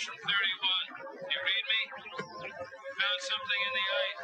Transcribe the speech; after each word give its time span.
Section 0.00 0.16
31. 0.16 1.12
You 1.28 1.38
read 1.44 1.64
me? 1.68 1.80
Found 3.00 3.20
something 3.20 3.60
in 3.68 3.72
the 3.76 3.86
ice. 4.08 4.22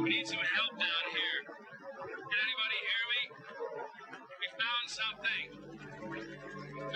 We 0.00 0.08
need 0.08 0.26
some 0.26 0.40
help 0.56 0.72
down 0.80 1.04
here. 1.12 1.44
Can 2.00 2.40
anybody 2.40 2.78
hear 2.88 3.04
me? 3.12 3.22
We 4.40 4.48
found 4.56 4.86
something. 4.88 5.44
We 6.08 6.20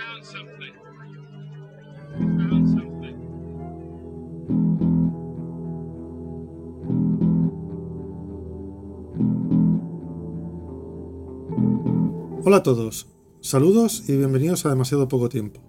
found 0.01 0.23
something. 0.25 0.75
Hola 12.43 12.57
a 12.57 12.63
todos, 12.63 13.07
saludos 13.43 14.09
y 14.09 14.17
bienvenidos 14.17 14.65
a 14.65 14.71
Demasiado 14.71 15.09
Poco 15.09 15.29
Tiempo, 15.29 15.61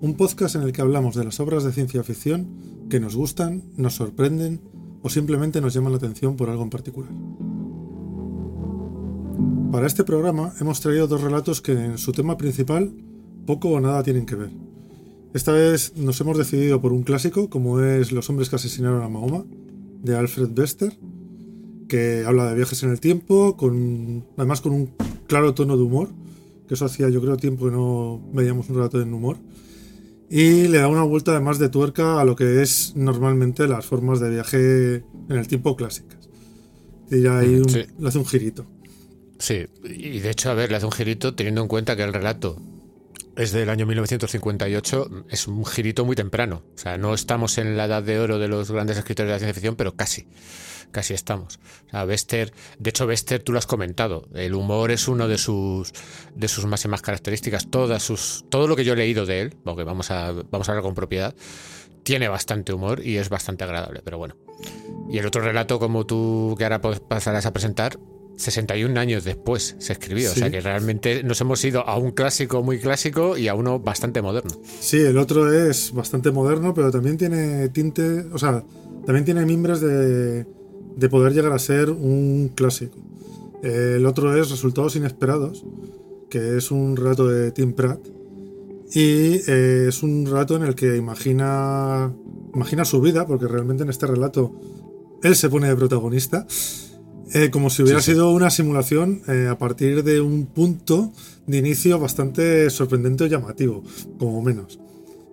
un 0.00 0.14
podcast 0.14 0.54
en 0.54 0.62
el 0.62 0.72
que 0.72 0.80
hablamos 0.80 1.16
de 1.16 1.24
las 1.24 1.40
obras 1.40 1.64
de 1.64 1.72
ciencia 1.72 2.02
ficción 2.02 2.46
que 2.88 3.00
nos 3.00 3.16
gustan, 3.16 3.64
nos 3.76 3.94
sorprenden 3.94 4.60
o 5.02 5.08
simplemente 5.08 5.60
nos 5.60 5.74
llaman 5.74 5.92
la 5.92 5.98
atención 5.98 6.36
por 6.36 6.50
algo 6.50 6.62
en 6.62 6.70
particular. 6.70 7.10
Para 9.72 9.86
este 9.86 10.04
programa 10.04 10.52
hemos 10.60 10.80
traído 10.80 11.06
dos 11.06 11.20
relatos 11.20 11.60
que 11.60 11.72
en 11.72 11.98
su 11.98 12.12
tema 12.12 12.36
principal 12.36 12.92
poco 13.46 13.70
o 13.70 13.80
nada 13.80 14.02
tienen 14.02 14.26
que 14.26 14.36
ver. 14.36 14.50
Esta 15.34 15.52
vez 15.52 15.92
nos 15.96 16.20
hemos 16.20 16.38
decidido 16.38 16.80
por 16.80 16.92
un 16.92 17.02
clásico 17.02 17.50
como 17.50 17.80
es 17.80 18.12
Los 18.12 18.30
hombres 18.30 18.48
que 18.48 18.56
asesinaron 18.56 19.02
a 19.02 19.08
Mahoma, 19.08 19.44
de 20.02 20.16
Alfred 20.16 20.50
Bester, 20.50 20.96
que 21.88 22.24
habla 22.26 22.48
de 22.48 22.54
viajes 22.54 22.82
en 22.82 22.90
el 22.90 23.00
tiempo, 23.00 23.56
además 24.36 24.60
con 24.60 24.72
un 24.72 24.90
claro 25.26 25.54
tono 25.54 25.76
de 25.76 25.82
humor, 25.82 26.08
que 26.66 26.74
eso 26.74 26.84
hacía 26.84 27.08
yo 27.08 27.20
creo 27.20 27.36
tiempo 27.36 27.66
que 27.66 27.72
no 27.72 28.20
veíamos 28.32 28.68
un 28.68 28.76
relato 28.76 29.00
en 29.00 29.12
humor, 29.12 29.38
y 30.30 30.68
le 30.68 30.78
da 30.78 30.88
una 30.88 31.02
vuelta 31.02 31.30
además 31.32 31.58
de 31.58 31.68
tuerca 31.68 32.20
a 32.20 32.24
lo 32.24 32.36
que 32.36 32.62
es 32.62 32.92
normalmente 32.96 33.66
las 33.66 33.86
formas 33.86 34.20
de 34.20 34.30
viaje 34.30 34.94
en 35.28 35.36
el 35.36 35.48
tiempo 35.48 35.74
clásicas. 35.76 36.28
Y 37.10 37.26
ahí 37.26 37.56
un- 37.56 37.68
Sí. 37.68 37.84
le 37.98 38.08
hace 38.08 38.18
un 38.18 38.26
girito. 38.26 38.66
Sí, 39.38 39.66
y 39.84 40.18
de 40.18 40.30
hecho, 40.30 40.50
a 40.50 40.54
ver, 40.54 40.70
le 40.70 40.76
hace 40.76 40.86
un 40.86 40.92
girito 40.92 41.34
teniendo 41.34 41.62
en 41.62 41.68
cuenta 41.68 41.96
que 41.96 42.02
el 42.02 42.12
relato 42.12 42.60
es 43.38 43.52
del 43.52 43.70
año 43.70 43.86
1958, 43.86 45.26
es 45.30 45.46
un 45.46 45.64
girito 45.64 46.04
muy 46.04 46.16
temprano. 46.16 46.64
O 46.74 46.78
sea, 46.78 46.98
no 46.98 47.14
estamos 47.14 47.56
en 47.58 47.76
la 47.76 47.84
edad 47.84 48.02
de 48.02 48.18
oro 48.18 48.38
de 48.40 48.48
los 48.48 48.70
grandes 48.70 48.98
escritores 48.98 49.28
de 49.28 49.32
la 49.32 49.38
ciencia 49.38 49.54
ficción, 49.54 49.76
pero 49.76 49.94
casi, 49.94 50.26
casi 50.90 51.14
estamos. 51.14 51.60
O 51.86 51.90
sea, 51.90 52.04
Bester, 52.04 52.52
de 52.80 52.90
hecho, 52.90 53.06
Bester, 53.06 53.40
tú 53.40 53.52
lo 53.52 53.58
has 53.58 53.66
comentado, 53.66 54.28
el 54.34 54.54
humor 54.54 54.90
es 54.90 55.06
uno 55.06 55.28
de 55.28 55.38
sus, 55.38 55.92
de 56.34 56.48
sus 56.48 56.66
máximas 56.66 57.00
características. 57.00 57.70
Todas 57.70 58.02
sus, 58.02 58.44
todo 58.50 58.66
lo 58.66 58.74
que 58.74 58.84
yo 58.84 58.94
he 58.94 58.96
leído 58.96 59.24
de 59.24 59.42
él, 59.42 59.56
porque 59.64 59.84
vamos 59.84 60.10
a, 60.10 60.32
vamos 60.32 60.68
a 60.68 60.72
hablar 60.72 60.82
con 60.82 60.94
propiedad, 60.94 61.32
tiene 62.02 62.26
bastante 62.26 62.72
humor 62.72 63.06
y 63.06 63.18
es 63.18 63.28
bastante 63.28 63.62
agradable, 63.62 64.02
pero 64.04 64.18
bueno. 64.18 64.36
Y 65.08 65.18
el 65.18 65.26
otro 65.26 65.42
relato, 65.42 65.78
como 65.78 66.06
tú 66.06 66.56
que 66.58 66.64
ahora 66.64 66.80
pues 66.80 66.98
pasarás 66.98 67.46
a 67.46 67.52
presentar, 67.52 68.00
61 68.38 68.98
años 68.98 69.24
después 69.24 69.76
se 69.78 69.92
escribió. 69.92 70.30
O 70.30 70.34
sea 70.34 70.50
que 70.50 70.60
realmente 70.60 71.22
nos 71.22 71.40
hemos 71.40 71.62
ido 71.64 71.86
a 71.86 71.98
un 71.98 72.12
clásico 72.12 72.62
muy 72.62 72.78
clásico 72.78 73.36
y 73.36 73.48
a 73.48 73.54
uno 73.54 73.78
bastante 73.80 74.22
moderno. 74.22 74.50
Sí, 74.80 74.98
el 74.98 75.18
otro 75.18 75.52
es 75.52 75.92
bastante 75.92 76.30
moderno, 76.30 76.72
pero 76.72 76.90
también 76.90 77.16
tiene 77.18 77.68
tinte, 77.68 78.24
o 78.32 78.38
sea, 78.38 78.64
también 79.04 79.24
tiene 79.24 79.44
mimbres 79.44 79.80
de, 79.80 80.46
de 80.96 81.08
poder 81.08 81.34
llegar 81.34 81.52
a 81.52 81.58
ser 81.58 81.90
un 81.90 82.52
clásico. 82.54 82.96
El 83.62 84.06
otro 84.06 84.40
es 84.40 84.50
Resultados 84.50 84.94
Inesperados, 84.96 85.64
que 86.30 86.56
es 86.56 86.70
un 86.70 86.96
relato 86.96 87.26
de 87.26 87.50
Tim 87.50 87.72
Pratt. 87.72 88.00
Y 88.92 89.42
eh, 89.46 89.86
es 89.88 90.02
un 90.02 90.24
relato 90.24 90.56
en 90.56 90.62
el 90.62 90.74
que 90.74 90.96
imagina, 90.96 92.12
imagina 92.54 92.84
su 92.84 93.00
vida, 93.00 93.26
porque 93.26 93.46
realmente 93.46 93.82
en 93.82 93.90
este 93.90 94.06
relato 94.06 94.52
él 95.22 95.34
se 95.34 95.48
pone 95.48 95.68
de 95.68 95.76
protagonista, 95.76 96.46
eh, 97.34 97.50
como 97.50 97.70
si 97.70 97.82
hubiera 97.82 98.00
Sí, 98.00 98.06
sí. 98.06 98.12
sido 98.12 98.30
una 98.32 98.50
simulación 98.50 99.22
eh, 99.28 99.48
a 99.50 99.58
partir 99.58 100.02
de 100.04 100.20
un 100.20 100.46
punto 100.46 101.12
de 101.46 101.58
inicio 101.58 101.98
bastante 101.98 102.70
sorprendente 102.70 103.24
o 103.24 103.26
llamativo, 103.26 103.82
como 104.18 104.42
menos. 104.42 104.78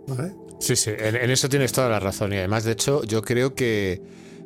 ¿Vale? 0.08 0.34
Sí, 0.60 0.76
sí, 0.76 0.92
en, 0.98 1.16
en 1.16 1.30
eso 1.30 1.50
tienes 1.50 1.72
toda 1.72 1.90
la 1.90 2.00
razón. 2.00 2.32
Y 2.34 2.38
además, 2.38 2.64
de 2.64 2.72
hecho, 2.74 3.04
yo 3.04 3.22
creo 3.22 3.56
que, 3.56 4.02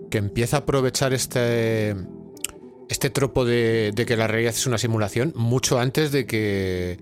que 0.09 0.17
empieza 0.17 0.57
a 0.57 0.59
aprovechar 0.61 1.13
este, 1.13 1.95
este 2.89 3.09
tropo 3.09 3.45
de, 3.45 3.91
de 3.95 4.05
que 4.05 4.17
la 4.17 4.27
realidad 4.27 4.53
es 4.55 4.65
una 4.65 4.77
simulación 4.77 5.33
mucho 5.35 5.79
antes 5.79 6.11
de 6.11 6.25
que, 6.25 6.97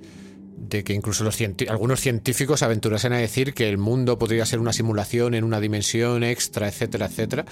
de 0.57 0.83
que 0.83 0.93
incluso 0.93 1.23
los 1.23 1.37
algunos 1.69 2.01
científicos 2.01 2.63
aventurasen 2.63 3.13
a 3.13 3.17
decir 3.17 3.53
que 3.53 3.69
el 3.69 3.77
mundo 3.77 4.17
podría 4.17 4.45
ser 4.45 4.59
una 4.59 4.73
simulación 4.73 5.35
en 5.35 5.43
una 5.43 5.59
dimensión 5.59 6.23
extra, 6.23 6.67
etcétera, 6.67 7.05
etcétera. 7.05 7.45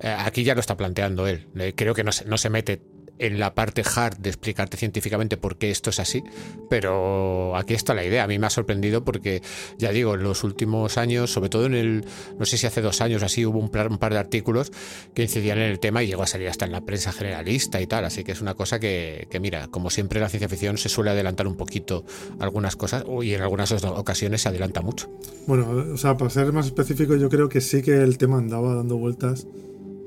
Eh, 0.00 0.14
aquí 0.16 0.44
ya 0.44 0.54
lo 0.54 0.60
está 0.60 0.76
planteando 0.76 1.26
él. 1.26 1.46
Creo 1.74 1.94
que 1.94 2.04
no 2.04 2.12
se, 2.12 2.24
no 2.24 2.38
se 2.38 2.50
mete 2.50 2.80
en 3.18 3.38
la 3.38 3.54
parte 3.54 3.82
hard 3.84 4.18
de 4.18 4.30
explicarte 4.30 4.76
científicamente 4.76 5.36
por 5.36 5.56
qué 5.56 5.70
esto 5.70 5.90
es 5.90 6.00
así, 6.00 6.24
pero 6.68 7.56
aquí 7.56 7.74
está 7.74 7.94
la 7.94 8.04
idea. 8.04 8.24
A 8.24 8.26
mí 8.26 8.38
me 8.38 8.46
ha 8.46 8.50
sorprendido 8.50 9.04
porque, 9.04 9.42
ya 9.78 9.92
digo, 9.92 10.14
en 10.14 10.22
los 10.24 10.42
últimos 10.44 10.98
años, 10.98 11.32
sobre 11.32 11.48
todo 11.48 11.66
en 11.66 11.74
el, 11.74 12.04
no 12.38 12.44
sé 12.44 12.56
si 12.56 12.66
hace 12.66 12.80
dos 12.80 13.00
años 13.00 13.22
así, 13.22 13.46
hubo 13.46 13.58
un, 13.58 13.68
par- 13.68 14.12
de 14.12 14.18
artículos 14.18 14.72
que 15.14 15.22
incidían 15.22 15.58
en 15.58 15.70
el 15.70 15.78
tema 15.78 16.02
y 16.02 16.08
llegó 16.08 16.22
a 16.22 16.26
salir 16.26 16.48
hasta 16.48 16.64
en 16.64 16.72
la 16.72 16.80
prensa 16.80 17.12
generalista 17.12 17.80
y 17.80 17.86
tal. 17.86 18.04
Así 18.04 18.24
que 18.24 18.32
es 18.32 18.40
una 18.40 18.54
cosa 18.54 18.80
que, 18.80 19.28
que, 19.30 19.38
mira, 19.38 19.68
como 19.68 19.90
siempre 19.90 20.18
la 20.18 20.28
ciencia 20.28 20.48
ficción 20.48 20.78
se 20.78 20.88
suele 20.88 21.10
adelantar 21.10 21.46
un 21.46 21.56
poquito 21.56 22.04
algunas 22.40 22.74
cosas 22.76 23.04
y 23.22 23.34
en 23.34 23.42
algunas 23.42 23.70
ocasiones 23.84 24.42
se 24.42 24.48
adelanta 24.48 24.80
mucho. 24.80 25.10
Bueno, 25.46 25.92
o 25.92 25.96
sea, 25.96 26.16
para 26.16 26.30
ser 26.30 26.52
más 26.52 26.66
específico, 26.66 27.14
yo 27.16 27.28
creo 27.28 27.48
que 27.48 27.60
sí 27.60 27.82
que 27.82 28.02
el 28.02 28.18
tema 28.18 28.38
andaba 28.38 28.74
dando 28.74 28.96
vueltas 28.96 29.46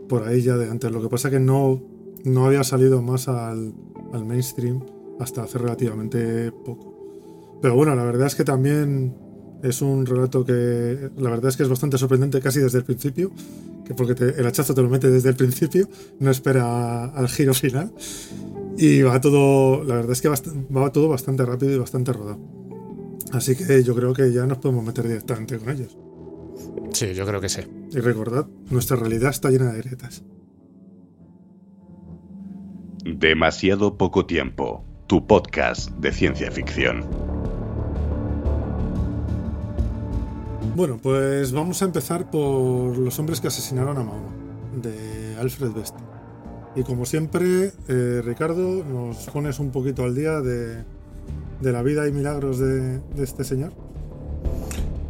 por 0.09 0.27
ahí 0.27 0.41
ya 0.41 0.57
de 0.57 0.69
antes. 0.69 0.91
Lo 0.91 1.01
que 1.01 1.09
pasa 1.09 1.29
que 1.29 1.39
no, 1.39 1.81
no 2.25 2.45
había 2.45 2.63
salido 2.63 3.01
más 3.01 3.27
al, 3.27 3.73
al 4.13 4.25
mainstream 4.25 4.81
hasta 5.19 5.43
hace 5.43 5.57
relativamente 5.57 6.51
poco. 6.51 7.57
Pero 7.61 7.75
bueno, 7.75 7.95
la 7.95 8.03
verdad 8.03 8.27
es 8.27 8.35
que 8.35 8.43
también 8.43 9.15
es 9.63 9.81
un 9.81 10.05
relato 10.05 10.45
que 10.45 11.09
la 11.17 11.29
verdad 11.29 11.49
es 11.49 11.57
que 11.57 11.63
es 11.63 11.69
bastante 11.69 11.97
sorprendente 11.97 12.39
casi 12.41 12.59
desde 12.59 12.79
el 12.79 12.83
principio, 12.83 13.31
que 13.85 13.93
porque 13.95 14.13
te- 14.13 14.39
el 14.39 14.45
hachazo 14.45 14.73
te 14.75 14.81
lo 14.81 14.89
mete 14.89 15.09
desde 15.09 15.29
el 15.29 15.35
principio, 15.35 15.87
no 16.19 16.29
espera 16.29 17.05
al 17.05 17.27
giro 17.29 17.53
final. 17.53 17.91
Y 18.77 19.01
va 19.01 19.21
todo, 19.21 19.83
la 19.85 19.95
verdad 19.95 20.11
es 20.11 20.21
que 20.21 20.27
va 20.29 20.91
todo 20.91 21.07
bastante 21.07 21.45
rápido 21.45 21.71
y 21.73 21.77
bastante 21.77 22.11
rodado. 22.11 22.39
Así 23.31 23.55
que 23.55 23.83
yo 23.83 23.95
creo 23.95 24.13
que 24.13 24.31
ya 24.31 24.45
nos 24.45 24.57
podemos 24.59 24.83
meter 24.85 25.07
directamente 25.07 25.57
con 25.57 25.69
ellos. 25.69 25.97
Sí, 26.91 27.13
yo 27.13 27.25
creo 27.25 27.41
que 27.41 27.49
sí. 27.49 27.61
Y 27.91 27.99
recordad, 27.99 28.45
nuestra 28.69 28.97
realidad 28.97 29.29
está 29.31 29.49
llena 29.49 29.71
de 29.71 29.81
grietas. 29.81 30.23
Demasiado 33.05 33.99
poco 33.99 34.25
tiempo. 34.25 34.83
Tu 35.05 35.27
podcast 35.27 35.91
de 35.91 36.11
ciencia 36.11 36.49
ficción. 36.49 37.05
Bueno, 40.75 40.97
pues 40.99 41.51
vamos 41.51 41.83
a 41.83 41.85
empezar 41.85 42.31
por 42.31 42.97
Los 42.97 43.19
hombres 43.19 43.39
que 43.39 43.49
asesinaron 43.49 43.99
a 43.99 44.03
Mahoma, 44.03 44.33
de 44.81 45.37
Alfred 45.39 45.73
Bester. 45.73 46.01
Y 46.75 46.81
como 46.81 47.05
siempre, 47.05 47.73
eh, 47.87 48.23
Ricardo, 48.25 48.83
nos 48.83 49.17
pones 49.27 49.59
un 49.59 49.69
poquito 49.69 50.03
al 50.03 50.15
día 50.15 50.41
de, 50.41 50.83
de 51.61 51.71
la 51.71 51.83
vida 51.83 52.07
y 52.07 52.11
milagros 52.11 52.57
de, 52.57 52.97
de 53.01 53.23
este 53.23 53.43
señor. 53.43 53.71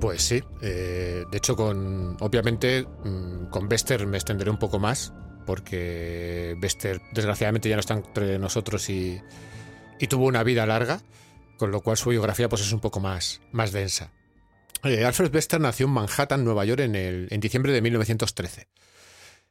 Pues 0.01 0.21
sí, 0.21 0.43
eh, 0.61 1.23
de 1.31 1.37
hecho 1.37 1.55
con 1.55 2.17
obviamente 2.19 2.85
mm, 3.05 3.45
con 3.51 3.69
Bester 3.69 4.05
me 4.05 4.17
extenderé 4.17 4.51
un 4.51 4.59
poco 4.59 4.79
más 4.79 5.13
porque 5.45 6.55
Bester 6.57 7.01
desgraciadamente 7.11 7.69
ya 7.69 7.75
no 7.75 7.79
está 7.81 7.93
entre 7.93 8.39
nosotros 8.39 8.89
y, 8.89 9.21
tuvo 10.09 10.25
una 10.25 10.43
vida 10.43 10.65
larga, 10.65 11.01
con 11.57 11.71
lo 11.71 11.81
cual 11.81 11.97
su 11.97 12.09
biografía 12.09 12.49
pues 12.49 12.61
es 12.61 12.71
un 12.71 12.79
poco 12.79 12.99
más, 12.99 13.41
más 13.51 13.71
densa. 13.71 14.11
Eh, 14.83 15.03
Alfred 15.03 15.31
Bester 15.31 15.59
nació 15.59 15.87
en 15.87 15.93
Manhattan, 15.93 16.43
Nueva 16.43 16.65
York, 16.65 16.81
en, 16.81 16.95
el, 16.95 17.27
en 17.31 17.39
diciembre 17.39 17.71
de 17.73 17.81
1913. 17.81 18.67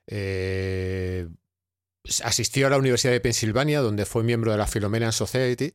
Eh, 0.06 1.28
asistió 2.22 2.66
a 2.68 2.70
la 2.70 2.78
Universidad 2.78 3.12
de 3.12 3.20
Pensilvania, 3.20 3.80
donde 3.80 4.04
fue 4.04 4.22
miembro 4.22 4.52
de 4.52 4.58
la 4.58 4.66
Philomena 4.66 5.10
Society, 5.10 5.74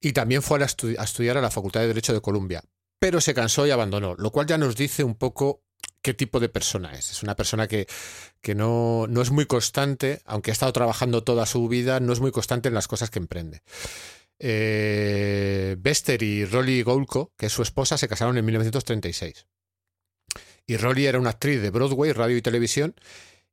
y 0.00 0.12
también 0.12 0.42
fue 0.42 0.58
a, 0.60 0.62
a 0.62 1.04
estudiar 1.04 1.36
a 1.36 1.42
la 1.42 1.50
Facultad 1.50 1.80
de 1.80 1.88
Derecho 1.88 2.14
de 2.14 2.20
Columbia 2.20 2.62
pero 3.04 3.20
se 3.20 3.34
cansó 3.34 3.66
y 3.66 3.70
abandonó, 3.70 4.14
lo 4.16 4.30
cual 4.30 4.46
ya 4.46 4.56
nos 4.56 4.76
dice 4.76 5.04
un 5.04 5.14
poco 5.14 5.62
qué 6.04 6.12
tipo 6.12 6.38
de 6.38 6.50
persona 6.50 6.92
es. 6.92 7.10
Es 7.10 7.22
una 7.22 7.34
persona 7.34 7.66
que, 7.66 7.86
que 8.42 8.54
no, 8.54 9.06
no 9.08 9.22
es 9.22 9.30
muy 9.30 9.46
constante, 9.46 10.20
aunque 10.26 10.50
ha 10.50 10.52
estado 10.52 10.72
trabajando 10.72 11.24
toda 11.24 11.46
su 11.46 11.66
vida, 11.66 11.98
no 11.98 12.12
es 12.12 12.20
muy 12.20 12.30
constante 12.30 12.68
en 12.68 12.74
las 12.74 12.86
cosas 12.86 13.08
que 13.08 13.18
emprende. 13.18 13.62
Eh, 14.38 15.76
Bester 15.78 16.22
y 16.22 16.44
Rolly 16.44 16.82
Goulko, 16.82 17.32
que 17.38 17.46
es 17.46 17.52
su 17.52 17.62
esposa, 17.62 17.96
se 17.96 18.06
casaron 18.06 18.36
en 18.36 18.44
1936. 18.44 19.46
Y 20.66 20.76
Rolly 20.76 21.06
era 21.06 21.18
una 21.18 21.30
actriz 21.30 21.62
de 21.62 21.70
Broadway, 21.70 22.12
radio 22.12 22.36
y 22.36 22.42
televisión, 22.42 22.94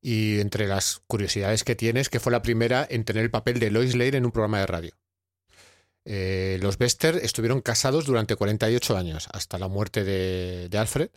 y 0.01 0.41
entre 0.41 0.67
las 0.67 1.01
curiosidades 1.07 1.63
que 1.63 1.75
tiene 1.75 2.01
es 2.01 2.09
que 2.09 2.19
fue 2.19 2.33
la 2.33 2.41
primera 2.41 2.85
en 2.89 3.05
tener 3.05 3.23
el 3.23 3.31
papel 3.31 3.59
de 3.59 3.71
Lois 3.71 3.95
Lane 3.95 4.17
en 4.17 4.25
un 4.25 4.31
programa 4.31 4.59
de 4.59 4.65
radio. 4.67 4.91
Eh, 6.03 6.59
los 6.61 6.77
Bester 6.77 7.15
estuvieron 7.23 7.61
casados 7.61 8.05
durante 8.05 8.35
48 8.35 8.97
años, 8.97 9.29
hasta 9.31 9.57
la 9.57 9.69
muerte 9.69 10.03
de 10.03 10.77
Alfred. 10.77 11.11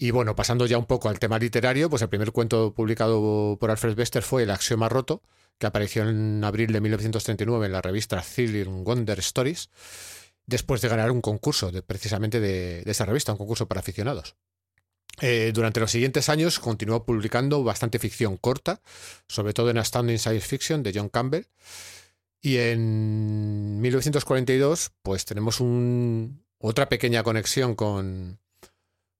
Y 0.00 0.12
bueno, 0.12 0.36
pasando 0.36 0.64
ya 0.66 0.78
un 0.78 0.86
poco 0.86 1.08
al 1.08 1.18
tema 1.18 1.40
literario, 1.40 1.90
pues 1.90 2.02
el 2.02 2.08
primer 2.08 2.30
cuento 2.30 2.72
publicado 2.72 3.58
por 3.58 3.72
Alfred 3.72 3.96
Bester 3.96 4.22
fue 4.22 4.44
El 4.44 4.50
Axioma 4.52 4.88
Roto, 4.88 5.22
que 5.58 5.66
apareció 5.66 6.08
en 6.08 6.44
abril 6.44 6.72
de 6.72 6.80
1939 6.80 7.66
en 7.66 7.72
la 7.72 7.82
revista 7.82 8.22
Thrilling 8.22 8.84
Wonder 8.84 9.18
Stories, 9.18 9.70
después 10.46 10.80
de 10.82 10.88
ganar 10.88 11.10
un 11.10 11.20
concurso 11.20 11.72
de, 11.72 11.82
precisamente 11.82 12.38
de, 12.38 12.84
esa 12.86 13.06
revista, 13.06 13.32
un 13.32 13.38
concurso 13.38 13.66
para 13.66 13.80
aficionados. 13.80 14.36
Eh, 15.20 15.50
durante 15.52 15.80
los 15.80 15.90
siguientes 15.90 16.28
años 16.28 16.60
continuó 16.60 17.04
publicando 17.04 17.64
bastante 17.64 17.98
ficción 17.98 18.36
corta, 18.36 18.80
sobre 19.26 19.52
todo 19.52 19.70
en 19.70 19.78
Astounding 19.78 20.20
Science 20.20 20.46
Fiction 20.46 20.84
de 20.84 20.92
John 20.94 21.08
Campbell. 21.08 21.46
Y 22.40 22.58
en 22.58 23.80
1942, 23.80 24.92
pues 25.02 25.24
tenemos 25.24 25.60
otra 26.60 26.88
pequeña 26.88 27.24
conexión 27.24 27.74
con, 27.74 28.38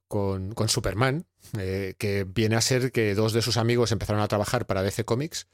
con, 0.09 0.55
Superman, 0.69 1.27
eh, 1.59 1.95
que 1.99 2.25
viene 2.25 2.57
a 2.57 2.61
ser 2.61 2.91
que 2.93 3.15
dos 3.15 3.33
de 3.33 3.43
sus 3.43 3.57
amigos 3.57 3.93
empezaron 3.93 4.23
a 4.23 4.29
trabajar 4.29 4.67
para 4.67 4.83
DC 4.83 5.05
Comics 5.05 5.47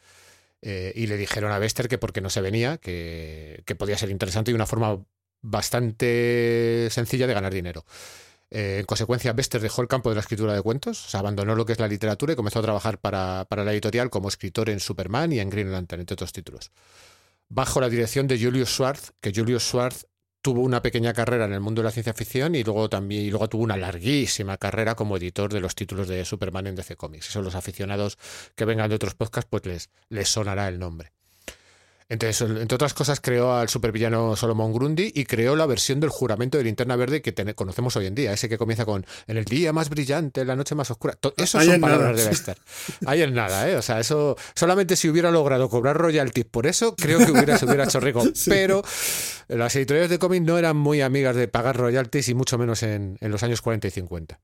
eh, 0.62 0.92
y 0.94 1.06
le 1.06 1.16
dijeron 1.16 1.52
a 1.52 1.58
Bester 1.58 1.88
que 1.88 1.98
porque 1.98 2.20
no 2.20 2.30
se 2.30 2.40
venía, 2.40 2.78
que, 2.78 3.62
podía 3.78 3.98
ser 3.98 4.10
interesante 4.10 4.50
y 4.50 4.54
una 4.54 4.66
forma 4.66 5.04
bastante 5.42 6.88
sencilla 6.90 7.26
de 7.26 7.34
ganar 7.34 7.52
dinero. 7.52 7.84
Eh, 8.50 8.78
en 8.80 8.86
consecuencia, 8.86 9.32
Bester 9.32 9.60
dejó 9.60 9.82
el 9.82 9.88
campo 9.88 10.08
de 10.08 10.14
la 10.14 10.20
escritura 10.20 10.54
de 10.54 10.62
cuentos, 10.62 11.10
se 11.10 11.16
abandonó 11.16 11.54
lo 11.56 11.66
que 11.66 11.72
es 11.72 11.80
la 11.80 11.88
literatura 11.88 12.32
y 12.32 12.36
comenzó 12.36 12.60
a 12.60 12.62
trabajar 12.62 12.98
para, 12.98 13.46
para 13.48 13.64
la 13.64 13.72
editorial 13.72 14.10
como 14.10 14.28
escritor 14.28 14.70
en 14.70 14.80
Superman 14.80 15.32
y 15.32 15.40
en 15.40 15.50
Green 15.50 15.72
Lantern, 15.72 16.00
entre 16.00 16.14
otros 16.14 16.32
títulos 16.32 16.70
bajo 17.48 17.80
la 17.80 17.88
dirección 17.88 18.26
de 18.26 18.38
Julius 18.38 18.70
Schwartz, 18.70 19.12
que 19.20 19.32
Julius 19.34 19.64
Schwartz 19.64 20.06
tuvo 20.44 20.60
una 20.60 20.82
pequeña 20.82 21.14
carrera 21.14 21.46
en 21.46 21.54
el 21.54 21.60
mundo 21.60 21.80
de 21.80 21.84
la 21.84 21.90
ciencia 21.90 22.12
ficción 22.12 22.54
y 22.54 22.62
luego 22.62 22.90
también 22.90 23.24
y 23.24 23.30
luego 23.30 23.48
tuvo 23.48 23.62
una 23.62 23.78
larguísima 23.78 24.58
carrera 24.58 24.94
como 24.94 25.16
editor 25.16 25.50
de 25.50 25.58
los 25.58 25.74
títulos 25.74 26.06
de 26.06 26.22
Superman 26.26 26.66
en 26.66 26.74
DC 26.74 26.96
Comics. 26.96 27.30
Eso 27.30 27.40
los 27.40 27.54
aficionados 27.54 28.18
que 28.54 28.66
vengan 28.66 28.90
de 28.90 28.96
otros 28.96 29.14
podcasts 29.14 29.48
pues 29.50 29.64
les, 29.64 29.90
les 30.10 30.28
sonará 30.28 30.68
el 30.68 30.78
nombre. 30.78 31.12
Entonces, 32.08 32.40
entre 32.42 32.74
otras 32.74 32.92
cosas, 32.92 33.20
creó 33.20 33.54
al 33.54 33.68
supervillano 33.68 34.36
Solomon 34.36 34.72
Grundy 34.72 35.10
y 35.14 35.24
creó 35.24 35.56
la 35.56 35.66
versión 35.66 36.00
del 36.00 36.10
juramento 36.10 36.58
de 36.58 36.64
linterna 36.64 36.96
verde 36.96 37.22
que 37.22 37.34
conocemos 37.54 37.96
hoy 37.96 38.06
en 38.06 38.14
día, 38.14 38.32
ese 38.32 38.48
que 38.48 38.58
comienza 38.58 38.84
con 38.84 39.06
en 39.26 39.36
el 39.36 39.44
día 39.44 39.72
más 39.72 39.88
brillante, 39.88 40.42
en 40.42 40.48
la 40.48 40.56
noche 40.56 40.74
más 40.74 40.90
oscura. 40.90 41.16
Eso 41.36 41.60
son 41.60 41.80
palabras 41.80 42.16
de 42.16 42.28
Bester. 42.28 42.58
Ahí 43.06 43.22
en 43.22 43.34
nada, 43.34 43.68
¿eh? 43.70 43.76
O 43.76 43.82
sea, 43.82 44.00
eso 44.00 44.36
solamente 44.54 44.96
si 44.96 45.08
hubiera 45.08 45.30
logrado 45.30 45.68
cobrar 45.68 45.96
royalties 45.96 46.46
por 46.46 46.66
eso, 46.66 46.94
creo 46.94 47.18
que 47.18 47.32
hubiera, 47.32 47.58
se 47.58 47.64
hubiera 47.64 47.84
hecho 47.84 48.00
rico. 48.00 48.22
Pero 48.46 48.82
las 49.48 49.74
editoriales 49.76 50.10
de 50.10 50.18
cómics 50.18 50.44
no 50.44 50.58
eran 50.58 50.76
muy 50.76 51.00
amigas 51.00 51.36
de 51.36 51.48
pagar 51.48 51.76
royalties 51.76 52.28
y 52.28 52.34
mucho 52.34 52.58
menos 52.58 52.82
en, 52.82 53.16
en 53.20 53.30
los 53.30 53.42
años 53.42 53.62
40 53.62 53.88
y 53.88 53.90
50. 53.90 54.40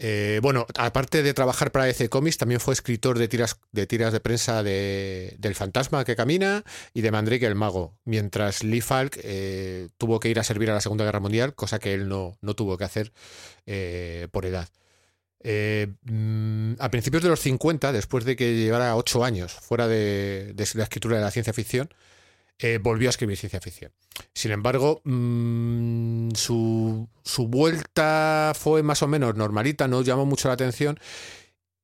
Eh, 0.00 0.38
bueno, 0.42 0.64
aparte 0.76 1.24
de 1.24 1.34
trabajar 1.34 1.72
para 1.72 1.88
EC 1.88 2.08
Comics, 2.08 2.38
también 2.38 2.60
fue 2.60 2.72
escritor 2.72 3.18
de 3.18 3.26
tiras 3.26 3.58
de, 3.72 3.86
tiras 3.88 4.12
de 4.12 4.20
prensa 4.20 4.62
de, 4.62 5.34
del 5.38 5.56
Fantasma 5.56 6.04
que 6.04 6.14
camina 6.14 6.64
y 6.94 7.00
de 7.00 7.10
Mandrake 7.10 7.46
el 7.46 7.56
Mago, 7.56 7.96
mientras 8.04 8.62
Lee 8.62 8.80
Falk 8.80 9.18
eh, 9.24 9.88
tuvo 9.98 10.20
que 10.20 10.28
ir 10.28 10.38
a 10.38 10.44
servir 10.44 10.70
a 10.70 10.74
la 10.74 10.80
Segunda 10.80 11.04
Guerra 11.04 11.18
Mundial, 11.18 11.54
cosa 11.56 11.80
que 11.80 11.94
él 11.94 12.08
no, 12.08 12.38
no 12.40 12.54
tuvo 12.54 12.78
que 12.78 12.84
hacer 12.84 13.12
eh, 13.66 14.28
por 14.30 14.46
edad. 14.46 14.68
Mm, 15.42 16.74
a 16.78 16.90
principios 16.90 17.24
de 17.24 17.30
los 17.30 17.40
50, 17.40 17.90
después 17.90 18.24
de 18.24 18.36
que 18.36 18.54
llevara 18.54 18.94
ocho 18.94 19.24
años 19.24 19.52
fuera 19.52 19.88
de, 19.88 20.52
de 20.54 20.68
la 20.74 20.84
escritura 20.84 21.16
de 21.16 21.24
la 21.24 21.30
ciencia 21.32 21.52
ficción, 21.52 21.90
eh, 22.60 22.78
volvió 22.82 23.08
a 23.08 23.10
escribir 23.10 23.36
ciencia 23.36 23.60
ficción. 23.60 23.92
Sin 24.34 24.50
embargo, 24.50 25.00
mm, 25.04 26.30
su, 26.34 27.08
vuelta 27.46 28.52
fue 28.58 28.82
más 28.82 29.02
o 29.02 29.06
menos 29.06 29.36
normalita, 29.36 29.86
no 29.86 30.02
llamó 30.02 30.26
mucho 30.26 30.48
la 30.48 30.54
atención 30.54 30.98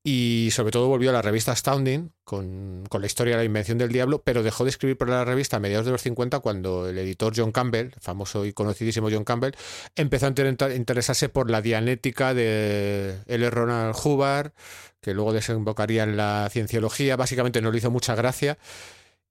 y 0.03 0.51
sobre 0.51 0.73
todo 0.73 0.89
volvió 0.89 1.11
a 1.11 1.13
la 1.13 1.23
revista 1.23 1.53
Astounding 1.53 2.11
con, 2.25 2.85
la 2.91 3.07
historia 3.07 3.35
de 3.35 3.43
la 3.43 3.45
invención 3.45 3.79
del 3.79 3.91
diablo, 3.91 4.23
pero 4.23 4.43
dejó 4.43 4.65
de 4.65 4.71
escribir 4.71 4.99
para 4.99 5.13
la 5.13 5.25
revista 5.25 5.59
a 5.59 5.61
mediados 5.61 5.87
de 5.87 5.93
los 5.93 6.03
50 6.03 6.41
cuando 6.41 6.89
el 6.89 6.99
editor 6.99 7.33
John 7.37 7.53
Campbell, 7.53 7.93
famoso 8.01 8.45
y 8.45 8.53
conocidísimo 8.53 9.09
John 9.11 9.25
Campbell, 9.25 9.55
empezó 9.95 10.27
a 10.27 10.75
interesarse 10.75 11.29
por 11.29 11.51
la 11.51 11.63
dianética 11.63 12.35
de 12.35 13.21
L. 13.27 13.49
Ronald 13.51 13.95
Hubbard, 14.03 14.53
que 15.01 15.15
luego 15.15 15.33
desembocaría 15.33 16.03
en 16.03 16.17
la 16.17 16.49
cienciología. 16.51 17.17
Básicamente 17.17 17.63
no 17.63 17.71
le 17.71 17.79
hizo 17.79 17.91
mucha 17.91 18.15
gracia 18.15 18.59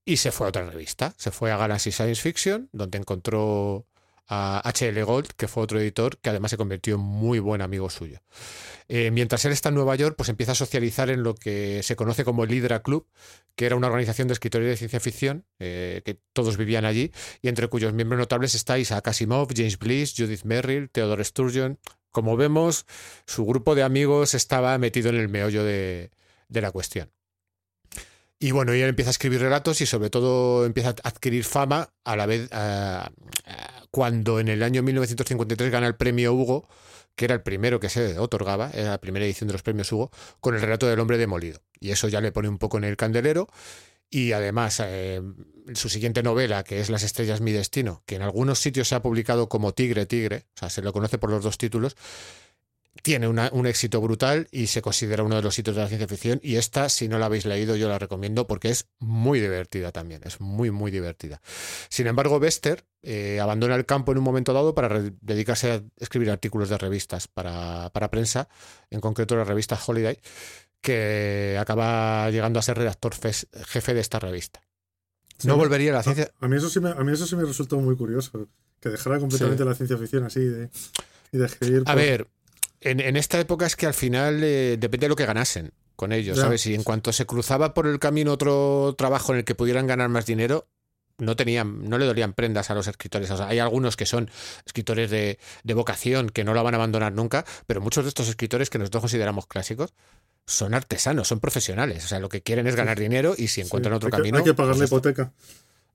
y 0.06 0.18
se 0.18 0.32
fue 0.32 0.48
a 0.48 0.50
otra 0.50 0.70
revista. 0.70 1.14
Se 1.18 1.32
fue 1.32 1.52
a 1.52 1.58
Galaxy 1.58 1.92
Science 1.92 2.22
Fiction, 2.22 2.70
donde 2.72 2.98
encontró 2.98 3.88
a 4.28 4.62
H.L. 4.68 5.04
Gold, 5.04 5.28
que 5.36 5.48
fue 5.48 5.64
otro 5.64 5.80
editor 5.80 6.18
que 6.18 6.30
además 6.30 6.52
se 6.52 6.58
convirtió 6.58 6.96
en 6.96 7.02
muy 7.02 7.40
buen 7.40 7.62
amigo 7.62 7.90
suyo. 7.90 8.22
Eh, 8.88 9.12
mientras 9.12 9.44
él 9.46 9.52
está 9.52 9.70
en 9.70 9.76
Nueva 9.76 9.96
York, 9.96 10.16
pues 10.18 10.30
empieza 10.30 10.54
a 10.54 10.56
socializar 10.56 11.10
en 11.10 11.24
lo 11.24 11.36
que 11.36 11.82
se 11.84 11.96
conoce 11.96 12.24
como 12.24 12.44
el 12.44 12.54
Hydra 12.54 12.82
Club, 12.82 13.08
que 13.56 13.66
era 13.66 13.76
una 13.76 13.88
organización 13.88 14.28
de 14.28 14.34
escritores 14.34 14.68
de 14.68 14.78
ciencia 14.78 15.00
ficción, 15.00 15.46
eh, 15.60 16.02
que 16.06 16.20
todos 16.34 16.58
vivían 16.58 16.86
allí, 16.86 17.12
y 17.42 17.50
entre 17.50 17.68
cuyos 17.68 17.94
miembros 17.94 18.20
notables 18.20 18.56
está 18.56 18.80
Isaac 18.80 19.08
Asimov, 19.08 19.50
James 19.56 19.78
Bliss, 19.78 20.14
Judith 20.18 20.44
Merrill, 20.44 20.90
Theodore 20.90 21.24
Sturgeon. 21.24 21.80
Como 22.12 22.38
vemos, 22.38 22.86
su 23.26 23.46
grupo 23.46 23.76
de 23.76 23.84
amigos 23.84 24.34
estaba 24.34 24.78
metido 24.78 25.10
en 25.10 25.16
el 25.16 25.30
meollo 25.30 25.64
de 25.64 26.10
la 26.50 26.72
cuestión. 26.72 27.12
Y 28.44 28.52
bueno, 28.52 28.74
ella 28.74 28.90
empieza 28.90 29.10
a 29.10 29.12
escribir 29.12 29.40
relatos 29.40 29.80
y 29.80 29.86
sobre 29.86 30.10
todo 30.10 30.66
empieza 30.66 30.90
a 30.90 31.08
adquirir 31.08 31.46
fama 31.46 31.94
a 32.04 32.18
la 32.18 32.26
vez 32.26 32.50
cuando 33.90 34.42
en 34.42 34.50
el 34.50 34.64
año 34.64 34.84
1953 34.84 35.72
gana 35.72 35.88
el 35.88 35.96
premio 35.96 36.34
Hugo, 36.34 36.68
que 37.16 37.24
era 37.24 37.36
el 37.36 37.42
primero 37.42 37.80
que 37.80 37.88
se 37.88 38.20
otorgaba, 38.20 38.70
era 38.74 38.90
la 38.90 38.98
primera 38.98 39.24
edición 39.24 39.48
de 39.48 39.54
los 39.54 39.64
premios 39.64 39.90
Hugo, 39.94 40.12
con 40.42 40.56
el 40.56 40.60
relato 40.60 40.88
del 40.88 41.00
hombre 41.00 41.18
demolido. 41.18 41.62
Y 41.80 41.92
eso 41.92 42.10
ya 42.10 42.20
le 42.20 42.34
pone 42.34 42.50
un 42.50 42.58
poco 42.58 42.78
en 42.78 42.84
el 42.84 42.98
candelero. 42.98 43.48
Y 44.10 44.34
además, 44.34 44.82
eh, 44.84 45.22
su 45.74 45.88
siguiente 45.88 46.22
novela, 46.22 46.66
que 46.66 46.82
es 46.82 46.90
Las 46.90 47.04
estrellas, 47.04 47.40
mi 47.40 47.54
destino, 47.54 48.04
que 48.06 48.16
en 48.16 48.24
algunos 48.24 48.60
sitios 48.60 48.90
se 48.90 48.96
ha 48.96 49.02
publicado 49.02 49.48
como 49.48 49.72
Tigre, 49.72 50.06
Tigre, 50.06 50.48
o 50.58 50.60
sea, 50.60 50.70
se 50.70 50.82
lo 50.82 50.92
conoce 50.92 51.18
por 51.18 51.30
los 51.30 51.46
dos 51.46 51.58
títulos, 51.58 51.96
tiene 53.02 53.28
un 53.28 53.66
éxito 53.66 54.00
brutal 54.02 54.48
y 54.52 54.68
se 54.68 54.82
considera 54.82 55.24
uno 55.24 55.36
de 55.36 55.42
los 55.42 55.58
hitos 55.58 55.76
de 55.76 55.82
la 55.82 55.88
ciencia 55.88 56.08
ficción. 56.08 56.40
Y 56.44 56.58
esta, 56.58 56.90
si 56.90 57.08
no 57.08 57.18
la 57.18 57.26
habéis 57.26 57.46
leído, 57.46 57.76
yo 57.76 57.90
la 57.90 57.98
recomiendo 57.98 58.46
porque 58.46 58.70
es 58.70 58.88
muy 59.00 59.40
divertida 59.40 59.92
también. 59.92 60.22
Es 60.24 60.40
muy, 60.40 60.70
muy 60.70 60.92
divertida. 60.92 61.42
Sin 61.90 62.08
embargo, 62.08 62.40
Bester 62.40 62.86
eh, 63.02 63.40
abandona 63.42 63.76
el 63.76 63.86
campo 63.86 64.12
en 64.12 64.20
un 64.20 64.24
momento 64.24 64.54
dado 64.54 64.76
para 64.76 65.02
dedicarse 65.22 65.72
a 65.72 65.84
escribir 65.98 66.30
artículos 66.30 66.70
de 66.70 66.78
revistas 66.78 67.28
para, 67.28 67.90
prensa, 68.12 68.48
en 68.92 69.02
concreto 69.02 69.36
la 69.36 69.44
revista 69.44 69.78
Holiday, 69.86 70.20
que 70.80 71.58
acaba 71.60 72.30
llegando 72.30 72.60
a 72.60 72.62
ser 72.62 72.78
redactor 72.78 73.16
jefe 73.16 73.94
de 73.94 74.02
esta 74.02 74.20
revista. 74.20 74.62
no 75.46 75.58
volvería 75.58 75.92
a 75.92 75.96
la 75.96 76.04
ciencia. 76.04 76.32
A, 76.40 76.48
mí 76.48 76.58
eso 76.58 76.70
sí 76.70 76.80
me, 76.80 76.92
a 76.92 77.04
mí 77.04 77.12
eso 77.12 77.26
sí 77.26 77.36
me 77.36 77.44
resultó 77.44 77.80
muy 77.80 77.96
curioso. 77.96 78.48
Que 78.80 78.90
dejara 78.90 79.18
completamente 79.18 79.66
la 79.66 79.74
ciencia 79.76 79.98
ficción 79.98 80.26
así 80.26 80.42
de, 80.42 80.70
y 81.32 81.38
de 81.38 81.46
escribir. 81.46 81.84
A 81.86 81.96
ver, 81.96 82.28
en, 82.84 83.18
esta 83.18 83.40
época 83.40 83.66
es 83.66 83.76
que 83.76 83.86
al 83.86 83.94
final 83.94 84.44
eh, 84.44 84.78
depende 84.80 85.06
de 85.06 85.10
lo 85.10 85.16
que 85.16 85.26
ganasen 85.26 85.72
con 85.96 86.12
ellos, 86.12 86.40
¿sabes? 86.40 86.66
Y 86.66 86.74
en 86.74 86.84
cuanto 86.84 87.14
se 87.14 87.26
cruzaba 87.26 87.74
por 87.74 87.88
el 87.88 88.00
camino 88.00 88.34
otro 88.34 88.96
trabajo 88.98 89.32
en 89.32 89.40
el 89.40 89.46
que 89.46 89.56
pudieran 89.56 89.88
ganar 89.88 90.10
más 90.10 90.26
dinero, 90.26 90.68
no 91.18 91.36
tenían, 91.36 91.88
no 91.90 91.98
le 91.98 92.06
dolían 92.06 92.34
prendas 92.34 92.70
a 92.72 92.76
los 92.76 92.88
escritores. 92.88 93.30
O 93.32 93.38
sea, 93.38 93.48
hay 93.48 93.60
algunos 93.60 93.96
que 93.96 94.06
son 94.06 94.30
escritores 94.66 95.10
de, 95.10 95.38
vocación 95.64 96.30
que 96.30 96.44
no 96.44 96.54
la 96.54 96.64
van 96.64 96.74
a 96.74 96.78
abandonar 96.78 97.14
nunca, 97.14 97.46
pero 97.68 97.82
muchos 97.82 98.04
de 98.04 98.10
estos 98.10 98.28
escritores 98.28 98.70
que 98.70 98.80
nosotros 98.80 99.02
consideramos 99.02 99.46
clásicos 99.46 99.94
son 100.46 100.74
artesanos, 100.74 101.28
son 101.28 101.40
profesionales. 101.40 102.06
O 102.06 102.08
sea, 102.08 102.20
lo 102.20 102.30
que 102.30 102.42
quieren 102.42 102.68
es 102.68 102.76
ganar 102.76 103.00
dinero 103.00 103.36
y 103.38 103.48
si 103.48 103.62
encuentran 103.62 103.94
otro 103.94 104.10
camino. 104.10 104.40
Hay 104.40 104.44
que 104.44 104.54
pagar 104.54 104.76
pues 104.76 104.80
la 104.80 104.86
hipoteca. 104.86 105.32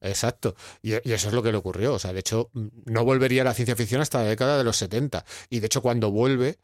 Exacto. 0.01 0.55
Y, 0.83 0.93
eso 0.93 1.29
es 1.29 1.33
lo 1.33 1.43
que 1.43 1.53
le 1.53 1.59
ocurrió. 1.59 1.95
O 1.95 1.99
sea, 1.99 2.13
de 2.13 2.21
hecho, 2.21 2.51
no 2.85 3.05
volvería 3.05 3.43
a 3.43 3.45
la 3.45 3.55
ciencia 3.55 3.77
ficción 3.77 4.01
hasta 4.01 4.23
la 4.23 4.29
década 4.29 4.59
de 4.59 4.65
los 4.65 4.77
70. 4.77 5.25
Y 5.51 5.61
de 5.61 5.67
hecho, 5.67 5.83
cuando 5.83 6.11
vuelve, 6.11 6.59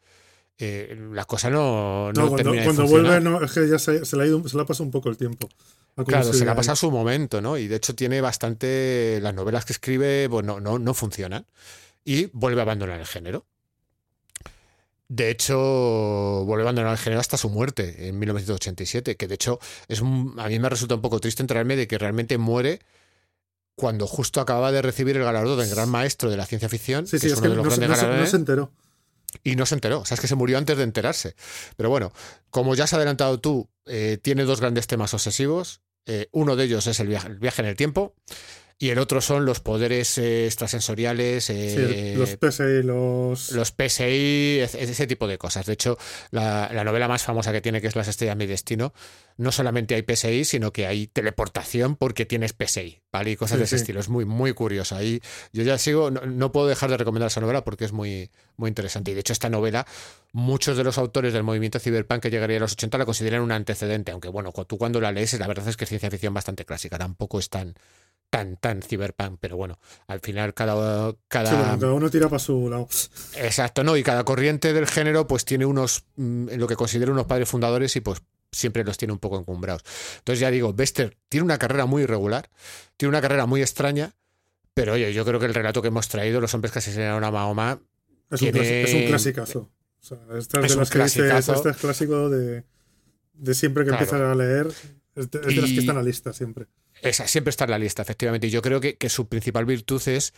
eh, 0.57 0.97
la 1.11 1.25
cosa 1.25 1.49
no, 1.49 2.13
no, 2.13 2.29
cuando, 2.29 2.53
cuando 2.63 2.87
vuelve, 2.87 3.19
no, 3.19 3.43
es 3.43 3.51
que 3.51 3.67
ya 3.67 3.77
se, 3.77 4.05
se, 4.05 4.15
le 4.15 4.23
ha 4.23 4.25
ido, 4.27 4.47
se 4.47 4.55
le 4.55 4.63
ha 4.63 4.65
pasado 4.65 4.85
un 4.85 4.91
poco 4.91 5.09
el 5.09 5.17
tiempo. 5.17 5.49
Claro, 6.05 6.33
se 6.33 6.43
le 6.43 6.51
ha 6.51 6.55
pasado 6.55 6.75
su 6.75 6.91
momento, 6.91 7.41
¿no? 7.41 7.57
Y 7.57 7.67
de 7.67 7.77
hecho 7.77 7.95
tiene 7.95 8.19
bastante. 8.19 9.19
Las 9.21 9.33
novelas 9.33 9.63
que 9.63 9.73
escribe, 9.73 10.27
bueno, 10.27 10.59
no, 10.59 10.77
no 10.77 10.93
funcionan. 10.93 11.45
Y 12.03 12.29
vuelve 12.33 12.61
a 12.61 12.63
abandonar 12.63 12.99
el 12.99 13.05
género. 13.05 13.45
De 15.07 15.29
hecho, 15.29 16.43
vuelve 16.45 16.63
a 16.63 16.65
abandonar 16.65 16.91
el 16.91 16.97
género 16.97 17.21
hasta 17.21 17.37
su 17.37 17.49
muerte 17.49 18.07
en 18.07 18.17
1987, 18.19 19.15
que 19.15 19.27
de 19.27 19.35
hecho 19.35 19.59
es 19.87 20.01
a 20.01 20.03
mí 20.03 20.59
me 20.59 20.69
resulta 20.69 20.95
un 20.95 21.01
poco 21.01 21.19
triste 21.19 21.43
enterarme 21.43 21.75
de 21.75 21.87
que 21.87 21.97
realmente 21.97 22.37
muere 22.37 22.79
cuando 23.75 24.07
justo 24.07 24.41
acababa 24.41 24.71
de 24.71 24.81
recibir 24.81 25.17
el 25.17 25.23
galardón 25.23 25.59
del 25.59 25.69
gran 25.69 25.89
maestro 25.89 26.29
de 26.29 26.37
la 26.37 26.45
ciencia 26.45 26.69
ficción. 26.69 27.07
Sí, 27.07 27.19
sí, 27.19 27.27
es, 27.27 27.41
que, 27.41 27.49
no, 27.49 27.69
se, 27.69 28.35
enteró. 28.35 28.71
Y 29.43 29.55
no 29.55 29.65
se 29.65 29.75
enteró, 29.75 29.99
o 29.99 30.05
sea, 30.05 30.15
es 30.15 30.21
que 30.21 30.27
se 30.27 30.35
murió 30.35 30.57
antes 30.57 30.77
de 30.77 30.83
enterarse. 30.83 31.35
Pero 31.75 31.89
bueno, 31.89 32.13
como 32.49 32.75
ya 32.75 32.85
has 32.85 32.93
adelantado 32.93 33.39
tú, 33.39 33.69
eh, 33.85 34.17
tiene 34.21 34.43
dos 34.43 34.61
grandes 34.61 34.87
temas 34.87 35.13
obsesivos. 35.13 35.81
Eh, 36.05 36.29
uno 36.31 36.55
de 36.55 36.65
ellos 36.65 36.87
es 36.87 36.99
el 36.99 37.07
viaje, 37.07 37.61
en 37.61 37.67
el 37.67 37.75
tiempo. 37.75 38.15
Y 38.77 38.89
el 38.89 38.99
otro 38.99 39.21
son 39.21 39.45
los 39.45 39.61
poderes 39.61 40.17
eh, 40.17 40.47
extrasensoriales. 40.47 41.49
Eh, 41.49 42.13
sí, 42.13 42.17
los 42.17 42.31
PSI, 42.31 42.83
los. 42.83 43.51
Los 43.53 43.69
PSI, 43.69 44.59
ese 44.59 45.07
tipo 45.07 45.27
de 45.27 45.37
cosas. 45.37 45.65
De 45.65 45.73
hecho, 45.73 45.97
la, 46.31 46.83
novela 46.83 47.07
más 47.07 47.23
famosa 47.23 47.53
que 47.53 47.61
tiene, 47.61 47.79
que 47.79 47.87
es 47.87 47.95
Las 47.95 48.09
estrellas 48.09 48.35
mi 48.35 48.47
destino, 48.47 48.93
no 49.37 49.53
solamente 49.53 49.95
hay 49.95 50.03
PSI, 50.03 50.43
sino 50.43 50.73
que 50.73 50.87
hay 50.87 51.07
teleportación 51.07 51.95
porque 51.95 52.25
tienes 52.25 52.53
PSI, 52.53 53.01
¿vale? 53.13 53.31
Y 53.31 53.35
cosas 53.37 53.59
de 53.59 53.63
ese 53.63 53.77
estilo. 53.77 54.01
Es 54.01 54.09
muy, 54.09 54.25
muy 54.25 54.51
curioso. 54.51 54.97
Ahí 54.97 55.21
yo 55.53 55.63
ya 55.63 55.77
sigo, 55.77 56.11
no, 56.11 56.51
puedo 56.51 56.67
dejar 56.67 56.89
de 56.89 56.97
recomendar 56.97 57.27
esa 57.27 57.39
novela 57.39 57.63
porque 57.63 57.85
es 57.85 57.93
muy, 57.93 58.29
muy 58.57 58.67
interesante. 58.67 59.11
Y 59.11 59.13
de 59.13 59.21
hecho, 59.21 59.31
esta 59.31 59.49
novela, 59.49 59.87
muchos 60.33 60.75
de 60.75 60.83
los 60.83 60.97
autores 60.97 61.31
del 61.31 61.43
movimiento 61.43 61.79
cyberpunk 61.79 62.23
que 62.23 62.29
llegaría 62.29 62.57
a 62.57 62.61
los 62.61 62.73
80 62.73 62.97
la 62.97 63.05
consideran 63.05 63.41
un 63.41 63.53
antecedente, 63.53 64.11
aunque 64.11 64.27
bueno, 64.27 64.51
tú 64.67 64.77
cuando 64.77 64.99
la 64.99 65.13
lees, 65.13 65.39
la 65.39 65.47
verdad 65.47 65.65
es 65.69 65.77
que 65.77 65.85
es 65.85 65.89
ciencia 65.89 66.11
ficción 66.11 66.33
bastante 66.33 66.65
clásica, 66.65 66.97
tampoco 66.97 67.39
es 67.39 67.49
tan 67.49 67.73
tan, 68.29 68.57
tan 68.57 68.81
cyberpunk, 68.81 69.37
pero 69.39 69.57
bueno, 69.57 69.79
al 70.07 70.19
final 70.19 70.53
cada... 70.53 71.13
Cada, 71.27 71.77
uno 71.93 72.09
tira 72.09 72.27
para 72.27 72.39
su 72.39 72.69
lado. 72.69 72.87
Exacto, 73.37 73.83
¿no? 73.83 73.95
Y 73.97 74.03
cada 74.03 74.23
corriente 74.23 74.73
del 74.73 74.87
género 74.87 75.27
pues 75.27 75.45
tiene 75.45 75.65
unos, 75.65 76.05
mm, 76.15 76.49
en 76.49 76.59
lo 76.59 76.67
que 76.67 76.75
considero 76.75 77.13
unos 77.13 77.25
padres 77.25 77.49
fundadores 77.49 77.95
y 77.95 78.01
pues 78.01 78.21
siempre 78.51 78.83
los 78.83 78.97
tiene 78.97 79.13
un 79.13 79.19
poco 79.19 79.37
encumbrados. 79.37 79.83
Entonces 80.17 80.39
ya 80.39 80.51
digo, 80.51 80.73
Bester 80.73 81.17
tiene 81.29 81.43
una 81.43 81.57
carrera 81.57 81.85
muy 81.85 82.03
irregular, 82.03 82.49
tiene 82.97 83.09
una 83.09 83.21
carrera 83.21 83.45
muy 83.45 83.61
extraña, 83.61 84.15
pero 84.73 84.93
oye, 84.93 85.13
yo 85.13 85.25
creo 85.25 85.39
que 85.39 85.45
el 85.45 85.53
relato 85.53 85.81
que 85.81 85.87
hemos 85.89 86.07
traído, 86.09 86.41
Los 86.41 86.53
hombres 86.53 86.71
que 86.71 86.79
asesinaron 86.79 87.23
a 87.23 87.31
Mahoma... 87.31 87.79
Es, 88.31 88.41
un, 88.41 88.55
es 88.57 88.93
un 88.93 89.05
clasicazo. 89.05 89.71
este 90.35 90.65
es, 90.65 90.75
un 90.75 90.85
clásico 90.85 92.29
de, 92.29 92.63
de 93.33 93.53
siempre 93.53 93.85
que 93.85 93.91
empiezas 93.91 94.19
a 94.19 94.33
leer, 94.35 94.67
es 95.15 95.31
de, 95.31 95.39
las 95.55 95.69
que 95.69 95.79
están 95.79 95.97
a 95.97 95.99
la 95.99 96.05
lista 96.05 96.33
siempre. 96.33 96.67
Esa 97.05 97.27
siempre 97.27 97.51
está 97.51 97.65
en 97.65 97.69
la 97.69 97.77
lista, 97.77 98.01
efectivamente. 98.01 98.47
Y 98.47 98.49
yo 98.49 98.63
creo 98.63 98.81
que, 98.81 98.97
su 99.09 99.27
principal 99.27 99.65
virtud 99.65 100.01
es 100.07 100.33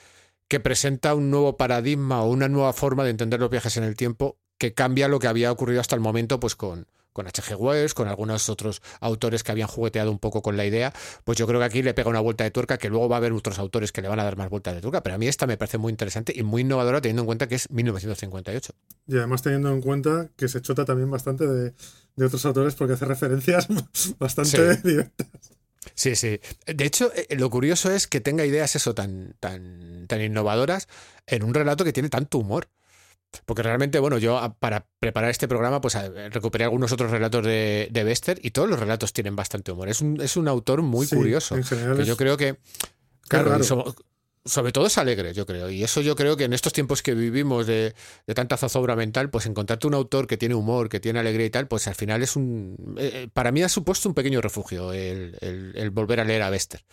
que 0.49 0.59
presenta 0.59 1.15
un 1.15 1.31
nuevo 1.31 1.55
paradigma 1.55 2.21
o 2.21 2.29
una 2.29 2.49
nueva 2.49 2.73
forma 2.73 3.05
de 3.05 3.11
entender 3.11 3.39
los 3.39 3.49
viajes 3.49 3.77
en 3.77 3.85
el 3.85 3.95
tiempo 3.95 4.37
que 4.57 4.73
cambia 4.73 5.07
lo 5.07 5.19
que 5.19 5.27
había 5.27 5.49
ocurrido 5.49 5.79
hasta 5.79 5.95
el 5.95 6.01
momento, 6.01 6.41
pues 6.41 6.57
con, 6.57 6.87
con 7.13 7.25
H.G. 7.25 7.55
Wells, 7.57 7.93
con 7.93 8.09
algunos 8.09 8.49
otros 8.49 8.81
autores 8.99 9.43
que 9.43 9.53
habían 9.53 9.69
jugueteado 9.69 10.11
un 10.11 10.19
poco 10.19 10.41
con 10.41 10.57
la 10.57 10.65
idea, 10.65 10.93
pues 11.23 11.37
yo 11.37 11.47
creo 11.47 11.61
que 11.61 11.65
aquí 11.65 11.81
le 11.83 11.93
pega 11.93 12.09
una 12.09 12.19
vuelta 12.19 12.43
de 12.43 12.51
tuerca, 12.51 12.77
que 12.77 12.89
luego 12.89 13.07
va 13.07 13.15
a 13.15 13.19
haber 13.19 13.31
otros 13.31 13.59
autores 13.59 13.93
que 13.93 14.01
le 14.01 14.09
van 14.09 14.19
a 14.19 14.25
dar 14.25 14.35
más 14.35 14.49
vueltas 14.49 14.75
de 14.75 14.81
tuerca, 14.81 15.01
pero 15.03 15.15
a 15.15 15.17
mí 15.17 15.27
esta 15.27 15.47
me 15.47 15.55
parece 15.55 15.77
muy 15.77 15.91
interesante 15.91 16.33
y 16.35 16.43
muy 16.43 16.63
innovadora 16.63 16.99
teniendo 16.99 17.21
en 17.21 17.27
cuenta 17.27 17.47
que 17.47 17.55
es 17.55 17.69
1958. 17.71 18.73
Y 19.07 19.15
además 19.15 19.41
teniendo 19.41 19.71
en 19.71 19.79
cuenta 19.79 20.29
que 20.35 20.49
se 20.49 20.61
chota 20.61 20.83
también 20.83 21.09
bastante 21.09 21.47
de, 21.47 21.73
otros 22.25 22.45
autores 22.45 22.75
porque 22.75 22.95
hace 22.95 23.05
referencias 23.05 23.67
bastante 24.19 24.75
directas. 24.77 25.56
Sí, 25.95 26.15
sí. 26.15 26.39
De 26.65 26.85
hecho, 26.85 27.11
eh, 27.13 27.35
lo 27.35 27.49
curioso 27.49 27.91
es 27.91 28.07
que 28.07 28.21
tenga 28.21 28.45
ideas 28.45 28.75
eso 28.75 28.93
tan, 28.93 29.35
tan, 29.39 30.05
tan 30.07 30.21
innovadoras 30.21 30.87
en 31.25 31.43
un 31.43 31.53
relato 31.53 31.83
que 31.83 31.93
tiene 31.93 32.09
tanto 32.09 32.37
humor. 32.37 32.69
Porque 33.45 33.61
realmente, 33.61 33.99
bueno, 33.99 34.17
yo 34.17 34.55
para 34.59 34.87
preparar 34.99 35.29
este 35.29 35.47
programa, 35.47 35.81
pues 35.81 35.97
recuperé 36.31 36.63
algunos 36.63 36.91
otros 36.93 37.11
relatos 37.11 37.45
de, 37.45 37.89
de 37.91 38.03
Bester 38.03 38.39
y 38.41 38.51
todos 38.51 38.69
los 38.69 38.79
relatos 38.79 39.11
tienen 39.11 39.35
bastante 39.35 39.71
humor. 39.71 39.89
Es 39.89 40.01
un, 40.01 40.21
es 40.21 40.37
un 40.37 40.47
autor 40.47 40.81
muy 40.81 41.07
curioso. 41.07 41.55
que 41.55 42.05
yo 42.05 42.15
creo 42.15 42.37
que. 42.37 42.57
Claro, 43.27 43.57
sobre 44.47 44.71
todo 44.71 44.87
es 44.87 44.97
alegre, 44.97 45.33
yo 45.33 45.45
creo. 45.45 45.69
Y 45.69 45.83
eso 45.83 46.01
yo 46.01 46.15
creo 46.15 46.37
que 46.37 46.45
en 46.45 46.53
estos 46.53 46.73
tiempos 46.73 47.01
que 47.01 47.13
vivimos 47.13 47.67
de, 47.67 47.93
tanta 48.33 48.57
zozobra 48.57 48.95
mental, 48.95 49.29
pues 49.29 49.45
encontrarte 49.45 49.87
un 49.87 49.93
autor 49.93 50.27
que 50.27 50.37
tiene 50.37 50.55
humor, 50.55 50.89
que 50.89 50.99
tiene 50.99 51.19
alegría 51.19 51.45
y 51.45 51.49
tal, 51.49 51.67
pues 51.67 51.87
al 51.87 51.95
final 51.95 52.23
es 52.23 52.35
un... 52.35 52.95
Eh, 52.97 53.11
eh, 53.13 53.29
para 53.31 53.51
mí 53.51 53.63
ha 53.63 53.69
supuesto 53.69 54.09
un 54.09 54.15
pequeño 54.15 54.41
refugio 54.41 54.93
el, 54.93 55.91
volver 55.91 56.19
a 56.19 56.23
leer 56.23 56.41
a 56.41 56.49
Bester. 56.49 56.83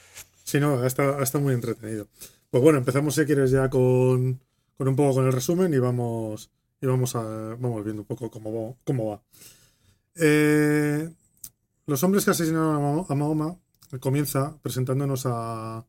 Sí, 0.42 0.60
no, 0.60 0.84
está, 0.84 1.22
está 1.22 1.38
muy 1.38 1.54
entretenido. 1.54 2.08
Pues 2.50 2.62
bueno, 2.62 2.78
empezamos 2.78 3.14
si 3.14 3.24
quieres 3.24 3.50
ya 3.50 3.68
con, 3.70 4.40
un 4.78 4.96
poco 4.96 5.14
con 5.14 5.26
el 5.26 5.32
resumen 5.32 5.72
y 5.72 5.78
vamos, 5.78 6.50
y 6.80 6.86
vamos, 6.86 7.14
a, 7.16 7.22
vamos 7.22 7.84
viendo 7.84 8.02
un 8.02 8.06
poco 8.06 8.30
cómo, 8.30 8.76
cómo 8.84 9.06
va. 9.06 9.22
Eh, 10.16 11.08
los 11.86 12.02
hombres 12.02 12.24
que 12.24 12.30
asesinaron 12.30 13.06
a 13.08 13.14
Mahoma 13.14 13.56
comienza 14.00 14.56
presentándonos 14.62 15.24
a 15.26 15.84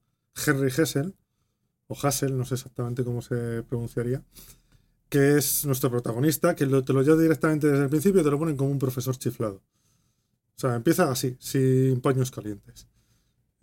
Henry 0.45 0.67
Hessel, 0.67 1.15
o 1.88 1.96
Hassel, 2.01 2.38
no 2.38 2.46
sé 2.46 2.56
exactamente 2.56 3.04
cómo 3.04 3.22
se 3.22 3.63
pronunciaría, 3.63 4.24
que 5.10 5.38
es 5.38 5.65
nuestro 5.65 5.92
protagonista, 5.92 6.56
que 6.56 6.65
te 6.65 6.94
lo 6.94 7.01
lleva 7.01 7.22
directamente 7.22 7.68
desde 7.68 7.84
el 7.84 7.89
principio 7.89 8.24
te 8.24 8.32
lo 8.32 8.39
ponen 8.39 8.58
como 8.58 8.72
un 8.72 8.80
profesor 8.80 9.15
chiflado. 9.18 9.62
O 10.56 10.60
sea, 10.60 10.75
empieza 10.75 11.12
así, 11.12 11.36
sin 11.39 12.01
paños 12.01 12.32
calientes. 12.32 12.88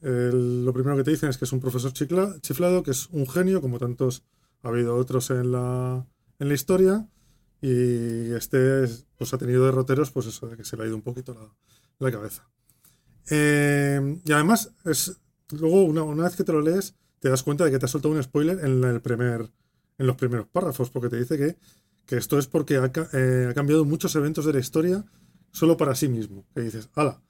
lo 0.01 0.73
primero 0.73 0.97
que 0.97 1.05
te 1.05 1.11
dicen 1.11 1.31
es 1.31 1.39
que 1.39 1.47
es 1.47 1.53
un 1.53 1.61
profesor 1.61 1.93
chiflado, 1.93 2.83
que 2.83 2.91
es 2.91 3.09
un 3.11 3.27
genio, 3.27 3.61
como 3.61 3.79
tantos 3.79 4.25
ha 4.63 4.69
habido 4.69 4.97
otros 4.97 5.31
en 5.31 5.53
la, 5.53 6.07
en 6.39 6.49
la 6.49 6.55
historia, 6.55 7.09
y 7.61 8.33
este 8.33 8.87
pues 9.17 9.33
ha 9.33 9.39
tenido 9.39 9.65
derroteros, 9.65 10.11
pues 10.11 10.27
eso, 10.27 10.49
de 10.49 10.57
que 10.57 10.65
se 10.65 10.77
le 10.77 10.85
ha 10.85 10.87
ido 10.87 10.97
un 10.97 11.03
poquito 11.03 11.55
la, 11.99 12.11
cabeza. 12.11 12.49
Eh, 13.31 14.21
y 14.25 14.33
además, 14.33 14.73
es, 14.85 15.17
luego 15.51 15.85
una, 15.85 16.03
una, 16.03 16.25
vez 16.25 16.37
que 16.37 16.45
te 16.45 16.53
lo 16.53 16.61
lees, 16.61 16.97
te 17.23 17.29
das 17.29 17.45
cuenta 17.45 17.65
de 17.65 17.71
que 17.71 17.79
te 17.79 17.87
ha 17.87 17.89
soltado 17.89 18.13
un 18.13 18.23
spoiler 18.23 18.59
en, 18.65 18.83
el 18.83 19.01
primer, 19.01 19.49
en 19.97 20.07
los 20.09 20.17
primeros 20.17 20.49
párrafos, 20.49 20.91
porque 20.91 21.09
te 21.09 21.21
dice 21.21 21.39
que, 21.39 21.57
que 22.05 22.17
esto 22.17 22.37
es 22.37 22.49
porque 22.49 22.79
ha, 22.79 22.91
eh, 23.13 23.47
ha, 23.49 23.55
cambiado 23.55 23.85
muchos 23.85 24.17
eventos 24.17 24.45
de 24.45 24.53
la 24.53 24.59
historia 24.59 25.05
solo 25.53 25.77
para 25.77 25.95
sí 25.95 26.09
mismo. 26.09 26.45
Que 26.53 26.63
dices, 26.63 26.89
ala. 26.97 27.23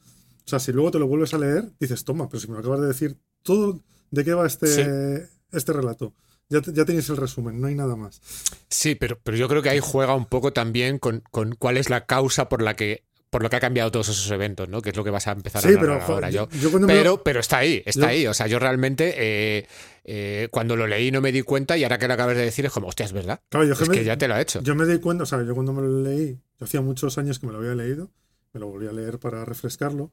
O 0.47 0.49
sea, 0.49 0.61
si 0.61 0.73
luego 0.73 0.93
te 0.93 0.99
lo 0.99 1.07
vuelves 1.07 1.35
a 1.35 1.39
leer, 1.39 1.71
dices, 1.79 2.05
toma, 2.05 2.31
pero 2.31 2.41
si 2.41 2.49
me 2.49 2.55
lo 2.55 2.61
acabas 2.61 2.81
de 2.81 2.87
decir 2.87 3.19
todo 3.43 3.81
de 4.11 4.25
qué 4.25 4.33
va 4.33 4.47
este, 4.47 5.29
este 5.53 5.73
relato. 5.75 6.15
Ya, 6.49 6.63
ya, 6.63 6.87
tenéis 6.87 7.11
el 7.11 7.19
resumen, 7.19 7.61
no 7.61 7.67
hay 7.67 7.75
nada 7.75 7.95
más. 7.95 8.23
Sí, 8.71 8.95
pero, 8.95 9.21
pero 9.23 9.37
yo 9.37 9.47
creo 9.47 9.61
que 9.61 9.69
ahí 9.69 9.81
juega 9.83 10.15
un 10.15 10.27
poco 10.27 10.55
también 10.55 10.99
con, 10.99 11.23
con 11.31 11.55
cuál 11.55 11.77
es 11.77 11.91
la 11.91 12.07
causa 12.07 12.49
por 12.49 12.63
la 12.63 12.77
que 12.77 13.05
por 13.33 13.43
lo 13.43 13.49
que 13.49 13.57
ha 13.57 13.61
cambiado 13.61 13.91
todos 13.91 14.11
esos 14.11 14.31
eventos, 14.31 14.69
¿no? 14.69 14.83
Que 14.83 14.91
es 14.91 14.97
lo 14.97 15.03
que 15.03 15.09
vas 15.09 15.27
a 15.27 15.33
empezar 15.33 15.65
a 15.65 15.67
hablar 15.67 16.03
ahora. 16.03 16.29
Yo, 16.29 16.51
pero, 16.87 17.23
pero 17.23 17.41
está 17.41 17.57
ahí, 17.57 17.83
está 17.87 18.09
ahí. 18.09 18.27
O 18.27 18.35
sea, 18.35 18.47
yo 18.47 18.59
realmente 18.59 19.15
eh, 19.17 19.67
eh, 20.05 20.49
cuando 20.51 20.77
lo 20.77 20.87
leí 20.87 21.11
no 21.11 21.23
me 21.23 21.33
di 21.33 21.41
cuenta 21.41 21.79
y 21.79 21.83
ahora 21.83 21.97
que 21.99 22.07
lo 22.09 22.13
acabas 22.13 22.37
de 22.37 22.43
decir 22.43 22.67
es 22.67 22.73
como, 22.73 22.89
hostia, 22.89 23.07
es 23.07 23.15
verdad. 23.15 23.41
es 23.51 23.89
que, 23.89 24.05
ya 24.05 24.19
te 24.19 24.29
lo 24.29 24.35
ha 24.35 24.41
hecho. 24.43 24.61
Yo 24.61 24.75
me 24.75 24.85
di 24.85 24.99
cuenta, 24.99 25.23
o 25.23 25.27
sea, 25.27 25.43
yo 25.45 25.55
cuando 25.55 25.73
me 25.73 25.81
lo 25.81 26.03
leí, 26.03 26.39
yo 26.61 26.67
hacía 26.67 26.83
muchos 26.83 27.17
años 27.17 27.39
que 27.39 27.47
me 27.47 27.55
lo 27.55 27.61
había 27.61 27.75
leído, 27.75 28.11
me 28.53 28.61
lo 28.61 28.67
volví 28.67 28.87
a 28.87 28.93
leer 28.93 29.19
para 29.19 29.47
refrescarlo. 29.47 30.13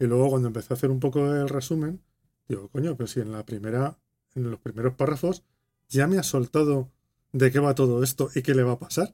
Y 0.00 0.06
luego 0.06 0.28
cuando 0.30 0.48
empecé 0.48 0.74
a 0.74 0.76
hacer 0.76 0.90
un 0.90 0.98
poco 0.98 1.24
el 1.24 1.48
resumen, 1.48 2.02
digo, 2.48 2.68
coño, 2.70 2.96
pero 2.96 3.06
si 3.06 3.20
en 3.20 3.30
la 3.30 3.46
primera, 3.46 3.96
en 4.34 4.50
los 4.50 4.58
primeros 4.58 4.94
párrafos, 4.94 5.44
ya 5.88 6.08
me 6.08 6.18
ha 6.18 6.24
soltado 6.24 6.90
de 7.30 7.52
qué 7.52 7.60
va 7.60 7.76
todo 7.76 8.02
esto 8.02 8.28
y 8.34 8.42
qué 8.42 8.56
le 8.56 8.64
va 8.64 8.72
a 8.72 8.78
pasar. 8.80 9.12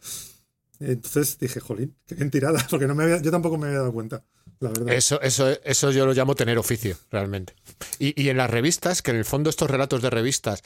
Entonces 0.84 1.38
dije, 1.38 1.60
jolín, 1.60 1.96
qué 2.06 2.14
bien 2.14 2.30
tirada, 2.30 2.64
porque 2.70 2.86
no 2.86 2.94
me 2.94 3.04
había, 3.04 3.20
yo 3.20 3.30
tampoco 3.30 3.58
me 3.58 3.66
había 3.66 3.78
dado 3.78 3.92
cuenta, 3.92 4.24
la 4.60 4.70
verdad. 4.70 4.92
Eso, 4.92 5.20
eso, 5.20 5.48
eso 5.64 5.90
yo 5.90 6.06
lo 6.06 6.12
llamo 6.12 6.34
tener 6.34 6.58
oficio, 6.58 6.96
realmente. 7.10 7.54
Y, 7.98 8.20
y 8.20 8.28
en 8.28 8.36
las 8.36 8.50
revistas, 8.50 9.02
que 9.02 9.10
en 9.10 9.18
el 9.18 9.24
fondo 9.24 9.50
estos 9.50 9.70
relatos 9.70 10.02
de 10.02 10.10
revistas 10.10 10.62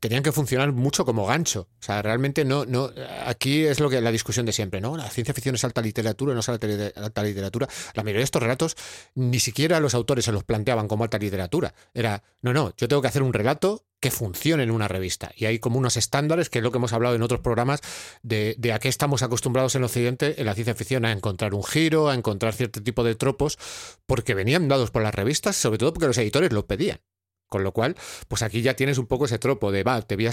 tenían 0.00 0.22
que 0.22 0.32
funcionar 0.32 0.72
mucho 0.72 1.04
como 1.04 1.26
gancho. 1.26 1.68
O 1.80 1.82
sea, 1.82 2.02
realmente 2.02 2.44
no, 2.44 2.64
no, 2.64 2.90
aquí 3.26 3.64
es 3.64 3.80
lo 3.80 3.90
que 3.90 4.00
la 4.00 4.10
discusión 4.12 4.46
de 4.46 4.52
siempre, 4.52 4.80
¿no? 4.80 4.96
La 4.96 5.08
ciencia 5.10 5.34
ficción 5.34 5.54
es 5.54 5.64
alta 5.64 5.80
literatura, 5.80 6.34
no 6.34 6.40
es 6.40 6.48
alta 6.48 7.22
literatura. 7.22 7.68
La 7.94 8.02
mayoría 8.02 8.20
de 8.20 8.24
estos 8.24 8.42
relatos 8.42 8.76
ni 9.14 9.40
siquiera 9.40 9.80
los 9.80 9.94
autores 9.94 10.24
se 10.24 10.32
los 10.32 10.44
planteaban 10.44 10.88
como 10.88 11.04
alta 11.04 11.18
literatura. 11.18 11.74
Era, 11.92 12.22
no, 12.42 12.52
no, 12.52 12.74
yo 12.76 12.88
tengo 12.88 13.02
que 13.02 13.08
hacer 13.08 13.22
un 13.22 13.32
relato 13.32 13.84
que 14.04 14.10
funcione 14.10 14.62
en 14.64 14.70
una 14.70 14.86
revista. 14.86 15.32
Y 15.34 15.46
hay 15.46 15.58
como 15.58 15.78
unos 15.78 15.96
estándares, 15.96 16.50
que 16.50 16.58
es 16.58 16.62
lo 16.62 16.70
que 16.70 16.76
hemos 16.76 16.92
hablado 16.92 17.14
en 17.14 17.22
otros 17.22 17.40
programas, 17.40 17.80
de, 18.22 18.54
a 18.70 18.78
qué 18.78 18.88
estamos 18.88 19.22
acostumbrados 19.22 19.74
en 19.76 19.84
Occidente, 19.84 20.38
en 20.38 20.44
la 20.44 20.52
ciencia 20.54 20.74
ficción, 20.74 21.06
a 21.06 21.12
encontrar 21.12 21.54
un 21.54 21.64
giro, 21.64 22.10
a 22.10 22.14
encontrar 22.14 22.52
cierto 22.52 22.82
tipo 22.82 23.02
de 23.02 23.14
tropos, 23.14 23.58
porque 24.04 24.34
venían 24.34 24.68
dados 24.68 24.90
por 24.90 25.02
las 25.02 25.14
revistas, 25.14 25.56
sobre 25.56 25.78
todo 25.78 25.94
porque 25.94 26.06
los 26.06 26.18
editores 26.18 26.52
lo 26.52 26.66
pedían. 26.66 27.00
Con 27.48 27.62
lo 27.62 27.72
cual, 27.72 27.94
pues 28.28 28.42
aquí 28.42 28.62
ya 28.62 28.74
tienes 28.74 28.98
un 28.98 29.06
poco 29.06 29.26
ese 29.26 29.38
tropo 29.38 29.70
de, 29.70 29.82
va, 29.82 30.02
te 30.02 30.16
voy 30.16 30.26
a, 30.26 30.32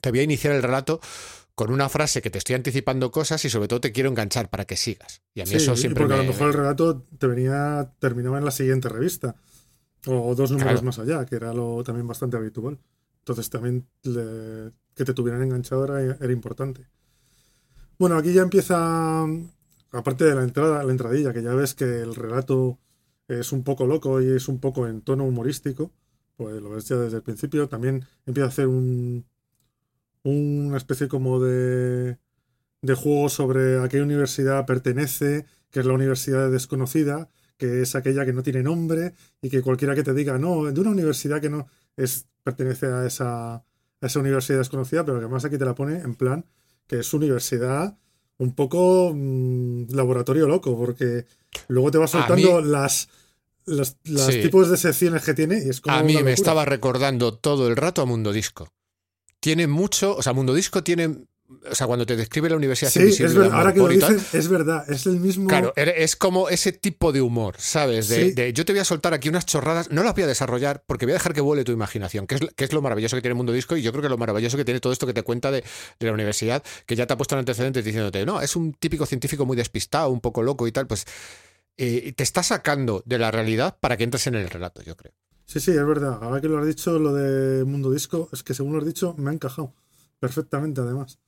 te 0.00 0.10
voy 0.10 0.20
a 0.20 0.22
iniciar 0.22 0.54
el 0.54 0.62
relato 0.62 1.00
con 1.54 1.72
una 1.72 1.88
frase 1.88 2.22
que 2.22 2.30
te 2.30 2.38
estoy 2.38 2.54
anticipando 2.54 3.10
cosas 3.10 3.44
y 3.44 3.50
sobre 3.50 3.66
todo 3.66 3.80
te 3.80 3.90
quiero 3.90 4.08
enganchar 4.08 4.48
para 4.48 4.64
que 4.64 4.76
sigas. 4.76 5.22
Y 5.34 5.40
a 5.40 5.44
mí 5.44 5.54
eso 5.54 5.76
siempre 5.76 6.04
porque 6.04 6.14
a 6.14 6.22
lo 6.22 6.32
mejor 6.32 6.48
el 6.48 6.54
relato 6.54 7.02
te 7.18 7.26
venía, 7.26 7.92
terminaba 7.98 8.38
en 8.38 8.44
la 8.44 8.52
siguiente 8.52 8.88
revista. 8.88 9.34
O 10.06 10.34
dos 10.34 10.52
números 10.52 10.82
más 10.84 10.98
allá, 11.00 11.26
que 11.26 11.34
era 11.34 11.52
lo 11.52 11.82
también 11.82 12.06
bastante 12.06 12.36
habitual. 12.36 12.78
Entonces 13.18 13.50
también 13.50 13.86
que 14.02 15.04
te 15.04 15.14
tuvieran 15.14 15.42
enganchado 15.42 15.84
era, 15.84 16.32
importante. 16.32 16.86
Bueno, 17.98 18.16
aquí 18.16 18.32
ya 18.32 18.42
empieza, 18.42 19.26
aparte 19.90 20.24
de 20.24 20.34
la 20.34 20.44
entrada, 20.44 20.84
la 20.84 20.92
entradilla, 20.92 21.32
que 21.32 21.42
ya 21.42 21.54
ves 21.54 21.74
que 21.74 21.84
el 21.84 22.14
relato 22.14 22.78
es 23.26 23.52
un 23.52 23.64
poco 23.64 23.86
loco 23.86 24.22
y 24.22 24.30
es 24.30 24.48
un 24.48 24.60
poco 24.60 24.86
en 24.86 25.02
tono 25.02 25.24
humorístico, 25.24 25.90
pues 26.38 26.62
lo 26.62 26.70
ves 26.70 26.84
ya 26.84 26.96
desde 26.96 27.16
el 27.16 27.22
principio. 27.24 27.68
También 27.68 28.04
empieza 28.24 28.46
a 28.46 28.48
hacer 28.48 28.68
un, 28.68 29.26
una 30.22 30.76
especie 30.76 31.08
como 31.08 31.40
de, 31.40 32.16
de 32.80 32.94
juego 32.94 33.28
sobre 33.28 33.82
a 33.82 33.88
qué 33.88 34.00
universidad 34.00 34.64
pertenece, 34.64 35.46
que 35.70 35.80
es 35.80 35.86
la 35.86 35.94
universidad 35.94 36.48
desconocida, 36.48 37.28
que 37.56 37.82
es 37.82 37.96
aquella 37.96 38.24
que 38.24 38.32
no 38.32 38.44
tiene 38.44 38.62
nombre 38.62 39.14
y 39.42 39.50
que 39.50 39.62
cualquiera 39.62 39.96
que 39.96 40.04
te 40.04 40.14
diga, 40.14 40.38
no, 40.38 40.64
de 40.70 40.80
una 40.80 40.90
universidad 40.90 41.40
que 41.40 41.50
no, 41.50 41.66
es 41.96 42.28
pertenece 42.44 42.86
a 42.86 43.04
esa, 43.04 43.54
a 43.56 43.64
esa 44.00 44.20
universidad 44.20 44.58
desconocida, 44.58 45.04
pero 45.04 45.18
que 45.18 45.24
además 45.24 45.44
aquí 45.44 45.58
te 45.58 45.64
la 45.64 45.74
pone 45.74 45.98
en 45.98 46.14
plan 46.14 46.46
que 46.86 47.00
es 47.00 47.12
universidad 47.12 47.98
un 48.38 48.54
poco 48.54 49.12
mm, 49.12 49.90
laboratorio 49.90 50.46
loco, 50.46 50.78
porque 50.78 51.26
luego 51.66 51.90
te 51.90 51.98
va 51.98 52.06
soltando 52.06 52.60
las 52.60 53.08
los, 53.68 53.96
tipos 54.40 54.70
de 54.70 54.76
secciones 54.76 55.22
que 55.24 55.34
tiene 55.34 55.62
y 55.64 55.68
es 55.68 55.80
como 55.80 55.96
A 55.96 56.02
mí 56.02 56.22
me 56.22 56.32
estaba 56.32 56.64
recordando 56.64 57.34
todo 57.34 57.68
el 57.68 57.76
rato 57.76 58.02
a 58.02 58.06
Mundo 58.06 58.32
Disco. 58.32 58.68
Tiene 59.40 59.66
mucho, 59.66 60.16
o 60.16 60.22
sea, 60.22 60.32
Mundo 60.32 60.54
Disco 60.54 60.82
tiene 60.82 61.28
o 61.70 61.74
sea, 61.74 61.86
cuando 61.86 62.04
te 62.04 62.14
describe 62.14 62.50
la 62.50 62.56
universidad 62.56 62.90
sí, 62.90 63.00
es 63.00 63.34
verdad, 63.34 63.56
ahora 63.56 63.72
que 63.72 63.78
lo 63.78 63.88
dices, 63.88 64.34
es 64.34 64.48
verdad, 64.48 64.84
es 64.90 65.06
el 65.06 65.18
mismo. 65.18 65.48
Claro, 65.48 65.72
es 65.76 66.14
como 66.14 66.50
ese 66.50 66.72
tipo 66.72 67.10
de 67.10 67.22
humor, 67.22 67.54
¿sabes? 67.58 68.08
De, 68.08 68.52
yo 68.52 68.66
te 68.66 68.72
voy 68.72 68.80
a 68.80 68.84
soltar 68.84 69.14
aquí 69.14 69.30
unas 69.30 69.46
chorradas, 69.46 69.90
no 69.90 70.02
las 70.02 70.14
voy 70.14 70.24
a 70.24 70.26
desarrollar 70.26 70.84
porque 70.86 71.06
voy 71.06 71.12
a 71.12 71.14
dejar 71.14 71.32
que 71.32 71.40
vuele 71.40 71.64
tu 71.64 71.72
imaginación, 71.72 72.26
que 72.26 72.34
es, 72.34 72.40
que 72.54 72.64
es 72.64 72.72
lo 72.74 72.82
maravilloso 72.82 73.16
que 73.16 73.22
tiene 73.22 73.32
el 73.32 73.36
mundo 73.36 73.54
disco 73.54 73.78
y 73.78 73.82
yo 73.82 73.92
creo 73.92 74.02
que 74.02 74.10
lo 74.10 74.18
maravilloso 74.18 74.58
que 74.58 74.64
tiene 74.64 74.80
todo 74.80 74.92
esto 74.92 75.06
que 75.06 75.14
te 75.14 75.22
cuenta 75.22 75.50
de, 75.50 75.64
la 76.00 76.12
universidad, 76.12 76.62
que 76.84 76.96
ya 76.96 77.06
te 77.06 77.14
ha 77.14 77.16
puesto 77.16 77.34
en 77.34 77.40
antecedentes 77.40 77.82
diciéndote, 77.82 78.26
no, 78.26 78.42
es 78.42 78.54
un 78.54 78.74
típico 78.74 79.06
científico 79.06 79.46
muy 79.46 79.56
despistado, 79.56 80.10
un 80.10 80.20
poco 80.20 80.42
loco 80.42 80.66
y 80.68 80.72
tal, 80.72 80.86
pues 80.86 81.06
eh, 81.78 82.12
te 82.12 82.24
está 82.24 82.42
sacando 82.42 83.02
de 83.06 83.18
la 83.18 83.30
realidad 83.30 83.78
para 83.80 83.96
que 83.96 84.04
entres 84.04 84.26
en 84.26 84.34
el 84.34 84.50
relato, 84.50 84.82
yo 84.82 84.96
creo. 84.96 85.14
Sí, 85.46 85.60
sí, 85.60 85.70
es 85.70 85.86
verdad. 85.86 86.18
Ahora 86.20 86.40
que 86.40 86.48
lo 86.48 86.58
has 86.58 86.66
dicho, 86.66 86.98
lo 86.98 87.14
de 87.14 87.64
Mundo 87.64 87.90
Disco, 87.90 88.28
es 88.32 88.42
que 88.42 88.52
según 88.52 88.74
lo 88.74 88.80
has 88.80 88.84
dicho, 88.84 89.14
me 89.16 89.30
ha 89.30 89.32
encajado 89.32 89.72
perfectamente, 90.18 90.80
además. 90.80 91.18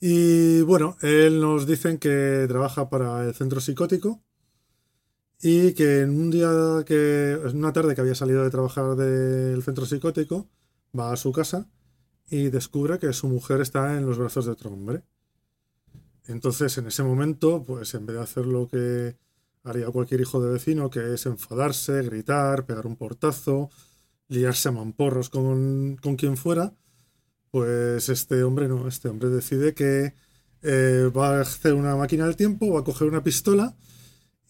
Y 0.00 0.62
bueno, 0.62 0.96
él 1.02 1.40
nos 1.40 1.66
dicen 1.66 1.98
que 1.98 2.46
trabaja 2.48 2.88
para 2.88 3.24
el 3.24 3.34
centro 3.34 3.60
psicótico 3.60 4.22
y 5.40 5.72
que 5.74 6.00
en 6.00 6.10
un 6.10 6.30
día 6.30 6.48
que, 6.86 7.32
en 7.32 7.56
una 7.56 7.72
tarde 7.72 7.94
que 7.94 8.00
había 8.00 8.14
salido 8.14 8.44
de 8.44 8.50
trabajar 8.50 8.94
del 8.94 9.62
centro 9.62 9.84
psicótico, 9.84 10.48
va 10.98 11.12
a 11.12 11.16
su 11.16 11.32
casa 11.32 11.68
y 12.28 12.50
descubre 12.50 12.98
que 12.98 13.12
su 13.12 13.28
mujer 13.28 13.60
está 13.60 13.96
en 13.98 14.06
los 14.06 14.18
brazos 14.18 14.46
de 14.46 14.52
otro 14.52 14.70
hombre. 14.70 15.02
Entonces, 16.28 16.76
en 16.78 16.86
ese 16.86 17.02
momento, 17.02 17.62
pues 17.62 17.94
en 17.94 18.06
vez 18.06 18.16
de 18.16 18.22
hacer 18.22 18.46
lo 18.46 18.68
que 18.68 19.16
haría 19.62 19.90
cualquier 19.90 20.20
hijo 20.20 20.42
de 20.42 20.52
vecino, 20.52 20.90
que 20.90 21.14
es 21.14 21.26
enfadarse, 21.26 22.02
gritar, 22.02 22.66
pegar 22.66 22.86
un 22.86 22.96
portazo, 22.96 23.70
liarse 24.28 24.68
a 24.68 24.72
mamporros 24.72 25.28
con, 25.28 25.96
con 26.00 26.16
quien 26.16 26.36
fuera, 26.36 26.72
pues 27.50 28.08
este 28.08 28.42
hombre 28.42 28.68
no, 28.68 28.86
este 28.88 29.08
hombre 29.08 29.28
decide 29.28 29.74
que 29.74 30.14
eh, 30.62 31.10
va 31.16 31.38
a 31.38 31.40
hacer 31.42 31.74
una 31.74 31.96
máquina 31.96 32.26
del 32.26 32.36
tiempo, 32.36 32.72
va 32.72 32.80
a 32.80 32.84
coger 32.84 33.08
una 33.08 33.22
pistola 33.22 33.76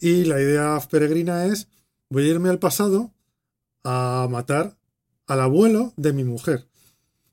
y 0.01 0.25
la 0.25 0.41
idea 0.41 0.79
peregrina 0.91 1.47
es 1.47 1.69
voy 2.09 2.25
a 2.25 2.29
irme 2.29 2.49
al 2.49 2.59
pasado 2.59 3.13
a 3.85 4.27
matar 4.31 4.77
al 5.27 5.41
abuelo 5.41 5.93
de 5.97 6.13
mi 6.13 6.25
mujer. 6.25 6.67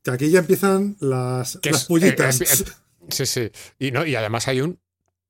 Que 0.04 0.12
aquí 0.12 0.30
ya 0.30 0.40
empiezan 0.40 0.98
las, 1.00 1.60
las 1.64 1.86
pullitas. 1.86 2.42
Eh, 2.42 2.46
eh, 2.50 2.72
sí, 3.10 3.26
sí. 3.26 3.52
Y, 3.80 3.92
no, 3.92 4.06
y 4.06 4.16
además 4.16 4.48
hay 4.48 4.62
un 4.62 4.80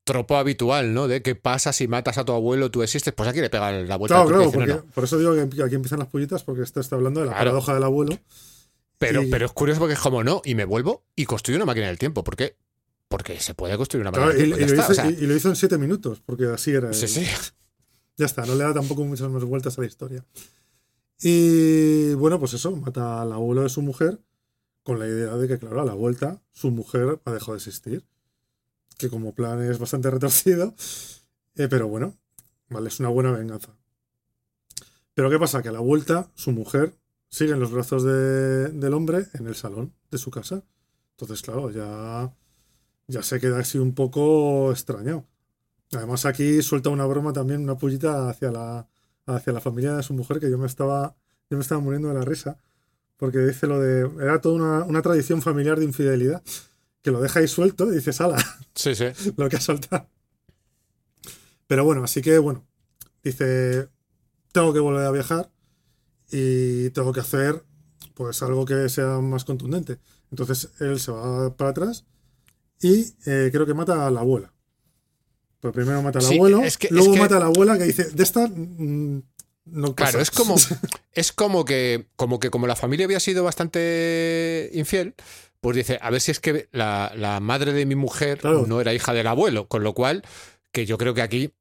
tropo 0.04 0.36
habitual, 0.36 0.92
¿no? 0.94 1.08
De 1.08 1.22
que 1.22 1.34
pasa 1.34 1.72
si 1.72 1.88
matas 1.88 2.18
a 2.18 2.24
tu 2.24 2.32
abuelo, 2.32 2.70
tú 2.70 2.82
existes, 2.82 3.12
pues 3.14 3.28
aquí 3.28 3.40
le 3.40 3.50
pega 3.50 3.72
la 3.72 3.96
vuelta. 3.96 4.24
Claro, 4.24 4.52
claro, 4.52 4.84
por 4.94 5.04
eso 5.04 5.18
digo 5.18 5.34
que 5.34 5.62
aquí 5.62 5.74
empiezan 5.74 5.98
las 5.98 6.08
pullitas, 6.08 6.44
porque 6.44 6.62
esto 6.62 6.80
está 6.80 6.96
hablando 6.96 7.20
de 7.20 7.26
la 7.26 7.32
paradoja 7.32 7.74
del 7.74 7.82
abuelo. 7.82 8.18
Pero, 8.98 9.22
pero 9.30 9.46
es 9.46 9.52
curioso 9.52 9.80
porque 9.80 9.94
es 9.94 10.00
como 10.00 10.22
no, 10.22 10.40
y 10.44 10.54
me 10.54 10.64
vuelvo 10.64 11.04
y 11.16 11.24
construyo 11.24 11.56
una 11.56 11.66
máquina 11.66 11.88
del 11.88 11.98
tiempo. 11.98 12.22
¿Por 12.22 12.36
qué? 12.36 12.56
Porque 13.08 13.40
se 13.40 13.54
puede 13.54 13.76
construir 13.76 14.02
una 14.02 14.10
máquina 14.10 14.32
del 14.32 14.54
tiempo. 14.54 14.72
Y, 15.18 15.26
lo 15.26 15.34
hizo, 15.34 15.48
en 15.48 15.56
siete 15.56 15.78
minutos, 15.78 16.22
porque 16.24 16.46
así 16.46 16.70
era. 16.70 16.92
Sí, 16.92 17.08
sí. 17.08 17.26
Ya 18.16 18.26
está, 18.26 18.46
no 18.46 18.54
le 18.54 18.62
da 18.62 18.72
tampoco 18.72 19.02
muchas 19.02 19.28
más 19.28 19.42
vueltas 19.42 19.76
a 19.76 19.80
la 19.80 19.88
historia. 19.88 20.24
Y 21.20 22.14
bueno, 22.14 22.38
pues 22.38 22.54
eso, 22.54 22.70
mata 22.70 23.22
al 23.22 23.32
abuelo 23.32 23.62
de 23.62 23.68
su 23.68 23.82
mujer 23.82 24.20
con 24.84 24.98
la 25.00 25.08
idea 25.08 25.34
de 25.36 25.48
que, 25.48 25.58
claro, 25.58 25.80
a 25.80 25.84
la 25.84 25.94
vuelta 25.94 26.40
su 26.52 26.70
mujer 26.70 27.20
ha 27.24 27.32
dejado 27.32 27.52
de 27.52 27.58
existir. 27.58 28.06
Que 28.96 29.10
como 29.10 29.34
plan 29.34 29.60
es 29.62 29.78
bastante 29.78 30.10
retorcido. 30.10 30.74
Eh, 31.56 31.68
pero 31.68 31.86
bueno, 31.86 32.18
vale, 32.68 32.88
es 32.88 32.98
una 32.98 33.10
buena 33.10 33.30
venganza. 33.30 33.76
Pero 35.14 35.30
¿qué 35.30 35.38
pasa? 35.38 35.62
Que 35.62 35.68
a 35.68 35.72
la 35.72 35.78
vuelta 35.78 36.32
su 36.34 36.50
mujer 36.50 36.96
sigue 37.28 37.52
en 37.52 37.60
los 37.60 37.70
brazos 37.70 38.02
del 38.02 38.92
hombre 38.92 39.26
en 39.34 39.46
el 39.46 39.54
salón 39.54 39.94
de 40.10 40.18
su 40.18 40.32
casa. 40.32 40.64
Entonces, 41.12 41.42
claro, 41.42 41.70
ya, 41.70 42.34
ya 43.06 43.22
se 43.22 43.38
queda 43.38 43.60
así 43.60 43.78
un 43.78 43.94
poco 43.94 44.72
extrañado. 44.72 45.24
Además, 45.92 46.26
aquí 46.26 46.60
suelta 46.62 46.90
una 46.90 47.06
broma 47.06 47.32
también, 47.32 47.62
una 47.62 47.78
pullita 47.78 48.28
hacia 48.28 48.50
la, 48.50 48.88
hacia 49.26 49.52
la 49.52 49.60
familia 49.60 49.94
de 49.94 50.02
su 50.02 50.12
mujer, 50.14 50.40
que 50.40 50.50
yo 50.50 50.58
me 50.58 50.66
estaba, 50.66 51.14
yo 51.50 51.56
me 51.56 51.62
estaba 51.62 51.80
muriendo 51.80 52.08
de 52.08 52.14
la 52.14 52.24
risa. 52.24 52.58
Porque 53.16 53.38
dice 53.38 53.66
lo 53.66 53.80
de. 53.80 54.10
Era 54.22 54.40
toda 54.40 54.54
una, 54.56 54.84
una 54.84 55.02
tradición 55.02 55.42
familiar 55.42 55.78
de 55.78 55.84
infidelidad. 55.84 56.42
Que 57.02 57.10
lo 57.10 57.20
deja 57.20 57.40
ahí 57.40 57.48
suelto 57.48 57.90
y 57.92 57.96
dice, 57.96 58.12
sala. 58.12 58.38
Sí, 58.74 58.94
sí. 58.94 59.06
lo 59.36 59.48
que 59.48 59.56
ha 59.56 59.60
soltado. 59.60 60.08
Pero 61.66 61.84
bueno, 61.84 62.04
así 62.04 62.22
que 62.22 62.38
bueno. 62.38 62.66
Dice. 63.22 63.88
Tengo 64.52 64.72
que 64.72 64.78
volver 64.78 65.04
a 65.04 65.10
viajar 65.10 65.50
y 66.30 66.90
tengo 66.90 67.12
que 67.12 67.20
hacer 67.20 67.64
pues 68.14 68.42
algo 68.42 68.64
que 68.64 68.88
sea 68.88 69.20
más 69.20 69.44
contundente. 69.44 69.98
Entonces 70.30 70.70
él 70.80 70.98
se 71.00 71.12
va 71.12 71.56
para 71.56 71.70
atrás 71.70 72.04
y 72.80 73.14
eh, 73.26 73.50
creo 73.52 73.66
que 73.66 73.74
mata 73.74 74.06
a 74.06 74.10
la 74.10 74.20
abuela. 74.20 74.52
Pues 75.60 75.72
primero 75.72 76.02
mata 76.02 76.18
al 76.18 76.26
abuelo, 76.26 76.62
luego 76.90 77.16
mata 77.16 77.36
a 77.36 77.40
la 77.40 77.46
abuela 77.46 77.78
que 77.78 77.84
dice, 77.84 78.10
de 78.10 78.22
esta 78.22 78.46
mm, 78.46 79.22
no 79.64 79.94
Claro, 79.94 80.20
es 80.20 80.30
como, 80.30 80.56
es 81.12 81.32
como 81.32 81.64
que, 81.64 82.06
como 82.16 82.38
que 82.38 82.50
como 82.50 82.66
la 82.66 82.76
familia 82.76 83.06
había 83.06 83.20
sido 83.20 83.44
bastante 83.44 84.70
infiel, 84.74 85.14
pues 85.60 85.76
dice, 85.76 85.98
a 86.02 86.10
ver 86.10 86.20
si 86.20 86.30
es 86.30 86.40
que 86.40 86.68
la, 86.72 87.38
madre 87.40 87.72
de 87.72 87.86
mi 87.86 87.94
mujer 87.94 88.44
no 88.44 88.80
era 88.80 88.92
hija 88.92 89.14
del 89.14 89.26
abuelo, 89.26 89.68
con 89.68 89.82
lo 89.82 89.94
cual, 89.94 90.22
que 90.72 90.86
yo 90.86 90.98
creo 90.98 91.14
que 91.14 91.22
aquí 91.22 91.54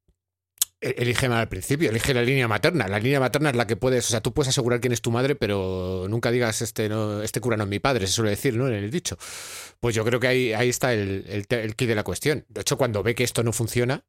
e-, 0.83 0.95
elige 0.97 1.29
mal 1.29 1.39
al 1.39 1.47
principio, 1.47 1.89
elige 1.89 2.13
la 2.13 2.21
línea 2.21 2.47
materna. 2.47 2.87
La 2.89 2.99
línea 2.99 3.21
materna 3.21 3.51
es 3.51 3.55
la 3.55 3.65
que 3.65 3.77
puedes, 3.77 4.05
o 4.05 4.09
sea, 4.09 4.21
tú 4.21 4.33
puedes 4.33 4.49
asegurar 4.49 4.81
quién 4.81 4.91
es 4.91 5.01
tu 5.01 5.11
madre, 5.11 5.35
pero 5.35 6.07
nunca 6.09 6.29
digas 6.31 6.61
este 6.61 6.89
no, 6.89 7.21
este 7.21 7.39
cura 7.39 7.55
no 7.55 7.63
es 7.63 7.69
mi 7.69 7.79
padre, 7.79 8.05
se 8.05 8.13
suele 8.13 8.31
decir, 8.31 8.57
¿no? 8.57 8.67
En 8.67 8.73
el 8.73 8.91
dicho. 8.91 9.17
Pues 9.79 9.95
yo 9.95 10.03
creo 10.03 10.19
que 10.19 10.27
ahí, 10.27 10.53
ahí 10.53 10.67
está 10.67 10.93
el, 10.93 11.45
el, 11.49 11.75
key 11.75 11.87
de 11.87 11.95
la 11.95 12.03
cuestión. 12.03 12.45
De 12.49 12.61
hecho, 12.61 12.77
cuando 12.77 13.01
ve 13.01 13.15
que 13.15 13.23
esto 13.23 13.43
no 13.43 13.53
funciona, 13.53 14.03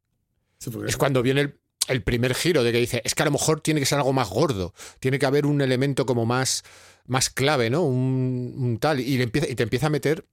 es 0.86 0.96
cuando 0.96 1.22
viene 1.22 1.42
el, 1.42 1.60
primer 2.02 2.34
giro 2.34 2.62
de 2.62 2.72
que 2.72 2.78
dice, 2.78 3.02
es 3.04 3.14
que 3.14 3.22
a 3.22 3.26
lo 3.26 3.32
mejor 3.32 3.60
tiene 3.60 3.80
que 3.80 3.86
ser 3.86 3.98
algo 3.98 4.12
más 4.12 4.28
gordo, 4.28 4.72
tiene 5.00 5.18
que 5.18 5.26
haber 5.26 5.46
un 5.46 5.60
elemento 5.60 6.06
como 6.06 6.26
más, 6.26 6.64
más 7.06 7.30
clave, 7.30 7.70
¿no? 7.70 7.84
Un, 7.84 8.78
tal, 8.80 9.00
y, 9.00 9.20
empieza, 9.20 9.48
y 9.48 9.54
te 9.54 9.62
empieza 9.62 9.86
a 9.86 9.90
meter 9.90 10.26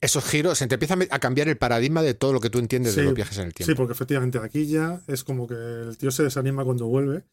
esos 0.00 0.24
giros, 0.24 0.58
se 0.58 0.66
te 0.66 0.74
empieza 0.74 0.96
a 1.10 1.18
cambiar 1.18 1.48
el 1.48 1.56
paradigma 1.56 2.02
de 2.02 2.14
todo 2.14 2.32
lo 2.32 2.40
que 2.40 2.50
tú 2.50 2.58
entiendes 2.58 2.94
de 2.94 3.04
los 3.04 3.14
viajes 3.14 3.38
en 3.38 3.46
el 3.46 3.54
tiempo. 3.54 3.70
Sí, 3.70 3.76
porque 3.76 3.92
efectivamente 3.92 4.38
aquí 4.38 4.66
ya 4.66 5.00
es 5.06 5.24
como 5.24 5.46
que 5.46 5.54
el 5.54 5.96
tío 5.96 6.10
se 6.10 6.24
desanima 6.24 6.64
cuando 6.64 6.86
vuelve 6.86 7.24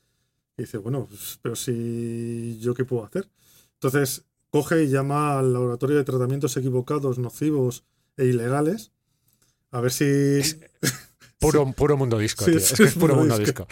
y 0.58 0.64
dice, 0.64 0.78
bueno, 0.78 1.08
pues, 1.10 1.40
pero 1.42 1.56
si 1.56 2.60
yo 2.62 2.74
qué 2.74 2.86
puedo 2.86 3.04
hacer. 3.04 3.30
Entonces 3.74 4.24
coge 4.52 4.84
y 4.84 4.90
llama 4.90 5.40
al 5.40 5.52
laboratorio 5.52 5.98
de 5.98 6.04
tratamientos 6.04 6.56
equivocados, 6.56 7.18
nocivos 7.18 7.84
e 8.16 8.26
ilegales 8.26 8.92
a 9.72 9.82
ver 9.82 9.92
si... 9.92 10.06
Puro, 11.42 11.74
puro 11.74 11.98
mundo 11.98 12.20
disco, 12.20 12.46
tío. 12.46 12.58
es 12.58 12.72
que 12.74 12.84
es 12.84 12.94
puro 12.94 13.16
mundo 13.16 13.36
disco. 13.40 13.68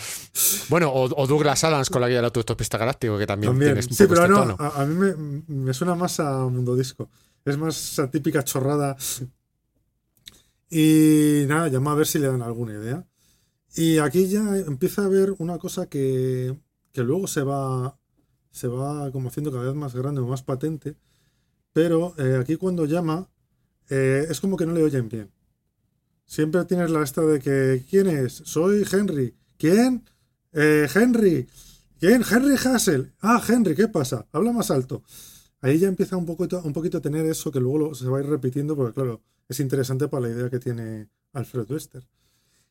Bueno, 0.70 0.92
o, 0.92 1.28
Douglas 1.28 1.64
Adams 1.64 1.92
con 1.92 2.02
la 2.02 2.08
guía 2.08 2.18
del 2.18 2.26
autostopista 2.26 2.80
galáctico, 2.80 3.16
que 3.20 3.28
también, 3.28 3.58
tiene 3.60 3.74
un 3.76 3.84
Sí, 3.84 4.06
pero 4.10 4.24
este 4.24 4.30
no, 4.30 4.58
a, 4.60 4.86
mí 4.86 4.96
me, 4.96 5.14
me, 5.48 5.74
suena 5.76 5.94
más 5.94 6.20
a 6.20 6.48
mundo 6.48 6.76
disco. 6.76 7.12
Es 7.46 7.58
más 7.60 7.78
esa 7.94 8.10
típica 8.10 8.44
chorrada. 8.44 8.98
Y 10.72 11.46
nada, 11.48 11.68
llama 11.68 11.92
a 11.92 11.96
ver 11.96 12.08
si 12.08 12.18
le 12.18 12.28
dan 12.28 12.42
alguna 12.42 12.74
idea. 12.74 13.06
Y 13.76 14.00
aquí 14.00 14.28
ya 14.28 14.58
empieza 14.58 15.04
a 15.04 15.06
haber 15.06 15.36
una 15.38 15.60
cosa 15.60 15.88
que, 15.88 16.58
que 16.92 17.04
luego 17.04 17.28
se 17.28 17.44
va, 17.44 18.00
se 18.52 18.68
va 18.68 19.12
como 19.12 19.30
haciendo 19.30 19.52
cada 19.52 19.66
vez 19.66 19.76
más 19.76 19.94
grande 19.94 20.22
o 20.22 20.28
más 20.28 20.42
patente. 20.42 20.96
Pero 21.72 22.16
eh, 22.18 22.40
aquí 22.42 22.56
cuando 22.56 22.86
llama, 22.86 23.30
eh, 23.90 24.26
es 24.28 24.42
como 24.42 24.58
que 24.58 24.66
no 24.66 24.74
le 24.74 24.82
oyen 24.82 25.08
bien. 25.08 25.32
Siempre 26.30 26.64
tienes 26.66 26.92
la 26.92 27.04
esta 27.04 27.22
de 27.22 27.40
que, 27.40 27.84
¿quién 27.90 28.08
es? 28.08 28.42
Soy 28.46 28.86
Henry. 28.90 29.36
¿Quién? 29.58 30.06
Eh, 30.54 30.88
Henry. 30.94 31.48
¿Quién? 32.00 32.24
Henry 32.30 32.56
Hassel. 32.56 33.12
Ah, 33.22 33.42
Henry, 33.46 33.76
¿qué 33.76 33.88
pasa? 33.88 34.26
Habla 34.32 34.52
más 34.54 34.72
alto 34.72 35.02
ahí 35.62 35.80
ya 35.80 35.88
empieza 35.88 36.18
un 36.18 36.26
poquito, 36.26 36.62
un 36.64 36.74
poquito 36.74 36.98
a 36.98 37.02
tener 37.02 37.26
eso 37.26 37.52
que 37.52 37.60
luego 37.60 37.94
se 37.96 38.08
va 38.08 38.18
a 38.20 38.22
ir 38.22 38.28
repitiendo, 38.28 38.76
porque 38.76 38.94
claro, 38.94 39.22
es 39.48 39.60
interesante 39.60 40.08
para 40.08 40.28
la 40.28 40.30
idea 40.30 40.50
que 40.50 40.60
tiene 40.60 41.10
Alfred 41.34 41.70
Wester. 41.70 42.08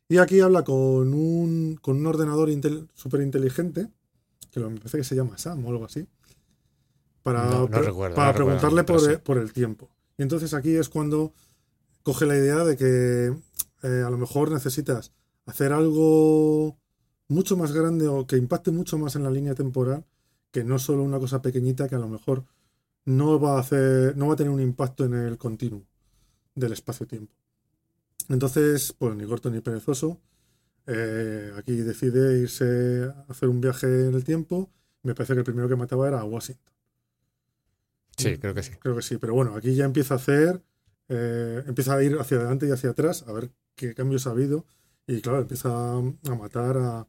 Y 0.09 0.19
aquí 0.19 0.41
habla 0.41 0.65
con 0.65 1.13
un, 1.13 1.79
con 1.83 1.99
un 1.99 2.07
ordenador 2.07 2.49
súper 2.95 3.21
inteligente, 3.21 3.89
que 4.51 4.61
me 4.61 4.77
parece 4.77 4.99
que 4.99 5.05
se 5.05 5.15
llama 5.15 5.37
Sam 5.37 5.65
o 5.67 5.71
algo 5.71 5.85
así, 5.85 6.07
para, 7.23 7.67
para 7.67 8.33
preguntarle 8.33 8.85
por, 8.85 9.39
el 9.39 9.53
tiempo. 9.53 9.91
Y 10.17 10.23
entonces 10.23 10.55
aquí 10.55 10.75
es 10.75 10.89
cuando 10.89 11.35
coge 12.03 12.25
la 12.25 12.37
idea 12.37 12.65
de 12.65 12.77
que 12.77 13.35
eh, 13.83 14.03
a 14.07 14.11
lo 14.11 14.19
mejor 14.19 14.51
necesitas 14.51 15.13
hacer 15.47 15.73
algo 15.73 16.79
mucho 17.29 17.57
más 17.57 17.73
grande 17.73 18.09
o 18.09 18.27
que 18.27 18.37
impacte 18.37 18.71
mucho 18.71 18.99
más 18.99 19.17
en 19.17 19.23
la 19.25 19.31
línea 19.31 19.55
temporal 19.55 20.05
que 20.51 20.65
no 20.65 20.79
solo 20.79 21.03
una 21.03 21.19
cosa 21.19 21.43
pequeñita 21.43 21.89
que 21.89 21.95
a 21.97 21.99
lo 21.99 22.09
mejor 22.09 22.45
no 23.05 23.41
va 23.41 23.57
a 23.57 23.61
hacer, 23.61 24.17
no 24.17 24.29
va 24.29 24.35
a 24.35 24.37
tener 24.37 24.53
un 24.53 24.61
impacto 24.61 25.05
en 25.05 25.15
el 25.15 25.39
continuo 25.39 25.85
del 26.55 26.73
espacio-tiempo. 26.73 27.35
Entonces, 28.29 28.93
pues 28.99 29.17
ni 29.17 29.27
corto 29.27 29.51
ni 29.51 29.61
perezoso. 29.61 30.21
eh, 30.87 31.53
aquí 31.57 31.77
decide 31.77 32.39
irse 32.41 33.05
a 33.05 33.27
hacer 33.29 33.49
un 33.49 33.61
viaje 33.61 33.87
en 34.09 34.15
el 34.15 34.25
tiempo. 34.25 34.71
Me 35.03 35.15
parece 35.15 35.35
que 35.35 35.41
el 35.41 35.45
primero 35.45 35.69
que 35.69 35.77
mataba 35.77 36.09
era 36.09 36.21
a 36.21 36.25
Washington. 36.25 36.73
Sí, 38.17 38.37
creo 38.39 38.55
que 38.55 38.63
sí. 38.63 38.73
Creo 38.81 38.97
que 38.97 39.03
sí, 39.03 39.17
pero 39.19 39.35
bueno, 39.35 39.55
aquí 39.55 39.75
ya 39.75 39.85
empieza 39.85 40.15
a 40.15 40.17
hacer, 40.19 40.63
eh, 41.09 41.63
empieza 41.67 41.95
a 41.95 42.03
ir 42.03 42.17
hacia 42.19 42.39
adelante 42.39 42.67
y 42.69 42.71
hacia 42.71 42.91
atrás 42.91 43.25
a 43.27 43.33
ver 43.33 43.51
qué 43.75 43.95
cambios 43.95 44.27
ha 44.27 44.31
habido. 44.31 44.65
Y 45.07 45.21
claro, 45.21 45.41
empieza 45.41 45.69
a, 45.71 45.97
a 45.99 46.35
matar 46.39 46.77
a, 46.77 47.07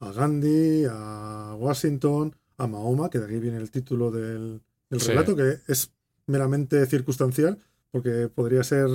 a 0.00 0.12
Gandhi, 0.12 0.84
a 0.90 1.54
Washington, 1.58 2.36
a 2.58 2.66
Mahoma, 2.66 3.08
que 3.10 3.18
de 3.18 3.24
aquí 3.26 3.38
viene 3.38 3.56
el 3.58 3.70
título 3.70 4.10
del, 4.10 4.60
del 4.90 5.00
Sí. 5.00 5.08
relato, 5.08 5.34
que 5.34 5.58
es 5.66 5.92
meramente 6.26 6.84
circunstancial, 6.86 7.58
porque 7.90 8.28
podría 8.28 8.62
ser 8.64 8.88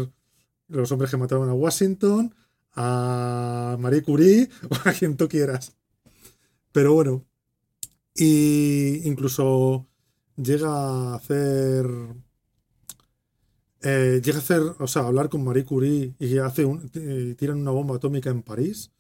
los 0.68 0.92
hombres 0.92 1.10
que 1.12 1.18
mataron 1.18 1.50
a 1.50 1.54
Washington, 1.54 2.34
a 2.76 3.76
Marie 3.80 4.04
Curie 4.04 4.50
o 4.70 4.90
a 4.90 4.94
quien 4.94 5.18
tú 5.18 5.28
quieras. 5.28 5.74
Pero 6.72 6.94
bueno, 6.94 7.24
y 8.16 9.02
incluso 9.08 9.88
llega 10.36 10.70
a 10.70 11.16
hacer 11.16 11.86
eh, 13.84 14.22
llega 14.24 14.38
a 14.38 14.42
hacer, 14.42 14.62
o 14.80 14.88
sea, 14.88 15.04
a 15.04 15.08
hablar 15.08 15.30
con 15.30 15.44
Marie 15.44 15.66
Curie 15.66 16.14
y 16.20 16.38
hace 16.40 16.66
un, 16.66 16.90
eh, 16.96 17.36
tiran 17.38 17.58
una 17.58 17.72
bomba 17.72 17.96
atómica 17.98 18.30
en 18.30 18.42
París. 18.42 18.92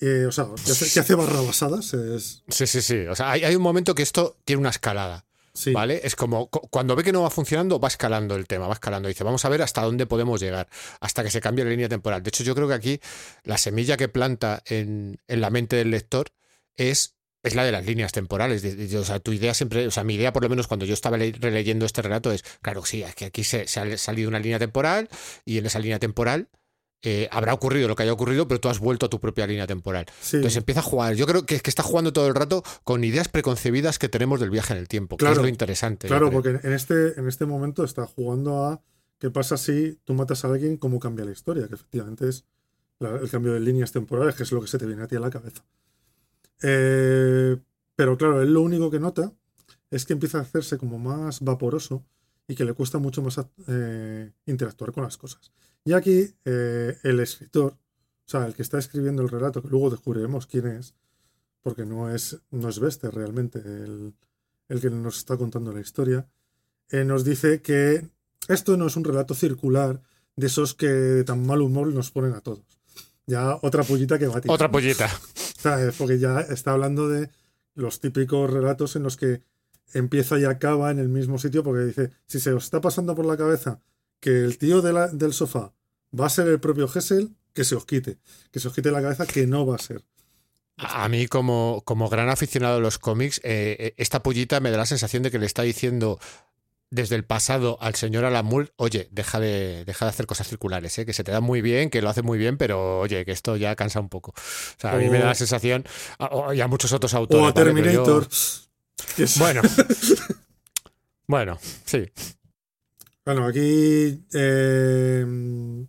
Eh, 0.00 0.26
o 0.26 0.32
sea, 0.32 0.46
que 0.64 0.72
hace, 0.72 0.92
que 0.92 1.00
hace 1.00 1.14
barrabasadas. 1.14 1.94
Es, 1.94 2.42
Sí, 2.48 2.66
sí, 2.66 2.82
sí. 2.82 2.98
O 3.06 3.14
sea, 3.14 3.30
hay, 3.32 3.44
hay 3.44 3.54
un 3.54 3.62
momento 3.62 3.94
que 3.94 4.02
esto 4.02 4.36
tiene 4.44 4.58
una 4.60 4.70
escalada. 4.70 5.24
sí, 5.54 5.72
¿Vale? 5.72 6.00
Es 6.02 6.16
como 6.16 6.48
cu- 6.48 6.66
cuando 6.70 6.96
ve 6.96 7.04
que 7.04 7.12
no 7.12 7.22
va 7.22 7.30
funcionando, 7.30 7.78
va 7.78 7.86
escalando 7.88 8.34
el 8.34 8.46
tema, 8.48 8.66
va 8.66 8.72
escalando. 8.74 9.08
Dice, 9.08 9.22
vamos 9.22 9.44
a 9.44 9.48
ver 9.48 9.62
hasta 9.62 9.82
dónde 9.82 10.06
podemos 10.06 10.40
llegar, 10.40 10.68
hasta 11.00 11.22
que 11.22 11.30
se 11.30 11.40
cambie 11.40 11.64
la 11.64 11.70
línea 11.70 11.88
temporal. 11.88 12.22
De 12.22 12.30
hecho, 12.30 12.42
yo 12.42 12.54
creo 12.56 12.66
que 12.66 12.74
aquí 12.74 13.00
la 13.44 13.58
semilla 13.58 13.96
que 13.96 14.08
planta 14.08 14.62
en, 14.66 15.20
en 15.28 15.40
la 15.40 15.50
mente 15.50 15.76
del 15.76 15.90
lector 15.92 16.32
es, 16.74 17.14
es 17.42 17.54
la 17.54 17.64
de 17.64 17.72
las 17.72 17.84
líneas 17.86 18.12
temporales. 18.12 18.64
O 18.94 19.04
sea, 19.04 19.18
tu 19.18 19.32
idea 19.32 19.52
siempre, 19.54 19.86
o 19.86 19.90
sea, 19.90 20.04
mi 20.04 20.14
idea, 20.14 20.32
por 20.32 20.42
lo 20.42 20.48
menos 20.48 20.66
cuando 20.68 20.86
yo 20.86 20.94
estaba 20.94 21.16
le- 21.16 21.32
releyendo 21.32 21.84
este 21.86 22.02
relato, 22.02 22.30
es, 22.32 22.42
claro, 22.60 22.84
sí, 22.84 23.02
es 23.02 23.14
que 23.14 23.24
aquí 23.26 23.42
se, 23.44 23.66
se 23.66 23.80
ha 23.80 23.98
salido 23.98 24.28
una 24.28 24.38
línea 24.38 24.58
temporal 24.58 25.08
y 25.44 25.58
en 25.58 25.66
esa 25.66 25.78
línea 25.78 25.98
temporal. 25.98 26.48
eh, 27.04 27.28
habrá 27.32 27.52
ocurrido 27.52 27.88
lo 27.88 27.96
que 27.96 28.04
haya 28.04 28.12
ocurrido, 28.12 28.46
pero 28.46 28.60
tú 28.60 28.68
has 28.68 28.78
vuelto 28.78 29.06
a 29.06 29.10
tu 29.10 29.18
propia 29.18 29.44
línea 29.48 29.66
temporal. 29.66 30.06
sí. 30.20 30.36
Entonces 30.36 30.56
empieza 30.58 30.78
a 30.78 30.82
jugar. 30.84 31.16
Yo 31.16 31.26
creo 31.26 31.44
que, 31.44 31.58
que 31.58 31.68
está 31.68 31.82
jugando 31.82 32.12
todo 32.12 32.28
el 32.28 32.34
rato 32.36 32.62
con 32.84 33.02
ideas 33.02 33.26
preconcebidas 33.26 33.98
que 33.98 34.08
tenemos 34.08 34.38
del 34.38 34.50
viaje 34.50 34.72
en 34.72 34.78
el 34.78 34.86
tiempo, 34.86 35.16
que 35.16 35.24
Claro, 35.24 35.38
es 35.38 35.42
lo 35.42 35.48
interesante. 35.48 36.06
Claro, 36.06 36.30
porque 36.30 36.50
en 36.62 36.72
este, 36.72 37.18
en 37.18 37.26
este 37.26 37.44
momento 37.44 37.82
está 37.82 38.06
jugando 38.06 38.64
a 38.66 38.80
qué 39.18 39.30
pasa 39.32 39.56
si 39.56 39.98
tú 40.04 40.14
matas 40.14 40.44
a 40.44 40.48
alguien, 40.48 40.76
cómo 40.76 41.00
cambia 41.00 41.24
la 41.24 41.32
historia, 41.32 41.66
que 41.66 41.74
efectivamente 41.74 42.28
es 42.28 42.44
la- 43.00 43.16
el 43.16 43.28
cambio 43.28 43.52
de 43.54 43.58
líneas 43.58 43.90
temporales, 43.90 44.36
que 44.36 44.44
es 44.44 44.52
lo 44.52 44.60
que 44.60 44.68
se 44.68 44.78
te 44.78 44.86
viene 44.86 45.02
a 45.02 45.08
ti 45.08 45.16
a 45.16 45.20
la 45.20 45.30
cabeza. 45.30 45.64
Eh, 46.62 47.56
pero 47.96 48.16
claro, 48.16 48.42
él 48.42 48.52
lo 48.52 48.62
único 48.62 48.90
que 48.90 49.00
nota 49.00 49.32
es 49.90 50.06
que 50.06 50.14
empieza 50.14 50.38
a 50.38 50.42
hacerse 50.42 50.78
como 50.78 50.98
más 50.98 51.40
vaporoso 51.40 52.04
y 52.48 52.54
que 52.54 52.64
le 52.64 52.72
cuesta 52.72 52.98
mucho 52.98 53.22
más 53.22 53.40
eh, 53.68 54.32
interactuar 54.46 54.92
con 54.92 55.04
las 55.04 55.16
cosas. 55.16 55.52
Y 55.84 55.92
aquí 55.92 56.34
eh, 56.44 56.96
el 57.02 57.20
escritor, 57.20 57.72
o 57.72 58.28
sea, 58.28 58.46
el 58.46 58.54
que 58.54 58.62
está 58.62 58.78
escribiendo 58.78 59.22
el 59.22 59.28
relato, 59.28 59.62
que 59.62 59.68
luego 59.68 59.90
descubriremos 59.90 60.46
quién 60.46 60.66
es, 60.66 60.94
porque 61.62 61.84
no 61.84 62.12
es, 62.12 62.38
no 62.50 62.68
es 62.68 62.78
Bester 62.78 63.14
realmente 63.14 63.58
el, 63.58 64.14
el 64.68 64.80
que 64.80 64.90
nos 64.90 65.18
está 65.18 65.36
contando 65.36 65.72
la 65.72 65.80
historia, 65.80 66.26
eh, 66.90 67.04
nos 67.04 67.24
dice 67.24 67.62
que 67.62 68.08
esto 68.48 68.76
no 68.76 68.86
es 68.86 68.96
un 68.96 69.04
relato 69.04 69.34
circular 69.34 70.00
de 70.36 70.46
esos 70.46 70.74
que 70.74 70.88
de 70.88 71.24
tan 71.24 71.46
mal 71.46 71.60
humor 71.60 71.88
nos 71.88 72.10
ponen 72.10 72.32
a 72.32 72.40
todos. 72.40 72.64
Ya 73.26 73.58
otra 73.62 73.82
pollita 73.84 74.18
que 74.18 74.26
va 74.26 74.38
a 74.38 74.40
tirar. 74.40 74.54
Otra 74.54 74.70
pollita. 74.70 75.08
Porque 75.98 76.18
ya 76.18 76.40
está 76.40 76.72
hablando 76.72 77.08
de 77.08 77.30
los 77.74 78.00
típicos 78.00 78.50
relatos 78.50 78.96
en 78.96 79.02
los 79.02 79.16
que 79.16 79.42
empieza 79.94 80.38
y 80.38 80.44
acaba 80.44 80.90
en 80.90 80.98
el 80.98 81.08
mismo 81.08 81.38
sitio, 81.38 81.62
porque 81.62 81.84
dice, 81.84 82.10
si 82.26 82.40
se 82.40 82.52
os 82.52 82.64
está 82.64 82.80
pasando 82.80 83.14
por 83.14 83.26
la 83.26 83.36
cabeza 83.36 83.80
que 84.20 84.44
el 84.44 84.56
tío 84.58 84.82
del 84.82 85.32
sofá 85.32 85.72
va 86.18 86.26
a 86.26 86.30
ser 86.30 86.46
el 86.48 86.60
propio 86.60 86.88
Hessel, 86.92 87.34
que 87.52 87.64
se 87.64 87.74
os 87.74 87.84
quite, 87.84 88.18
que 88.50 88.60
se 88.60 88.68
os 88.68 88.74
quite 88.74 88.90
la 88.90 89.02
cabeza 89.02 89.26
que 89.26 89.46
no 89.46 89.66
va 89.66 89.76
a 89.76 89.78
ser. 89.78 90.02
A 90.76 91.08
mí, 91.08 91.26
como, 91.26 91.82
como 91.84 92.08
gran 92.08 92.28
aficionado 92.28 92.76
a 92.76 92.80
los 92.80 92.98
cómics, 92.98 93.40
eh, 93.44 93.76
eh, 93.78 93.94
esta 93.98 94.22
pollita 94.22 94.60
me 94.60 94.70
da 94.70 94.78
la 94.78 94.86
sensación 94.86 95.22
de 95.22 95.30
que 95.30 95.38
le 95.38 95.46
está 95.46 95.62
diciendo 95.62 96.18
desde 96.92 97.16
el 97.16 97.24
pasado 97.24 97.78
al 97.80 97.94
señor 97.94 98.24
Alamul, 98.26 98.70
oye, 98.76 99.08
deja 99.10 99.40
de, 99.40 99.84
deja 99.86 100.04
de 100.04 100.10
hacer 100.10 100.26
cosas 100.26 100.46
circulares, 100.46 100.98
¿eh? 100.98 101.06
que 101.06 101.14
se 101.14 101.24
te 101.24 101.32
da 101.32 101.40
muy 101.40 101.62
bien, 101.62 101.88
que 101.88 102.02
lo 102.02 102.10
hace 102.10 102.20
muy 102.22 102.36
bien, 102.38 102.58
pero 102.58 103.00
oye, 103.00 103.24
que 103.24 103.32
esto 103.32 103.56
ya 103.56 103.74
cansa 103.76 103.98
un 103.98 104.10
poco. 104.10 104.32
O 104.32 104.80
sea, 104.80 104.92
a 104.92 104.96
mí 104.96 105.08
me 105.08 105.18
da 105.18 105.24
la 105.24 105.30
O- 105.32 105.34
sensación, 105.34 105.84
y 106.54 106.60
a 106.60 106.68
muchos 106.68 106.92
otros 106.92 107.14
autores. 107.14 107.42
O 107.44 107.48
a 107.48 107.52
¿vale? 107.52 107.72
Pero 107.72 107.90
yo- 107.90 108.02
Terminator. 108.04 108.28
Bueno. 109.38 109.62
bueno, 111.26 111.58
sí. 111.84 112.04
Bueno, 113.24 113.46
aquí 113.46 114.22
eh, 114.34 115.86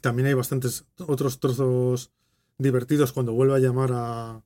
también 0.00 0.26
hay 0.28 0.34
bastantes 0.34 0.84
otros 0.98 1.40
trozos 1.40 2.10
divertidos 2.58 3.12
cuando 3.12 3.32
vuelve 3.32 3.54
a 3.56 3.58
llamar 3.58 3.90
a, 3.92 4.42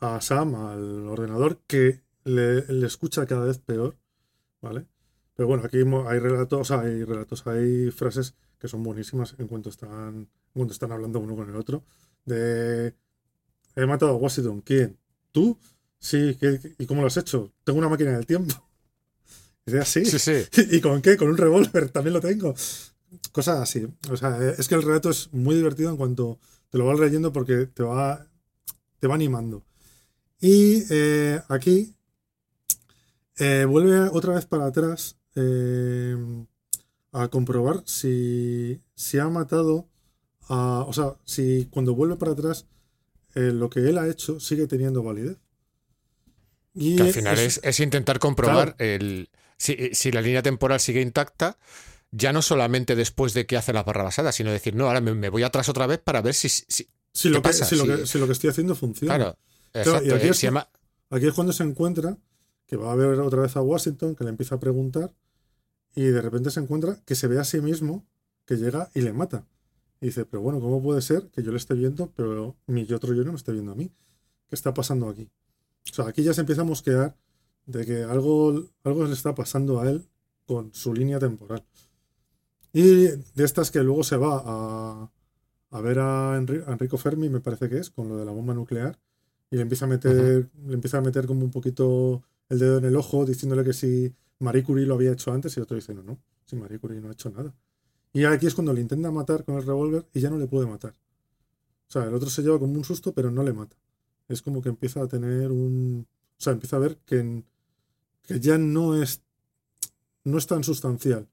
a 0.00 0.20
Sam, 0.20 0.54
al 0.54 1.06
ordenador, 1.08 1.60
que 1.66 2.00
le, 2.24 2.62
le 2.72 2.86
escucha 2.86 3.26
cada 3.26 3.44
vez 3.46 3.58
peor, 3.58 3.96
¿vale? 4.62 4.86
Pero 5.40 5.48
bueno, 5.48 5.64
aquí 5.64 5.78
hay 5.78 6.18
relatos, 6.18 6.60
o 6.60 6.64
sea, 6.64 6.80
hay 6.80 7.02
relatos, 7.02 7.46
hay 7.46 7.90
frases 7.92 8.34
que 8.58 8.68
son 8.68 8.82
buenísimas 8.82 9.34
en 9.38 9.48
cuanto 9.48 9.70
están, 9.70 10.14
en 10.14 10.28
cuanto 10.52 10.74
están 10.74 10.92
hablando 10.92 11.18
uno 11.18 11.34
con 11.34 11.48
el 11.48 11.56
otro. 11.56 11.82
De 12.26 12.94
he 13.74 13.86
matado 13.86 14.10
a 14.12 14.16
Washington, 14.16 14.60
¿quién? 14.60 14.98
¿Tú? 15.32 15.56
Sí, 15.98 16.36
¿qué- 16.38 16.60
¿y 16.78 16.84
cómo 16.84 17.00
lo 17.00 17.06
has 17.06 17.16
hecho? 17.16 17.54
Tengo 17.64 17.78
una 17.78 17.88
máquina 17.88 18.10
del 18.12 18.26
tiempo. 18.26 18.52
Y 19.64 19.70
dice, 19.72 19.78
así. 19.80 20.04
Sí, 20.04 20.18
sí. 20.18 20.44
¿Y 20.72 20.82
con 20.82 21.00
qué? 21.00 21.16
Con 21.16 21.28
un 21.30 21.38
revólver, 21.38 21.88
también 21.88 22.12
lo 22.12 22.20
tengo. 22.20 22.54
Cosas 23.32 23.60
así. 23.60 23.88
O 24.10 24.18
sea, 24.18 24.36
eh, 24.46 24.56
es 24.58 24.68
que 24.68 24.74
el 24.74 24.82
relato 24.82 25.08
es 25.08 25.32
muy 25.32 25.54
divertido 25.56 25.88
en 25.88 25.96
cuanto 25.96 26.38
te 26.68 26.76
lo 26.76 26.84
vas 26.84 27.00
leyendo 27.00 27.32
porque 27.32 27.64
te 27.64 27.82
va, 27.82 28.26
te 28.98 29.06
va 29.06 29.14
animando. 29.14 29.64
Y 30.38 30.82
eh, 30.90 31.40
aquí 31.48 31.94
eh, 33.38 33.64
vuelve 33.66 34.00
otra 34.12 34.34
vez 34.34 34.44
para 34.44 34.66
atrás 34.66 35.16
eh, 35.36 36.16
a 37.12 37.28
comprobar 37.28 37.82
si, 37.86 38.80
si 38.94 39.18
ha 39.18 39.28
matado 39.28 39.88
a. 40.48 40.84
O 40.86 40.92
sea, 40.92 41.16
si 41.24 41.66
cuando 41.70 41.94
vuelve 41.94 42.16
para 42.16 42.32
atrás 42.32 42.66
eh, 43.34 43.52
lo 43.52 43.70
que 43.70 43.80
él 43.80 43.98
ha 43.98 44.08
hecho 44.08 44.40
sigue 44.40 44.66
teniendo 44.66 45.02
validez. 45.02 45.38
Y 46.74 46.96
Que 46.96 47.02
al 47.02 47.12
final 47.12 47.38
es- 47.38 47.58
es, 47.58 47.60
es 47.64 47.80
intentar 47.80 48.18
comprobar 48.18 48.76
el, 48.78 49.28
si, 49.56 49.90
si 49.92 50.12
la 50.12 50.20
línea 50.20 50.42
temporal 50.42 50.78
sigue 50.80 51.00
intacta, 51.00 51.58
ya 52.12 52.32
no 52.32 52.42
solamente 52.42 52.94
después 52.96 53.34
de 53.34 53.46
que 53.46 53.56
hace 53.56 53.72
la 53.72 53.82
barrabasada, 53.82 54.32
sino 54.32 54.50
decir, 54.52 54.74
no, 54.74 54.86
ahora 54.86 55.00
me, 55.00 55.14
me 55.14 55.28
voy 55.28 55.42
atrás 55.42 55.68
otra 55.68 55.86
vez 55.86 55.98
para 55.98 56.22
ver 56.22 56.34
si. 56.34 56.48
si- 56.48 56.88
si 57.12 57.28
lo, 57.28 57.38
¿qué 57.42 57.42
que, 57.42 57.48
pasa? 57.48 57.64
si, 57.64 57.74
lo 57.76 57.84
que, 57.86 58.06
si 58.06 58.18
lo 58.18 58.26
que 58.26 58.32
estoy 58.32 58.50
haciendo 58.50 58.74
funciona. 58.76 59.16
claro, 59.16 59.38
Claro, 59.72 59.88
y 59.88 59.88
exacto. 59.88 60.14
aquí 60.16 60.26
eh, 60.26 60.30
es 60.30 60.40
llama- 60.40 60.68
Aquí 61.10 61.26
es 61.26 61.32
cuando 61.34 61.52
se 61.52 61.64
encuentra 61.64 62.16
que 62.70 62.76
va 62.76 62.92
a 62.92 62.94
ver 62.94 63.18
otra 63.18 63.42
vez 63.42 63.56
a 63.56 63.62
Washington, 63.62 64.14
que 64.14 64.22
le 64.22 64.30
empieza 64.30 64.54
a 64.54 64.60
preguntar, 64.60 65.12
y 65.96 66.04
de 66.04 66.22
repente 66.22 66.52
se 66.52 66.60
encuentra 66.60 67.02
que 67.04 67.16
se 67.16 67.26
ve 67.26 67.40
a 67.40 67.44
sí 67.44 67.60
mismo, 67.60 68.06
que 68.46 68.56
llega 68.56 68.90
y 68.94 69.00
le 69.00 69.12
mata. 69.12 69.44
Y 70.00 70.06
dice, 70.06 70.24
pero 70.24 70.40
bueno, 70.40 70.60
¿cómo 70.60 70.80
puede 70.80 71.02
ser 71.02 71.30
que 71.30 71.42
yo 71.42 71.50
le 71.50 71.56
esté 71.56 71.74
viendo, 71.74 72.12
pero 72.14 72.54
mi 72.68 72.90
otro 72.92 73.12
yo 73.12 73.24
no 73.24 73.32
me 73.32 73.36
esté 73.36 73.50
viendo 73.50 73.72
a 73.72 73.74
mí? 73.74 73.90
¿Qué 74.46 74.54
está 74.54 74.72
pasando 74.72 75.08
aquí? 75.08 75.28
O 75.90 75.94
sea, 75.94 76.06
aquí 76.06 76.22
ya 76.22 76.32
se 76.32 76.42
empieza 76.42 76.62
a 76.62 76.64
mosquear 76.64 77.16
de 77.66 77.84
que 77.84 78.04
algo, 78.04 78.64
algo 78.84 79.04
le 79.04 79.14
está 79.14 79.34
pasando 79.34 79.80
a 79.80 79.90
él 79.90 80.06
con 80.46 80.72
su 80.72 80.94
línea 80.94 81.18
temporal. 81.18 81.64
Y 82.72 82.82
de 82.82 83.44
estas 83.44 83.72
que 83.72 83.82
luego 83.82 84.04
se 84.04 84.16
va 84.16 84.42
a, 84.44 85.10
a 85.70 85.80
ver 85.80 85.98
a, 85.98 86.38
Enri- 86.40 86.62
a 86.68 86.72
Enrico 86.72 86.98
Fermi, 86.98 87.28
me 87.28 87.40
parece 87.40 87.68
que 87.68 87.78
es, 87.78 87.90
con 87.90 88.08
lo 88.08 88.16
de 88.16 88.24
la 88.24 88.30
bomba 88.30 88.54
nuclear, 88.54 88.96
y 89.50 89.56
le 89.56 89.62
empieza 89.62 89.86
a 89.86 89.88
meter, 89.88 90.48
le 90.66 90.74
empieza 90.74 90.98
a 90.98 91.00
meter 91.00 91.26
como 91.26 91.44
un 91.44 91.50
poquito 91.50 92.22
el 92.50 92.58
dedo 92.58 92.76
en 92.78 92.84
el 92.84 92.96
ojo, 92.96 93.24
diciéndole 93.24 93.64
que 93.64 93.72
si 93.72 94.14
Marie 94.40 94.62
Curie 94.62 94.84
lo 94.86 94.94
había 94.94 95.12
hecho 95.12 95.32
antes, 95.32 95.56
y 95.56 95.60
el 95.60 95.64
otro 95.64 95.76
dice, 95.76 95.94
no, 95.94 96.02
no, 96.02 96.18
si 96.44 96.56
Marie 96.56 96.78
Curie 96.78 97.00
no 97.00 97.08
ha 97.08 97.12
hecho 97.12 97.30
nada. 97.30 97.54
Y 98.12 98.24
aquí 98.24 98.46
es 98.46 98.54
cuando 98.54 98.72
le 98.74 98.80
intenta 98.82 99.10
matar 99.10 99.44
con 99.44 99.56
el 99.56 99.64
revólver 99.64 100.06
y 100.12 100.20
ya 100.20 100.28
no 100.30 100.36
le 100.38 100.46
puede 100.46 100.66
matar. 100.66 100.92
O 100.92 101.92
sea, 101.92 102.04
el 102.04 102.14
otro 102.14 102.28
se 102.28 102.42
lleva 102.42 102.58
como 102.58 102.74
un 102.74 102.84
susto, 102.84 103.12
pero 103.14 103.30
no 103.30 103.42
le 103.42 103.52
mata. 103.52 103.76
Es 104.28 104.42
como 104.42 104.60
que 104.62 104.68
empieza 104.68 105.00
a 105.02 105.08
tener 105.08 105.50
un. 105.50 106.06
O 106.38 106.42
sea, 106.42 106.52
empieza 106.52 106.76
a 106.76 106.80
ver 106.80 106.98
que, 107.06 107.42
que 108.22 108.40
ya 108.40 108.58
no 108.58 109.00
es. 109.00 109.22
No 110.24 110.38
es 110.38 110.46
tan 110.46 110.62
sustancial. 110.64 111.28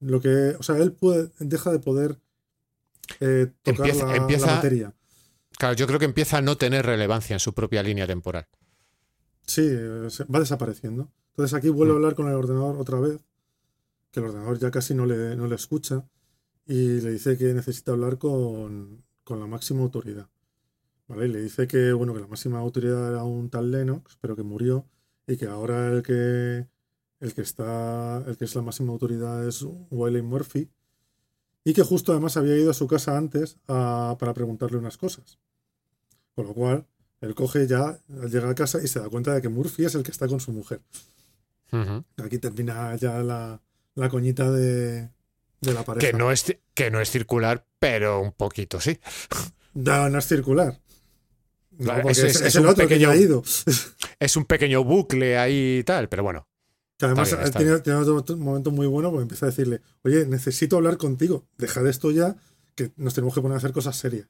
Lo 0.00 0.20
que. 0.20 0.56
O 0.58 0.62
sea, 0.62 0.78
él 0.78 0.92
puede, 0.92 1.30
deja 1.38 1.70
de 1.72 1.78
poder 1.78 2.18
eh, 3.20 3.52
tocar 3.62 3.88
Empieza- 3.88 4.46
la, 4.46 4.54
materia. 4.56 4.94
Claro, 5.58 5.74
yo 5.74 5.86
creo 5.86 5.98
que 5.98 6.06
empieza 6.06 6.38
a 6.38 6.42
no 6.42 6.56
tener 6.56 6.86
relevancia 6.86 7.34
en 7.34 7.40
su 7.40 7.52
propia 7.52 7.82
línea 7.82 8.06
temporal. 8.06 8.46
Sí, 9.50 9.68
va 10.32 10.38
desapareciendo. 10.38 11.10
Entonces 11.30 11.54
aquí 11.54 11.70
vuelve 11.70 11.90
a 11.90 11.94
mm. 11.94 11.96
hablar 11.96 12.14
con 12.14 12.28
el 12.28 12.34
ordenador 12.34 12.76
otra 12.76 13.00
vez, 13.00 13.18
que 14.12 14.20
el 14.20 14.26
ordenador 14.26 14.60
ya 14.60 14.70
casi 14.70 14.94
no 14.94 15.06
le, 15.06 15.34
no 15.34 15.48
le 15.48 15.56
escucha, 15.56 16.06
y 16.66 17.00
le 17.00 17.10
dice 17.10 17.36
que 17.36 17.52
necesita 17.52 17.90
hablar 17.90 18.16
con, 18.16 19.02
con 19.24 19.40
la 19.40 19.48
máxima 19.48 19.82
autoridad. 19.82 20.28
¿Vale? 21.08 21.26
Y 21.26 21.32
le 21.32 21.42
dice 21.42 21.66
que, 21.66 21.92
bueno, 21.92 22.14
que 22.14 22.20
la 22.20 22.28
máxima 22.28 22.60
autoridad 22.60 23.08
era 23.08 23.24
un 23.24 23.50
tal 23.50 23.72
Lennox, 23.72 24.18
pero 24.20 24.36
que 24.36 24.44
murió, 24.44 24.86
y 25.26 25.36
que 25.36 25.46
ahora 25.46 25.88
el 25.88 26.04
que, 26.04 26.68
el 27.18 27.34
que 27.34 27.42
está, 27.42 28.22
el 28.28 28.36
que 28.36 28.44
es 28.44 28.54
la 28.54 28.62
máxima 28.62 28.92
autoridad 28.92 29.48
es 29.48 29.66
Wiley 29.90 30.22
Murphy, 30.22 30.70
y 31.64 31.74
que 31.74 31.82
justo 31.82 32.12
además 32.12 32.36
había 32.36 32.56
ido 32.56 32.70
a 32.70 32.74
su 32.74 32.86
casa 32.86 33.18
antes 33.18 33.58
para 33.66 34.32
preguntarle 34.32 34.78
unas 34.78 34.96
cosas. 34.96 35.40
Con 36.36 36.46
lo 36.46 36.54
cual, 36.54 36.86
él 37.20 37.34
coge 37.34 37.66
ya, 37.66 37.98
llega 38.08 38.48
a 38.48 38.54
casa 38.54 38.80
y 38.82 38.88
se 38.88 39.00
da 39.00 39.08
cuenta 39.08 39.34
de 39.34 39.42
que 39.42 39.48
Murphy 39.48 39.84
es 39.84 39.94
el 39.94 40.02
que 40.02 40.10
está 40.10 40.26
con 40.26 40.40
su 40.40 40.52
mujer. 40.52 40.80
Aquí 42.22 42.38
termina 42.38 42.96
ya 42.96 43.22
la, 43.22 43.60
coñita 44.10 44.50
de, 44.50 45.08
la 45.60 45.84
pareja. 45.84 46.06
Que 46.06 46.16
no, 46.16 46.32
es, 46.32 46.56
que 46.74 46.90
no 46.90 47.00
es 47.00 47.10
circular, 47.10 47.64
pero 47.78 48.20
un 48.20 48.32
poquito 48.32 48.80
sí. 48.80 48.98
No, 49.74 50.08
no 50.08 50.18
es 50.18 50.26
circular. 50.26 50.80
es, 52.08 52.56
el 52.56 52.66
otro 52.66 52.88
pequeño, 52.88 53.10
que 53.10 53.14
ha 53.14 53.16
ido. 53.16 53.42
Es 54.18 54.36
un 54.36 54.44
pequeño 54.44 54.82
bucle 54.82 55.38
ahí 55.38 55.78
y 55.78 55.84
tal, 55.84 56.08
pero 56.08 56.22
bueno. 56.22 56.48
Que 56.98 57.06
además 57.06 57.34
tiene, 57.56 57.72
otro 57.72 58.36
momento 58.36 58.70
muy 58.70 58.86
bueno 58.86 59.10
porque 59.10 59.22
empieza 59.22 59.46
a 59.46 59.50
decirle, 59.50 59.80
oye, 60.02 60.26
necesito 60.26 60.76
hablar 60.76 60.98
contigo, 60.98 61.46
deja 61.56 61.82
de 61.82 61.90
esto 61.90 62.10
ya, 62.10 62.36
que 62.74 62.92
nos 62.96 63.14
tenemos 63.14 63.34
que 63.34 63.40
poner 63.40 63.54
a 63.54 63.58
hacer 63.58 63.72
cosas 63.72 63.96
serias. 63.96 64.28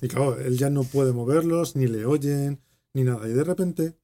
Y 0.00 0.08
claro, 0.08 0.38
él 0.38 0.56
ya 0.56 0.70
no 0.70 0.84
puede 0.84 1.12
moverlos, 1.12 1.76
ni 1.76 1.86
le 1.86 2.04
oyen, 2.06 2.60
ni 2.94 3.04
nada. 3.04 3.28
Y 3.28 3.32
de 3.32 3.44
repente 3.44 3.94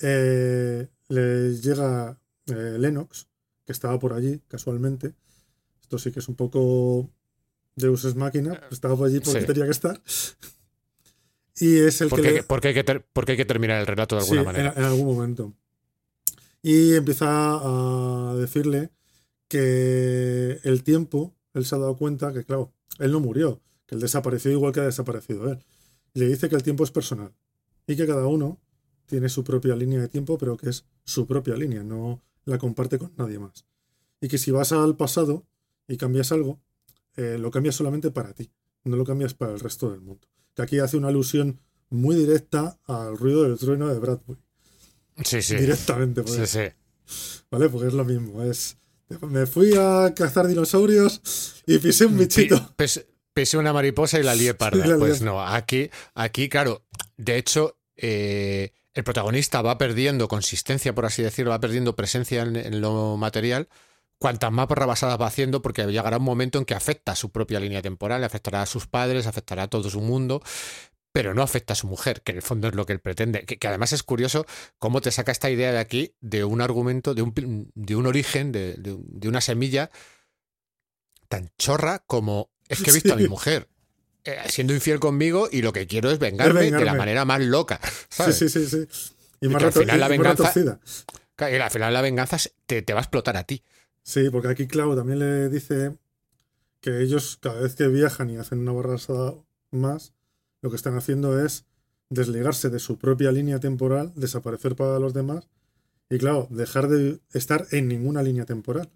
eh, 0.00 0.88
le 1.08 1.54
llega 1.56 2.18
eh, 2.46 2.76
Lennox, 2.78 3.28
que 3.66 3.72
estaba 3.72 3.98
por 3.98 4.12
allí 4.12 4.40
casualmente. 4.48 5.14
Esto 5.82 5.98
sí 5.98 6.12
que 6.12 6.20
es 6.20 6.28
un 6.28 6.36
poco 6.36 7.10
Deus 7.76 8.04
es 8.04 8.14
máquina, 8.14 8.60
estaba 8.70 8.96
por 8.96 9.08
allí 9.08 9.20
porque 9.20 9.42
tenía 9.42 9.64
que 9.64 9.70
estar. 9.70 10.00
Y 11.56 11.78
es 11.78 12.00
el 12.00 12.08
que. 12.10 12.42
porque, 12.42 12.68
hay 12.68 12.74
que 12.74 13.00
porque 13.12 13.32
hay 13.32 13.38
que 13.38 13.44
terminar 13.44 13.80
el 13.80 13.86
relato 13.86 14.16
de 14.16 14.22
alguna 14.22 14.44
manera. 14.44 14.72
en 14.76 14.84
algún 14.84 15.06
momento 15.06 15.54
y 16.62 16.94
empieza 16.94 17.26
a 17.28 18.34
decirle 18.36 18.90
que 19.48 20.60
el 20.62 20.82
tiempo, 20.82 21.34
él 21.54 21.64
se 21.64 21.74
ha 21.74 21.78
dado 21.78 21.96
cuenta 21.96 22.32
que, 22.32 22.44
claro, 22.44 22.72
él 22.98 23.12
no 23.12 23.20
murió, 23.20 23.60
que 23.90 23.96
él 23.96 24.00
desapareció 24.00 24.52
igual 24.52 24.72
que 24.72 24.78
ha 24.78 24.84
desaparecido 24.84 25.50
él. 25.50 25.58
le 26.14 26.28
dice 26.28 26.48
que 26.48 26.54
el 26.54 26.62
tiempo 26.62 26.84
es 26.84 26.92
personal 26.92 27.32
y 27.88 27.96
que 27.96 28.06
cada 28.06 28.24
uno 28.28 28.60
tiene 29.06 29.28
su 29.28 29.42
propia 29.42 29.74
línea 29.74 30.00
de 30.00 30.08
tiempo, 30.08 30.38
pero 30.38 30.56
que 30.56 30.68
es 30.68 30.84
su 31.02 31.26
propia 31.26 31.56
línea, 31.56 31.82
no 31.82 32.22
la 32.44 32.56
comparte 32.58 33.00
con 33.00 33.12
nadie 33.16 33.40
más. 33.40 33.64
Y 34.20 34.28
que 34.28 34.38
si 34.38 34.52
vas 34.52 34.70
al 34.70 34.96
pasado 34.96 35.44
y 35.88 35.96
cambias 35.96 36.30
algo, 36.30 36.60
eh, 37.16 37.36
lo 37.36 37.50
cambias 37.50 37.74
solamente 37.74 38.12
para 38.12 38.32
ti, 38.32 38.52
no 38.84 38.94
lo 38.94 39.04
cambias 39.04 39.34
para 39.34 39.52
el 39.52 39.58
resto 39.58 39.90
del 39.90 40.02
mundo. 40.02 40.28
Que 40.54 40.62
aquí 40.62 40.78
hace 40.78 40.96
una 40.96 41.08
alusión 41.08 41.58
muy 41.88 42.14
directa 42.14 42.78
al 42.84 43.18
ruido 43.18 43.42
del 43.42 43.58
trueno 43.58 43.88
de 43.88 43.98
Bradbury. 43.98 44.40
Sí, 45.24 45.42
sí. 45.42 45.56
Directamente. 45.56 46.22
Sí, 46.28 46.46
sí. 46.46 47.42
¿Vale? 47.50 47.68
Porque 47.68 47.88
es 47.88 47.94
lo 47.94 48.04
mismo. 48.04 48.40
Es, 48.44 48.76
me 49.28 49.46
fui 49.46 49.74
a 49.76 50.14
cazar 50.14 50.46
dinosaurios 50.46 51.62
y 51.66 51.78
pisé 51.78 52.06
un 52.06 52.16
bichito. 52.16 52.72
Pisé 53.32 53.58
una 53.58 53.72
mariposa 53.72 54.18
y 54.18 54.22
la 54.22 54.34
lié 54.36 54.54
parda. 54.54 54.84
pues 54.98 55.22
no, 55.22 55.42
aquí, 55.42 55.90
aquí, 56.14 56.48
claro, 56.48 56.84
de 57.16 57.36
hecho, 57.36 57.78
eh, 57.96 58.72
el 58.94 59.04
protagonista 59.04 59.62
va 59.62 59.78
perdiendo 59.78 60.28
consistencia, 60.28 60.94
por 60.94 61.06
así 61.06 61.22
decirlo, 61.22 61.50
va 61.50 61.60
perdiendo 61.60 61.96
presencia 61.96 62.42
en, 62.42 62.80
lo 62.80 63.16
material. 63.16 63.68
Cuantas 64.18 64.52
más 64.52 64.68
barrabasadas 64.68 65.18
va 65.18 65.26
haciendo, 65.26 65.62
porque 65.62 65.86
llegará 65.86 66.18
un 66.18 66.24
momento 66.24 66.58
en 66.58 66.66
que 66.66 66.74
afecta 66.74 67.12
a 67.12 67.16
su 67.16 67.30
propia 67.30 67.58
línea 67.58 67.80
temporal, 67.80 68.22
afectará 68.22 68.60
a 68.60 68.66
sus 68.66 68.86
padres, 68.86 69.26
afectará 69.26 69.64
a 69.64 69.68
todo 69.68 69.88
su 69.88 70.00
mundo 70.00 70.42
pero 71.12 71.34
no 71.34 71.42
afecta 71.42 71.72
a 71.72 71.76
su 71.76 71.86
mujer, 71.86 72.22
que 72.22 72.32
en 72.32 72.36
el 72.36 72.42
fondo 72.42 72.68
es 72.68 72.74
lo 72.74 72.86
que 72.86 72.92
él 72.92 73.00
pretende. 73.00 73.44
Que, 73.44 73.66
además 73.66 73.92
es 73.92 74.02
curioso 74.02 74.46
cómo 74.78 75.00
te 75.00 75.10
saca 75.10 75.32
esta 75.32 75.50
idea 75.50 75.72
de 75.72 75.78
aquí 75.78 76.14
de 76.20 76.44
un 76.44 76.60
argumento, 76.60 77.14
de 77.14 77.22
un, 77.22 77.72
de 77.74 77.96
un 77.96 78.06
origen, 78.06 78.52
de, 78.52 78.74
de, 78.76 79.28
una 79.28 79.40
semilla 79.40 79.90
tan 81.28 81.50
chorra 81.58 82.00
como 82.06 82.50
es 82.70 82.82
que 82.82 82.90
he 82.90 82.94
visto 82.94 83.12
a 83.12 83.16
mi 83.16 83.28
mujer 83.28 83.68
eh, 84.24 84.36
siendo 84.48 84.74
infiel 84.74 85.00
conmigo 85.00 85.48
y 85.50 85.62
lo 85.62 85.72
que 85.72 85.86
quiero 85.86 86.10
es 86.10 86.18
vengarme, 86.18 86.70
de 86.70 86.84
la 86.84 86.94
manera 86.94 87.24
más 87.24 87.40
loca. 87.40 87.80
Sí, 88.08 88.32
sí, 88.32 88.48
sí, 88.48 88.66
sí. 88.66 88.86
Y, 89.40 89.48
más 89.48 89.62
al 89.62 89.72
final 89.72 90.00
la 90.00 90.08
venganza. 90.08 90.52
Y 91.38 91.54
al 91.54 91.70
final 91.70 91.94
la 91.94 92.02
venganza 92.02 92.36
te, 92.66 92.82
te 92.82 92.92
va 92.92 93.00
a 93.00 93.02
explotar 93.02 93.36
a 93.36 93.44
ti. 93.44 93.62
Sí, 94.02 94.28
porque 94.30 94.48
aquí 94.48 94.66
Clau 94.66 94.94
también 94.94 95.18
le 95.18 95.48
dice 95.48 95.96
que 96.80 97.00
ellos 97.00 97.38
cada 97.40 97.60
vez 97.60 97.74
que 97.74 97.88
viajan 97.88 98.30
y 98.30 98.36
hacen 98.36 98.58
una 98.58 98.72
barrasada 98.72 99.34
más, 99.70 100.12
lo 100.62 100.70
que 100.70 100.76
están 100.76 100.96
haciendo 100.96 101.42
es 101.44 101.64
desligarse 102.10 102.68
de 102.68 102.78
su 102.78 102.98
propia 102.98 103.32
línea 103.32 103.60
temporal, 103.60 104.12
desaparecer 104.16 104.76
para 104.76 104.98
los 104.98 105.14
demás 105.14 105.48
y 106.10 106.18
claro, 106.18 106.48
dejar 106.50 106.88
de 106.88 107.20
estar 107.32 107.66
en 107.70 107.88
ninguna 107.88 108.22
línea 108.22 108.44
temporal. 108.44 108.90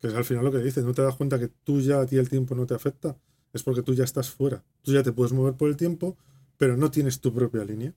Que 0.00 0.08
es 0.08 0.14
al 0.14 0.24
final 0.24 0.44
lo 0.44 0.52
que 0.52 0.58
dice, 0.58 0.82
no 0.82 0.94
te 0.94 1.02
das 1.02 1.16
cuenta 1.16 1.38
que 1.38 1.48
tú 1.48 1.80
ya 1.80 2.00
a 2.00 2.06
ti 2.06 2.16
el 2.16 2.28
tiempo 2.28 2.54
no 2.54 2.66
te 2.66 2.74
afecta, 2.74 3.16
es 3.52 3.62
porque 3.62 3.82
tú 3.82 3.94
ya 3.94 4.04
estás 4.04 4.30
fuera. 4.30 4.64
Tú 4.82 4.92
ya 4.92 5.02
te 5.02 5.12
puedes 5.12 5.32
mover 5.32 5.54
por 5.54 5.68
el 5.68 5.76
tiempo, 5.76 6.16
pero 6.56 6.76
no 6.76 6.90
tienes 6.90 7.20
tu 7.20 7.34
propia 7.34 7.64
línea. 7.64 7.94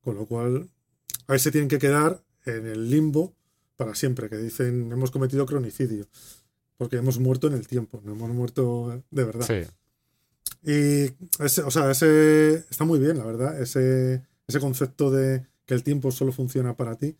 Con 0.00 0.16
lo 0.16 0.26
cual, 0.26 0.68
ahí 1.26 1.38
se 1.38 1.50
tienen 1.50 1.68
que 1.68 1.78
quedar 1.78 2.22
en 2.44 2.66
el 2.66 2.90
limbo 2.90 3.34
para 3.76 3.94
siempre, 3.94 4.28
que 4.28 4.36
dicen 4.36 4.92
hemos 4.92 5.10
cometido 5.10 5.46
cronicidio, 5.46 6.06
porque 6.76 6.96
hemos 6.96 7.18
muerto 7.18 7.46
en 7.48 7.54
el 7.54 7.66
tiempo, 7.66 8.00
no 8.04 8.12
hemos 8.12 8.30
muerto 8.30 9.02
de 9.10 9.24
verdad. 9.24 9.46
Sí. 9.46 9.68
Y 10.66 11.12
ese, 11.42 11.62
o 11.62 11.70
sea, 11.70 11.90
ese 11.90 12.54
está 12.70 12.84
muy 12.84 12.98
bien, 12.98 13.18
la 13.18 13.24
verdad. 13.24 13.60
Ese, 13.60 14.22
ese 14.46 14.60
concepto 14.60 15.10
de 15.10 15.46
que 15.66 15.74
el 15.74 15.82
tiempo 15.82 16.10
solo 16.10 16.32
funciona 16.32 16.76
para 16.76 16.96
ti. 16.96 17.16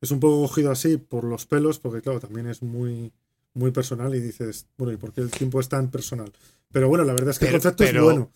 Es 0.00 0.10
un 0.10 0.20
poco 0.20 0.42
cogido 0.42 0.70
así 0.70 0.98
por 0.98 1.24
los 1.24 1.46
pelos, 1.46 1.78
porque 1.78 2.02
claro, 2.02 2.20
también 2.20 2.46
es 2.46 2.62
muy, 2.62 3.12
muy 3.54 3.70
personal 3.70 4.14
y 4.14 4.20
dices, 4.20 4.66
bueno, 4.76 4.92
¿y 4.92 4.96
por 4.96 5.12
qué 5.12 5.20
el 5.20 5.30
tiempo 5.30 5.60
es 5.60 5.68
tan 5.68 5.90
personal? 5.90 6.32
Pero 6.72 6.88
bueno, 6.88 7.04
la 7.04 7.12
verdad 7.12 7.30
es 7.30 7.38
que 7.38 7.46
el 7.46 7.52
concepto 7.52 7.84
es 7.84 8.00
bueno. 8.00 8.30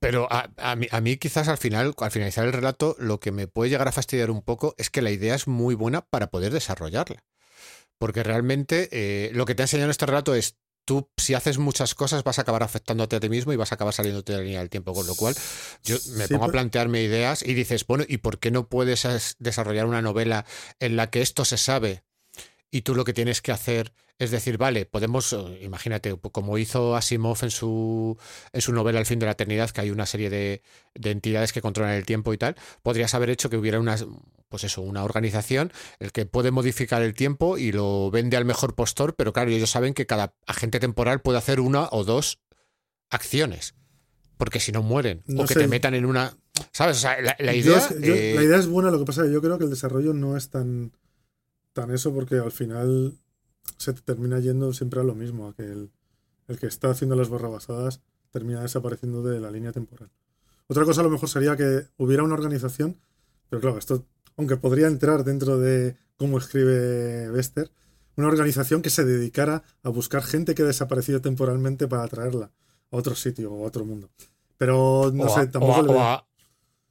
Pero 0.00 0.26
a, 0.30 0.50
a, 0.56 0.74
mí, 0.74 0.88
a, 0.90 1.00
mí, 1.00 1.16
quizás 1.16 1.48
al 1.48 1.58
final, 1.58 1.94
al 1.96 2.10
finalizar 2.10 2.44
el 2.44 2.52
relato, 2.52 2.96
lo 2.98 3.20
que 3.20 3.30
me 3.30 3.46
puede 3.46 3.70
llegar 3.70 3.86
a 3.86 3.92
fastidiar 3.92 4.30
un 4.30 4.42
poco 4.42 4.74
es 4.78 4.90
que 4.90 5.02
la 5.02 5.10
idea 5.10 5.34
es 5.34 5.46
muy 5.46 5.74
buena 5.74 6.00
para 6.00 6.28
poder 6.28 6.52
desarrollarla. 6.52 7.24
Porque 7.98 8.24
realmente 8.24 8.88
eh, 8.90 9.30
lo 9.32 9.44
que 9.44 9.54
te 9.54 9.62
ha 9.62 9.64
enseñado 9.64 9.90
este 9.90 10.06
relato 10.06 10.34
es 10.34 10.56
tú 10.84 11.08
si 11.16 11.34
haces 11.34 11.58
muchas 11.58 11.94
cosas 11.94 12.24
vas 12.24 12.38
a 12.38 12.42
acabar 12.42 12.64
afectándote 12.64 13.14
a 13.14 13.20
ti 13.20 13.28
mismo 13.28 13.52
y 13.52 13.56
vas 13.56 13.70
a 13.70 13.76
acabar 13.76 13.94
saliendo 13.94 14.22
de 14.22 14.32
la 14.32 14.40
línea 14.40 14.58
del 14.58 14.70
tiempo. 14.70 14.92
Con 14.92 15.06
lo 15.06 15.14
cual, 15.14 15.36
yo 15.84 15.96
me 16.16 16.26
pongo 16.26 16.46
a 16.46 16.48
plantearme 16.48 17.02
ideas 17.02 17.42
y 17.42 17.54
dices, 17.54 17.86
bueno, 17.86 18.04
¿y 18.08 18.18
por 18.18 18.38
qué 18.40 18.50
no 18.50 18.68
puedes 18.68 19.36
desarrollar 19.38 19.86
una 19.86 20.02
novela 20.02 20.44
en 20.80 20.96
la 20.96 21.10
que 21.10 21.22
esto 21.22 21.44
se 21.44 21.58
sabe 21.58 22.02
y 22.72 22.82
tú 22.82 22.96
lo 22.96 23.04
que 23.04 23.12
tienes 23.12 23.40
que 23.40 23.52
hacer 23.52 23.92
es 24.18 24.30
decir, 24.30 24.56
vale, 24.56 24.86
podemos, 24.86 25.32
eh, 25.32 25.60
imagínate, 25.62 26.16
como 26.16 26.56
hizo 26.56 26.96
Asimov 26.96 27.38
en 27.42 27.50
su, 27.50 28.16
en 28.52 28.60
su 28.60 28.72
novela 28.72 29.00
El 29.00 29.06
fin 29.06 29.18
de 29.18 29.26
la 29.26 29.32
eternidad, 29.32 29.70
que 29.70 29.80
hay 29.80 29.90
una 29.90 30.06
serie 30.06 30.30
de, 30.30 30.62
de, 30.94 31.10
entidades 31.10 31.52
que 31.52 31.60
controlan 31.60 31.94
el 31.94 32.06
tiempo 32.06 32.32
y 32.32 32.38
tal, 32.38 32.56
podrías 32.82 33.14
haber 33.14 33.30
hecho 33.30 33.50
que 33.50 33.56
hubiera 33.56 33.80
una, 33.80 33.96
pues 34.48 34.64
eso, 34.64 34.80
una 34.80 35.02
organización 35.02 35.72
el 35.98 36.12
que 36.12 36.24
puede 36.24 36.50
modificar 36.50 37.02
el 37.02 37.14
tiempo 37.14 37.58
y 37.58 37.72
lo 37.72 38.10
vende 38.10 38.36
al 38.36 38.44
mejor 38.44 38.74
postor, 38.74 39.14
pero 39.16 39.32
claro, 39.32 39.50
ellos 39.50 39.70
saben 39.70 39.92
que 39.92 40.06
cada 40.06 40.34
agente 40.46 40.78
temporal 40.78 41.20
puede 41.20 41.38
hacer 41.38 41.58
una 41.58 41.88
o 41.90 42.04
dos 42.04 42.38
acciones, 43.10 43.74
porque 44.36 44.60
si 44.60 44.72
no 44.72 44.82
mueren, 44.82 45.24
o 45.36 45.46
que 45.46 45.54
te 45.54 45.68
metan 45.68 45.94
en 45.94 46.06
una... 46.06 46.36
¿Sabes? 46.70 46.98
O 46.98 47.00
sea, 47.00 47.16
la, 47.20 47.54
idea... 47.54 47.88
Eh, 48.00 48.34
la 48.36 48.42
idea 48.44 48.58
es 48.58 48.68
buena, 48.68 48.90
lo 48.90 49.00
que 49.00 49.04
pasa 49.04 49.22
es 49.22 49.28
que 49.28 49.32
yo 49.32 49.42
creo 49.42 49.58
que 49.58 49.64
el 49.64 49.70
desarrollo 49.70 50.12
no 50.14 50.36
es 50.36 50.48
tan, 50.50 50.92
tan 51.72 51.90
eso, 51.90 52.12
porque 52.12 52.36
al 52.36 52.52
final 52.52 53.14
se 53.76 53.92
termina 53.92 54.38
yendo 54.38 54.72
siempre 54.72 55.00
a 55.00 55.04
lo 55.04 55.14
mismo, 55.14 55.48
a 55.48 55.54
que 55.54 55.64
el, 55.64 55.90
que 56.58 56.66
está 56.66 56.90
haciendo 56.90 57.16
las 57.16 57.30
barrabasadas 57.30 58.00
termina 58.30 58.60
desapareciendo 58.60 59.22
de 59.22 59.40
la 59.40 59.50
línea 59.50 59.72
temporal. 59.72 60.10
Otra 60.66 60.84
cosa 60.84 61.00
a 61.00 61.04
lo 61.04 61.10
mejor 61.10 61.28
sería 61.28 61.56
que 61.56 61.86
hubiera 61.96 62.22
una 62.22 62.34
organización, 62.34 62.98
pero 63.48 63.60
claro, 63.60 63.78
esto, 63.78 64.04
aunque 64.36 64.56
podría 64.56 64.86
entrar 64.86 65.24
dentro 65.24 65.58
de 65.58 65.96
cómo 66.16 66.38
escribe 66.38 67.30
Bester, 67.30 67.70
una 68.16 68.28
organización 68.28 68.82
que 68.82 68.90
se 68.90 69.04
dedicara 69.04 69.62
a 69.82 69.88
buscar 69.88 70.22
gente 70.22 70.54
que 70.54 70.62
ha 70.62 70.66
desaparecido 70.66 71.20
temporalmente 71.20 71.88
para 71.88 72.06
traerla 72.08 72.50
a 72.90 72.96
otro 72.96 73.14
sitio 73.14 73.52
o 73.52 73.64
a 73.64 73.68
otro 73.68 73.84
mundo. 73.84 74.10
Pero 74.58 75.10
no 75.12 75.28
sé, 75.28 75.46
tampoco 75.46 75.92
o 75.92 76.00
a, 76.00 76.26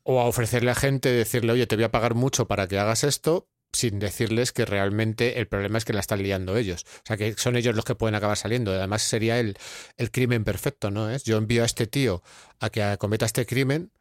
o 0.04 0.20
a 0.20 0.26
ofrecerle 0.26 0.72
a 0.72 0.76
gente, 0.76 1.10
decirle, 1.10 1.54
oye, 1.54 1.68
te 1.68 1.76
voy 1.76 1.86
a 1.86 1.92
pagar 1.92 2.16
mucho 2.16 2.48
para 2.48 2.68
que 2.68 2.80
hagas 2.80 3.04
esto, 3.04 3.48
sin 3.74 4.00
decirles 4.00 4.52
que 4.52 4.66
realmente 4.66 5.40
el 5.40 5.48
problema 5.48 5.78
es 5.78 5.86
que 5.86 5.94
la 5.94 6.02
están 6.02 6.22
liando 6.22 6.58
ellos. 6.58 6.86
O 6.98 7.06
sea, 7.06 7.18
que 7.18 7.34
son 7.38 7.56
ellos 7.56 7.76
los 7.76 7.86
que 7.86 7.96
pueden 7.96 8.16
acabar 8.16 8.38
saliendo. 8.38 8.72
Además, 8.72 9.02
sería 9.02 9.40
el, 9.40 9.58
el 9.98 10.12
crimen 10.12 10.44
perfecto, 10.44 10.92
¿no? 10.92 11.10
Es 11.10 11.24
yo 11.24 11.38
envío 11.38 11.64
a 11.64 11.66
este 11.66 11.88
tío 11.88 12.22
a 12.60 12.70
que 12.70 12.98
cometa 13.00 13.26
este 13.26 13.46
crimen 13.46 13.92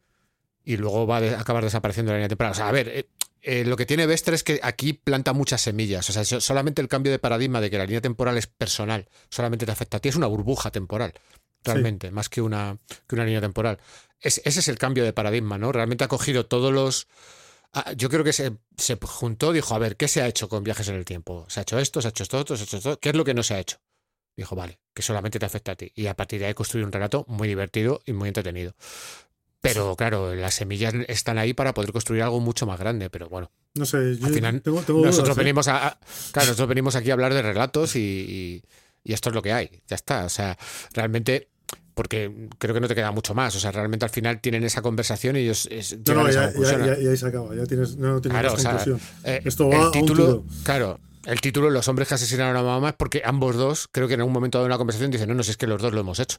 y 0.63 0.77
luego 0.77 1.07
va 1.07 1.17
a 1.17 1.39
acabar 1.39 1.63
desapareciendo 1.63 2.11
la 2.11 2.17
línea 2.17 2.29
temporal. 2.29 2.51
O 2.51 2.55
sea, 2.55 2.69
a 2.69 2.71
ver, 2.71 2.87
eh, 2.89 3.07
eh, 3.41 3.65
lo 3.65 3.75
que 3.75 3.85
tiene 3.85 4.05
Vestre 4.05 4.35
es 4.35 4.43
que 4.43 4.59
aquí 4.61 4.93
planta 4.93 5.33
muchas 5.33 5.61
semillas. 5.61 6.09
O 6.09 6.13
sea, 6.13 6.23
solamente 6.23 6.81
el 6.81 6.87
cambio 6.87 7.11
de 7.11 7.19
paradigma 7.19 7.61
de 7.61 7.71
que 7.71 7.77
la 7.77 7.85
línea 7.85 8.01
temporal 8.01 8.37
es 8.37 8.47
personal, 8.47 9.07
solamente 9.29 9.65
te 9.65 9.71
afecta 9.71 9.97
a 9.97 9.99
ti, 9.99 10.09
es 10.09 10.15
una 10.15 10.27
burbuja 10.27 10.71
temporal, 10.71 11.13
realmente, 11.63 12.11
más 12.11 12.29
que 12.29 12.41
una, 12.41 12.77
que 13.07 13.15
una 13.15 13.25
línea 13.25 13.41
temporal. 13.41 13.79
ese 14.19 14.41
es 14.47 14.67
el 14.67 14.77
cambio 14.77 15.03
de 15.03 15.13
paradigma, 15.13 15.57
¿no? 15.57 15.71
Realmente 15.71 16.03
ha 16.03 16.07
cogido 16.07 16.45
todos 16.45 16.71
los. 16.71 17.07
Ah, 17.73 17.93
yo 17.93 18.09
creo 18.09 18.23
que 18.23 18.33
se, 18.33 18.57
se 18.77 18.97
juntó, 19.01 19.53
dijo, 19.53 19.73
a 19.73 19.79
ver, 19.79 19.95
¿qué 19.95 20.07
se 20.07 20.21
ha 20.21 20.27
hecho 20.27 20.49
con 20.49 20.63
viajes 20.63 20.87
en 20.89 20.95
el 20.95 21.05
tiempo? 21.05 21.45
¿Se 21.49 21.59
ha 21.61 21.63
hecho 21.63 21.79
esto? 21.79 22.01
¿Se 22.01 22.07
ha 22.07 22.11
hecho 22.11 22.23
esto 22.23 22.37
otro? 22.39 22.57
¿Se 22.57 22.63
ha 22.63 22.65
hecho 22.65 22.77
esto? 22.77 22.99
¿Qué 22.99 23.09
es 23.09 23.15
lo 23.15 23.23
que 23.23 23.33
no 23.33 23.43
se 23.43 23.53
ha 23.53 23.59
hecho? 23.59 23.77
Dijo, 24.35 24.55
vale, 24.55 24.79
que 24.93 25.01
solamente 25.01 25.39
te 25.39 25.45
afecta 25.45 25.71
a 25.73 25.75
ti. 25.75 25.91
Y 25.95 26.07
a 26.07 26.15
partir 26.15 26.39
de 26.39 26.47
ahí 26.47 26.53
construir 26.53 26.85
un 26.85 26.91
relato 26.91 27.23
muy 27.27 27.47
divertido 27.47 28.01
y 28.05 28.13
muy 28.13 28.27
entretenido. 28.27 28.75
Pero 29.61 29.95
claro, 29.95 30.33
las 30.33 30.55
semillas 30.55 30.93
están 31.07 31.37
ahí 31.37 31.53
para 31.53 31.73
poder 31.73 31.91
construir 31.91 32.23
algo 32.23 32.39
mucho 32.39 32.65
más 32.65 32.79
grande, 32.79 33.09
pero 33.09 33.29
bueno. 33.29 33.51
No 33.75 33.85
sé, 33.85 34.17
yo 34.17 34.25
al 34.25 34.33
final 34.33 34.61
tengo, 34.63 34.81
tengo 34.81 35.05
nosotros 35.05 35.27
dudas, 35.29 35.37
¿eh? 35.37 35.39
venimos 35.39 35.67
a, 35.67 35.99
claro, 36.31 36.47
nosotros 36.47 36.67
venimos 36.67 36.95
aquí 36.95 37.09
a 37.11 37.13
hablar 37.13 37.33
de 37.33 37.41
relatos 37.43 37.95
y, 37.95 37.99
y- 37.99 38.63
y 39.03 39.13
esto 39.13 39.29
es 39.29 39.35
lo 39.35 39.41
que 39.41 39.53
hay, 39.53 39.81
ya 39.87 39.95
está. 39.95 40.25
O 40.25 40.29
sea, 40.29 40.57
realmente, 40.93 41.49
porque 41.93 42.49
creo 42.57 42.73
que 42.73 42.81
no 42.81 42.87
te 42.87 42.95
queda 42.95 43.11
mucho 43.11 43.33
más. 43.33 43.55
O 43.55 43.59
sea, 43.59 43.71
realmente 43.71 44.05
al 44.05 44.11
final 44.11 44.39
tienen 44.41 44.63
esa 44.63 44.81
conversación 44.81 45.35
y 45.35 45.39
ellos 45.41 45.67
es, 45.71 45.97
No, 46.07 46.13
no, 46.15 46.25
a 46.25 46.31
ya, 46.31 46.51
ya, 46.53 46.85
ya- 46.85 46.97
ya 46.99 47.17
se 47.17 47.27
acaba, 47.27 47.55
ya 47.55 47.65
tienes, 47.65 47.95
no, 47.97 48.13
no 48.13 48.21
tienes 48.21 48.39
Claro, 48.39 48.51
más 48.51 48.59
o 48.59 48.61
sea, 48.61 48.71
conclusión. 48.71 48.99
eh, 49.23 49.41
Esto 49.45 49.69
va 49.69 49.75
a 49.75 49.79
el 49.79 49.85
un 49.87 49.91
título, 49.91 50.25
tiro. 50.25 50.45
claro, 50.63 50.99
el 51.25 51.41
título 51.41 51.69
Los 51.69 51.87
hombres 51.87 52.07
que 52.07 52.15
asesinaron 52.15 52.55
a 52.57 52.63
mamá 52.63 52.89
es 52.89 52.95
porque 52.95 53.21
ambos 53.23 53.55
dos, 53.55 53.87
creo 53.91 54.07
que 54.07 54.15
en 54.15 54.21
algún 54.21 54.33
momento 54.33 54.59
de 54.59 54.65
una 54.65 54.77
conversación 54.77 55.11
dicen, 55.11 55.27
no, 55.29 55.35
no, 55.35 55.43
si 55.43 55.51
es 55.51 55.57
que 55.57 55.67
los 55.67 55.81
dos 55.81 55.93
lo 55.93 55.99
hemos 56.01 56.19
hecho. 56.19 56.37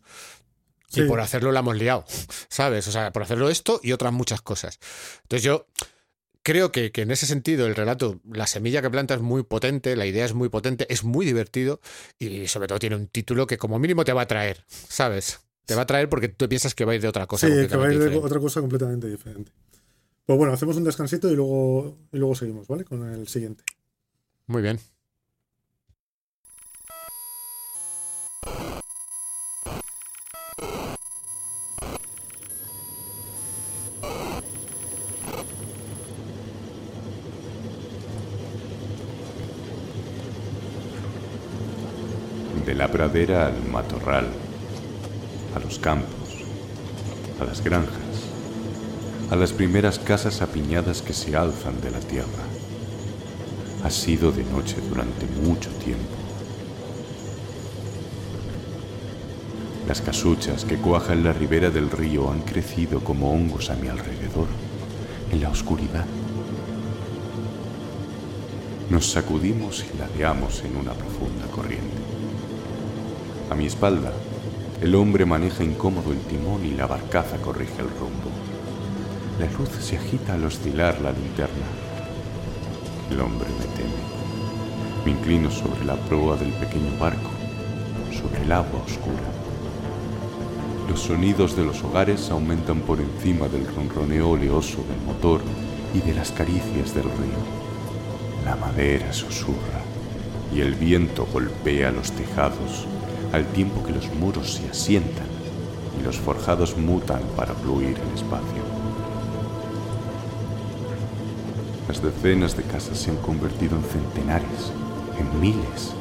Sí. 0.88 1.00
Y 1.00 1.04
por 1.04 1.20
hacerlo 1.20 1.52
la 1.52 1.60
hemos 1.60 1.76
liado, 1.76 2.04
¿sabes? 2.48 2.86
O 2.88 2.92
sea, 2.92 3.12
por 3.12 3.22
hacerlo 3.22 3.48
esto 3.48 3.80
y 3.82 3.92
otras 3.92 4.12
muchas 4.12 4.42
cosas. 4.42 4.78
Entonces 5.22 5.42
yo 5.44 5.66
creo 6.42 6.72
que, 6.72 6.92
que 6.92 7.02
en 7.02 7.10
ese 7.10 7.26
sentido 7.26 7.66
el 7.66 7.74
relato, 7.74 8.20
la 8.30 8.46
semilla 8.46 8.82
que 8.82 8.90
planta 8.90 9.14
es 9.14 9.20
muy 9.20 9.42
potente, 9.42 9.96
la 9.96 10.06
idea 10.06 10.24
es 10.24 10.34
muy 10.34 10.48
potente, 10.48 10.86
es 10.88 11.04
muy 11.04 11.24
divertido 11.24 11.80
y 12.18 12.48
sobre 12.48 12.68
todo 12.68 12.78
tiene 12.78 12.96
un 12.96 13.06
título 13.06 13.46
que 13.46 13.58
como 13.58 13.78
mínimo 13.78 14.04
te 14.04 14.12
va 14.12 14.22
a 14.22 14.26
traer, 14.26 14.64
¿sabes? 14.68 15.40
Te 15.66 15.74
va 15.74 15.82
a 15.82 15.86
traer 15.86 16.08
porque 16.08 16.28
tú 16.28 16.48
piensas 16.48 16.74
que 16.74 16.84
va 16.84 16.92
a 16.92 16.94
ir 16.96 17.02
de 17.02 17.08
otra 17.08 17.26
cosa. 17.26 17.46
Sí, 17.46 17.68
que 17.68 17.76
va 17.76 17.84
a 17.84 17.92
ir 17.92 17.98
de 17.98 18.04
diferente. 18.04 18.26
otra 18.26 18.40
cosa 18.40 18.60
completamente 18.60 19.08
diferente. 19.08 19.52
Pues 20.26 20.38
bueno, 20.38 20.52
hacemos 20.52 20.76
un 20.76 20.84
descansito 20.84 21.30
y 21.30 21.36
luego, 21.36 21.98
y 22.12 22.18
luego 22.18 22.34
seguimos, 22.34 22.66
¿vale? 22.66 22.84
Con 22.84 23.08
el 23.12 23.28
siguiente. 23.28 23.64
Muy 24.46 24.62
bien. 24.62 24.78
La 42.82 42.88
pradera 42.88 43.46
al 43.46 43.62
matorral, 43.70 44.26
a 45.54 45.60
los 45.60 45.78
campos, 45.78 46.42
a 47.40 47.44
las 47.44 47.62
granjas, 47.62 48.26
a 49.30 49.36
las 49.36 49.52
primeras 49.52 50.00
casas 50.00 50.42
apiñadas 50.42 51.00
que 51.00 51.12
se 51.12 51.36
alzan 51.36 51.80
de 51.80 51.92
la 51.92 52.00
tierra. 52.00 52.42
Ha 53.84 53.90
sido 53.90 54.32
de 54.32 54.42
noche 54.42 54.78
durante 54.88 55.26
mucho 55.46 55.70
tiempo. 55.74 56.16
Las 59.86 60.00
casuchas 60.00 60.64
que 60.64 60.78
cuajan 60.78 61.22
la 61.22 61.32
ribera 61.32 61.70
del 61.70 61.88
río 61.88 62.32
han 62.32 62.40
crecido 62.40 62.98
como 62.98 63.32
hongos 63.32 63.70
a 63.70 63.76
mi 63.76 63.86
alrededor, 63.86 64.48
en 65.30 65.40
la 65.40 65.50
oscuridad. 65.50 66.06
Nos 68.90 69.08
sacudimos 69.08 69.84
y 69.84 69.96
ladeamos 69.96 70.64
en 70.64 70.76
una 70.76 70.94
profunda 70.94 71.46
corriente. 71.46 72.01
A 73.50 73.54
mi 73.54 73.66
espalda, 73.66 74.12
el 74.80 74.94
hombre 74.94 75.26
maneja 75.26 75.62
incómodo 75.62 76.12
el 76.12 76.20
timón 76.20 76.64
y 76.64 76.72
la 76.72 76.86
barcaza 76.86 77.36
corrige 77.38 77.80
el 77.80 77.88
rumbo. 77.88 78.30
La 79.38 79.46
luz 79.58 79.68
se 79.80 79.96
agita 79.96 80.34
al 80.34 80.44
oscilar 80.44 81.00
la 81.00 81.12
linterna. 81.12 81.66
El 83.10 83.20
hombre 83.20 83.48
me 83.58 83.64
teme. 83.76 84.02
Me 85.04 85.10
inclino 85.12 85.50
sobre 85.50 85.84
la 85.84 85.96
proa 85.96 86.36
del 86.36 86.52
pequeño 86.52 86.98
barco, 86.98 87.30
sobre 88.12 88.42
el 88.42 88.52
agua 88.52 88.82
oscura. 88.84 89.30
Los 90.88 91.00
sonidos 91.00 91.56
de 91.56 91.64
los 91.64 91.82
hogares 91.84 92.30
aumentan 92.30 92.80
por 92.80 93.00
encima 93.00 93.48
del 93.48 93.66
ronroneo 93.66 94.30
oleoso 94.30 94.78
del 94.88 95.00
motor 95.06 95.42
y 95.94 96.00
de 96.00 96.14
las 96.14 96.30
caricias 96.32 96.94
del 96.94 97.04
río. 97.04 97.42
La 98.44 98.56
madera 98.56 99.12
susurra 99.12 99.80
y 100.54 100.60
el 100.60 100.74
viento 100.74 101.26
golpea 101.32 101.90
los 101.92 102.12
tejados 102.12 102.86
al 103.32 103.46
tiempo 103.46 103.82
que 103.82 103.92
los 103.92 104.12
muros 104.14 104.54
se 104.54 104.68
asientan 104.68 105.26
y 105.98 106.04
los 106.04 106.18
forjados 106.18 106.76
mutan 106.76 107.22
para 107.36 107.54
fluir 107.54 107.98
el 107.98 108.14
espacio. 108.14 108.62
Las 111.88 112.02
decenas 112.02 112.56
de 112.56 112.62
casas 112.62 112.98
se 112.98 113.10
han 113.10 113.16
convertido 113.16 113.76
en 113.76 113.84
centenares, 113.84 114.72
en 115.18 115.40
miles. 115.40 115.94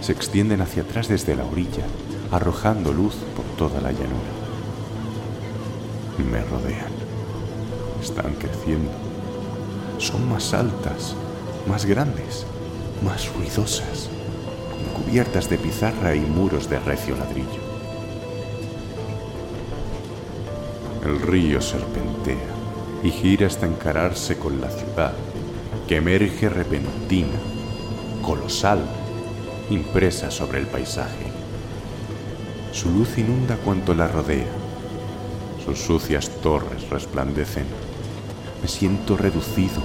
Se 0.00 0.12
extienden 0.12 0.60
hacia 0.60 0.82
atrás 0.82 1.08
desde 1.08 1.36
la 1.36 1.44
orilla, 1.44 1.84
arrojando 2.30 2.92
luz 2.92 3.16
por 3.36 3.44
toda 3.56 3.80
la 3.80 3.92
llanura. 3.92 4.30
Me 6.30 6.42
rodean. 6.44 6.92
Están 8.02 8.34
creciendo. 8.34 8.92
Son 9.98 10.28
más 10.28 10.54
altas, 10.54 11.14
más 11.68 11.84
grandes, 11.84 12.46
más 13.04 13.32
ruidosas, 13.34 14.08
cubiertas 15.10 15.50
de 15.50 15.58
pizarra 15.58 16.14
y 16.14 16.20
muros 16.20 16.70
de 16.70 16.78
recio 16.78 17.16
ladrillo. 17.16 17.60
El 21.04 21.20
río 21.20 21.60
serpentea 21.60 22.36
y 23.02 23.10
gira 23.10 23.48
hasta 23.48 23.66
encararse 23.66 24.38
con 24.38 24.60
la 24.60 24.70
ciudad, 24.70 25.12
que 25.88 25.96
emerge 25.96 26.48
repentina, 26.48 27.40
colosal, 28.22 28.84
impresa 29.68 30.30
sobre 30.30 30.60
el 30.60 30.68
paisaje. 30.68 31.26
Su 32.70 32.88
luz 32.90 33.18
inunda 33.18 33.56
cuanto 33.56 33.94
la 33.94 34.06
rodea. 34.06 34.46
Sus 35.64 35.80
sucias 35.80 36.30
torres 36.40 36.88
resplandecen. 36.88 37.66
Me 38.62 38.68
siento 38.68 39.16
reducido, 39.16 39.82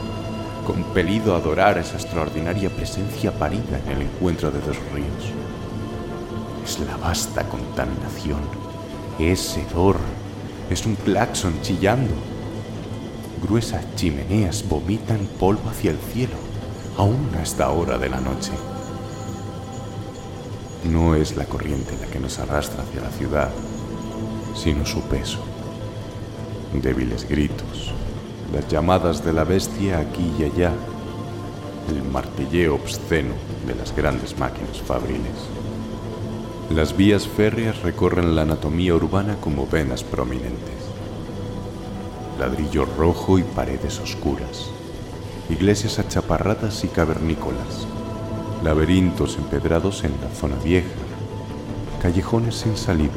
compelido 0.66 1.34
a 1.34 1.38
adorar 1.38 1.78
esa 1.78 1.96
extraordinaria 1.96 2.70
presencia 2.70 3.32
parida 3.32 3.80
en 3.86 3.92
el 3.92 4.02
encuentro 4.02 4.52
de 4.52 4.60
dos 4.60 4.78
ríos. 4.94 5.32
Es 6.66 6.80
la 6.80 6.98
vasta 6.98 7.48
contaminación, 7.48 8.42
es 9.20 9.56
hedor, 9.56 9.98
es 10.70 10.86
un 10.86 10.96
claxon 10.96 11.62
chillando. 11.62 12.14
Gruesas 13.44 13.86
chimeneas 13.96 14.68
vomitan 14.68 15.28
polvo 15.40 15.70
hacia 15.70 15.92
el 15.92 16.00
cielo, 16.00 16.36
aún 16.98 17.30
a 17.38 17.44
esta 17.44 17.70
hora 17.70 17.98
de 17.98 18.10
la 18.10 18.20
noche. 18.20 18.52
No 20.92 21.16
es 21.16 21.36
la 21.36 21.46
corriente 21.46 21.96
la 22.02 22.08
que 22.08 22.20
nos 22.20 22.40
arrastra 22.40 22.84
hacia 22.84 23.02
la 23.02 23.12
ciudad, 23.12 23.52
sino 24.56 24.86
su 24.86 25.02
peso. 25.02 25.40
Débiles 26.74 27.28
gritos, 27.30 27.85
las 28.56 28.70
llamadas 28.70 29.26
de 29.26 29.34
la 29.34 29.44
bestia 29.44 30.00
aquí 30.00 30.32
y 30.40 30.46
allá, 30.46 30.72
el 31.90 32.02
martilleo 32.10 32.76
obsceno 32.76 33.34
de 33.68 33.76
las 33.76 33.94
grandes 33.94 34.40
máquinas 34.40 34.82
fabriles. 34.82 35.50
Las 36.70 36.96
vías 36.96 37.28
férreas 37.28 37.82
recorren 37.82 38.34
la 38.34 38.44
anatomía 38.44 38.96
urbana 38.96 39.36
como 39.42 39.68
venas 39.68 40.06
prominentes. 40.06 40.74
Ladrillo 42.40 42.86
rojo 42.86 43.38
y 43.38 43.44
paredes 43.44 44.00
oscuras. 44.00 44.70
Iglesias 45.50 46.00
achaparradas 46.00 46.86
y 46.86 46.88
cavernícolas. 46.88 47.86
Laberintos 48.64 49.36
empedrados 49.36 50.06
en 50.06 50.14
la 50.22 50.30
zona 50.30 50.56
vieja. 50.64 50.88
Callejones 52.02 52.56
sin 52.56 52.78
salida. 52.78 53.12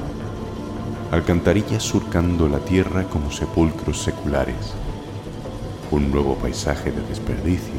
Alcantarillas 1.13 1.85
surcando 1.85 2.49
la 2.49 2.59
tierra 2.59 3.05
como 3.05 3.31
sepulcros 3.31 4.03
seculares. 4.03 4.75
Un 5.91 6.11
nuevo 6.11 6.37
paisaje 6.37 6.91
de 6.91 7.03
desperdicio. 7.03 7.75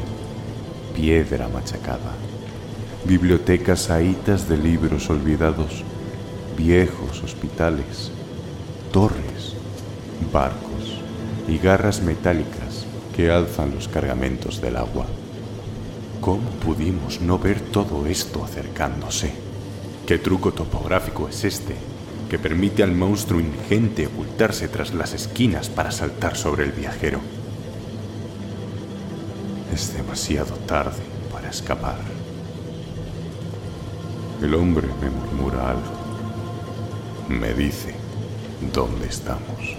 Piedra 0.94 1.48
machacada 1.48 2.12
bibliotecas 3.04 3.90
ahitas 3.90 4.48
de 4.48 4.58
libros 4.58 5.08
olvidados, 5.08 5.84
viejos 6.56 7.22
hospitales, 7.22 8.10
torres, 8.92 9.54
barcos 10.32 11.00
y 11.48 11.58
garras 11.58 12.02
metálicas 12.02 12.84
que 13.16 13.30
alzan 13.30 13.74
los 13.74 13.88
cargamentos 13.88 14.60
del 14.60 14.76
agua. 14.76 15.06
¿Cómo 16.20 16.50
pudimos 16.64 17.20
no 17.22 17.38
ver 17.38 17.60
todo 17.60 18.06
esto 18.06 18.44
acercándose? 18.44 19.32
¿Qué 20.06 20.18
truco 20.18 20.52
topográfico 20.52 21.28
es 21.28 21.44
este 21.44 21.74
que 22.28 22.38
permite 22.38 22.82
al 22.82 22.92
monstruo 22.92 23.40
ingente 23.40 24.06
ocultarse 24.06 24.68
tras 24.68 24.92
las 24.94 25.14
esquinas 25.14 25.70
para 25.70 25.90
saltar 25.90 26.36
sobre 26.36 26.64
el 26.64 26.72
viajero? 26.72 27.39
Es 29.72 29.94
demasiado 29.94 30.54
tarde 30.66 31.02
para 31.30 31.48
escapar. 31.48 31.98
El 34.42 34.54
hombre 34.54 34.88
me 35.00 35.10
murmura 35.10 35.70
algo. 35.70 35.92
Me 37.28 37.54
dice 37.54 37.94
dónde 38.72 39.06
estamos. 39.06 39.76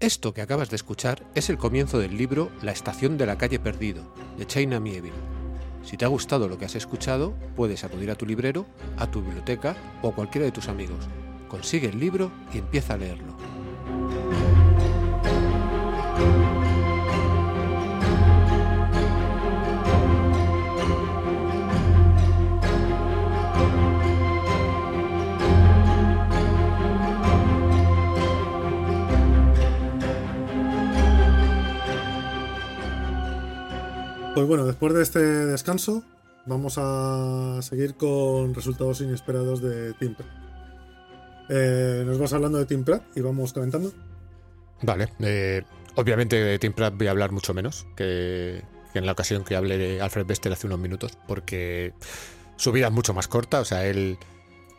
Esto 0.00 0.34
que 0.34 0.42
acabas 0.42 0.70
de 0.70 0.76
escuchar 0.76 1.24
es 1.34 1.50
el 1.50 1.56
comienzo 1.56 1.98
del 1.98 2.16
libro 2.16 2.50
La 2.62 2.72
estación 2.72 3.16
de 3.16 3.26
la 3.26 3.38
calle 3.38 3.58
perdido, 3.58 4.14
de 4.36 4.46
Chaina 4.46 4.80
Mieville. 4.80 5.14
Si 5.82 5.96
te 5.96 6.04
ha 6.04 6.08
gustado 6.08 6.48
lo 6.48 6.58
que 6.58 6.66
has 6.66 6.74
escuchado, 6.74 7.34
puedes 7.56 7.84
acudir 7.84 8.10
a 8.10 8.14
tu 8.16 8.26
librero, 8.26 8.66
a 8.98 9.10
tu 9.10 9.22
biblioteca 9.22 9.76
o 10.02 10.08
a 10.08 10.14
cualquiera 10.14 10.44
de 10.44 10.52
tus 10.52 10.68
amigos. 10.68 11.08
Consigue 11.50 11.88
el 11.88 11.98
libro 11.98 12.30
y 12.54 12.58
empieza 12.58 12.94
a 12.94 12.96
leerlo. 12.96 13.34
Pues 34.34 34.48
bueno, 34.48 34.64
después 34.64 34.94
de 34.94 35.02
este 35.02 35.18
descanso, 35.18 36.04
vamos 36.46 36.78
a 36.78 37.58
seguir 37.60 37.96
con 37.96 38.54
resultados 38.54 39.00
inesperados 39.00 39.60
de 39.60 39.92
Pratt. 39.94 40.49
Eh, 41.50 42.04
nos 42.06 42.18
vas 42.18 42.32
hablando 42.32 42.58
de 42.58 42.66
Team 42.66 42.84
Pratt 42.84 43.02
y 43.16 43.20
vamos 43.20 43.52
comentando. 43.52 43.92
Vale, 44.82 45.08
eh, 45.20 45.62
obviamente 45.96 46.36
de 46.36 46.58
Team 46.58 46.72
Pratt 46.72 46.94
voy 46.96 47.08
a 47.08 47.10
hablar 47.10 47.32
mucho 47.32 47.52
menos 47.52 47.86
que, 47.96 48.62
que 48.92 48.98
en 49.00 49.06
la 49.06 49.12
ocasión 49.12 49.44
que 49.44 49.56
hablé 49.56 49.76
de 49.76 50.00
Alfred 50.00 50.26
Bester 50.26 50.52
hace 50.52 50.66
unos 50.68 50.78
minutos, 50.78 51.18
porque 51.26 51.92
su 52.56 52.72
vida 52.72 52.86
es 52.86 52.92
mucho 52.92 53.12
más 53.14 53.26
corta, 53.28 53.60
o 53.60 53.64
sea, 53.64 53.84
él 53.86 54.16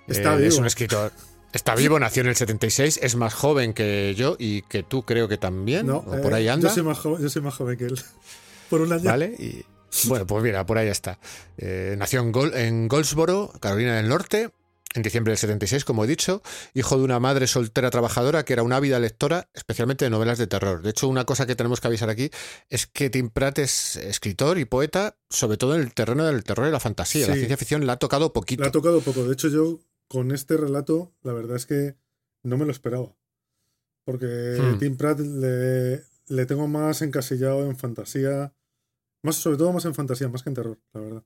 Está 0.07 0.33
eh, 0.33 0.37
vivo. 0.37 0.47
es 0.49 0.57
un 0.57 0.65
escritor. 0.65 1.11
Está 1.53 1.75
vivo, 1.75 1.99
nació 1.99 2.21
en 2.21 2.29
el 2.29 2.35
76, 2.37 2.99
es 3.03 3.15
más 3.17 3.33
joven 3.33 3.73
que 3.73 4.15
yo 4.15 4.37
y 4.39 4.61
que 4.63 4.83
tú 4.83 5.03
creo 5.03 5.27
que 5.27 5.37
también, 5.37 5.87
No, 5.87 5.97
o 5.97 6.21
por 6.21 6.31
eh, 6.31 6.35
ahí 6.37 6.47
anda. 6.47 6.69
Yo 6.69 6.73
soy, 6.73 6.83
más 6.83 6.97
joven, 6.97 7.21
yo 7.21 7.29
soy 7.29 7.41
más 7.41 7.53
joven 7.55 7.77
que 7.77 7.85
él. 7.85 7.99
Por 8.69 8.79
un 8.79 8.93
año. 8.93 9.03
¿Vale? 9.03 9.25
Y, 9.37 9.65
bueno, 10.07 10.25
pues 10.25 10.41
mira, 10.41 10.65
por 10.65 10.77
ahí 10.77 10.87
está. 10.87 11.19
Eh, 11.57 11.95
nació 11.97 12.21
en, 12.21 12.31
Gol- 12.31 12.53
en 12.55 12.87
Goldsboro, 12.87 13.51
Carolina 13.59 13.97
del 13.97 14.07
Norte, 14.07 14.49
en 14.93 15.03
diciembre 15.03 15.31
del 15.31 15.37
76, 15.37 15.85
como 15.85 16.03
he 16.03 16.07
dicho, 16.07 16.41
hijo 16.73 16.97
de 16.97 17.03
una 17.03 17.19
madre 17.19 17.47
soltera 17.47 17.89
trabajadora 17.89 18.43
que 18.43 18.53
era 18.53 18.63
una 18.63 18.75
ávida 18.75 18.99
lectora, 18.99 19.49
especialmente 19.53 20.05
de 20.05 20.11
novelas 20.11 20.37
de 20.37 20.47
terror. 20.47 20.81
De 20.81 20.89
hecho, 20.89 21.07
una 21.07 21.25
cosa 21.25 21.45
que 21.45 21.55
tenemos 21.55 21.79
que 21.79 21.87
avisar 21.87 22.09
aquí 22.09 22.29
es 22.69 22.87
que 22.87 23.09
Tim 23.09 23.29
Pratt 23.29 23.59
es 23.59 23.95
escritor 23.95 24.57
y 24.57 24.65
poeta, 24.65 25.17
sobre 25.29 25.57
todo 25.57 25.75
en 25.75 25.81
el 25.81 25.93
terreno 25.93 26.25
del 26.25 26.43
terror 26.43 26.67
y 26.67 26.71
la 26.71 26.79
fantasía. 26.79 27.27
La 27.27 27.35
ciencia 27.35 27.57
ficción 27.57 27.85
la 27.85 27.93
ha 27.93 27.97
tocado 27.99 28.33
poquito. 28.33 28.63
Le 28.63 28.69
ha 28.69 28.71
tocado 28.71 29.01
poco. 29.01 29.23
De 29.23 29.33
hecho, 29.33 29.47
yo 29.47 29.79
con 30.07 30.31
este 30.31 30.57
relato, 30.57 31.13
la 31.23 31.31
verdad 31.33 31.55
es 31.55 31.65
que 31.65 31.95
no 32.43 32.57
me 32.57 32.65
lo 32.65 32.71
esperaba. 32.71 33.15
Porque 34.03 34.57
Hmm. 34.59 34.79
Tim 34.79 34.97
Pratt 34.97 35.19
le, 35.19 36.03
le 36.27 36.45
tengo 36.45 36.67
más 36.67 37.01
encasillado 37.01 37.65
en 37.65 37.77
fantasía. 37.77 38.53
Más, 39.23 39.35
sobre 39.35 39.57
todo 39.57 39.71
más 39.71 39.85
en 39.85 39.93
fantasía, 39.93 40.27
más 40.27 40.43
que 40.43 40.49
en 40.49 40.55
terror, 40.55 40.79
la 40.93 40.99
verdad. 41.01 41.23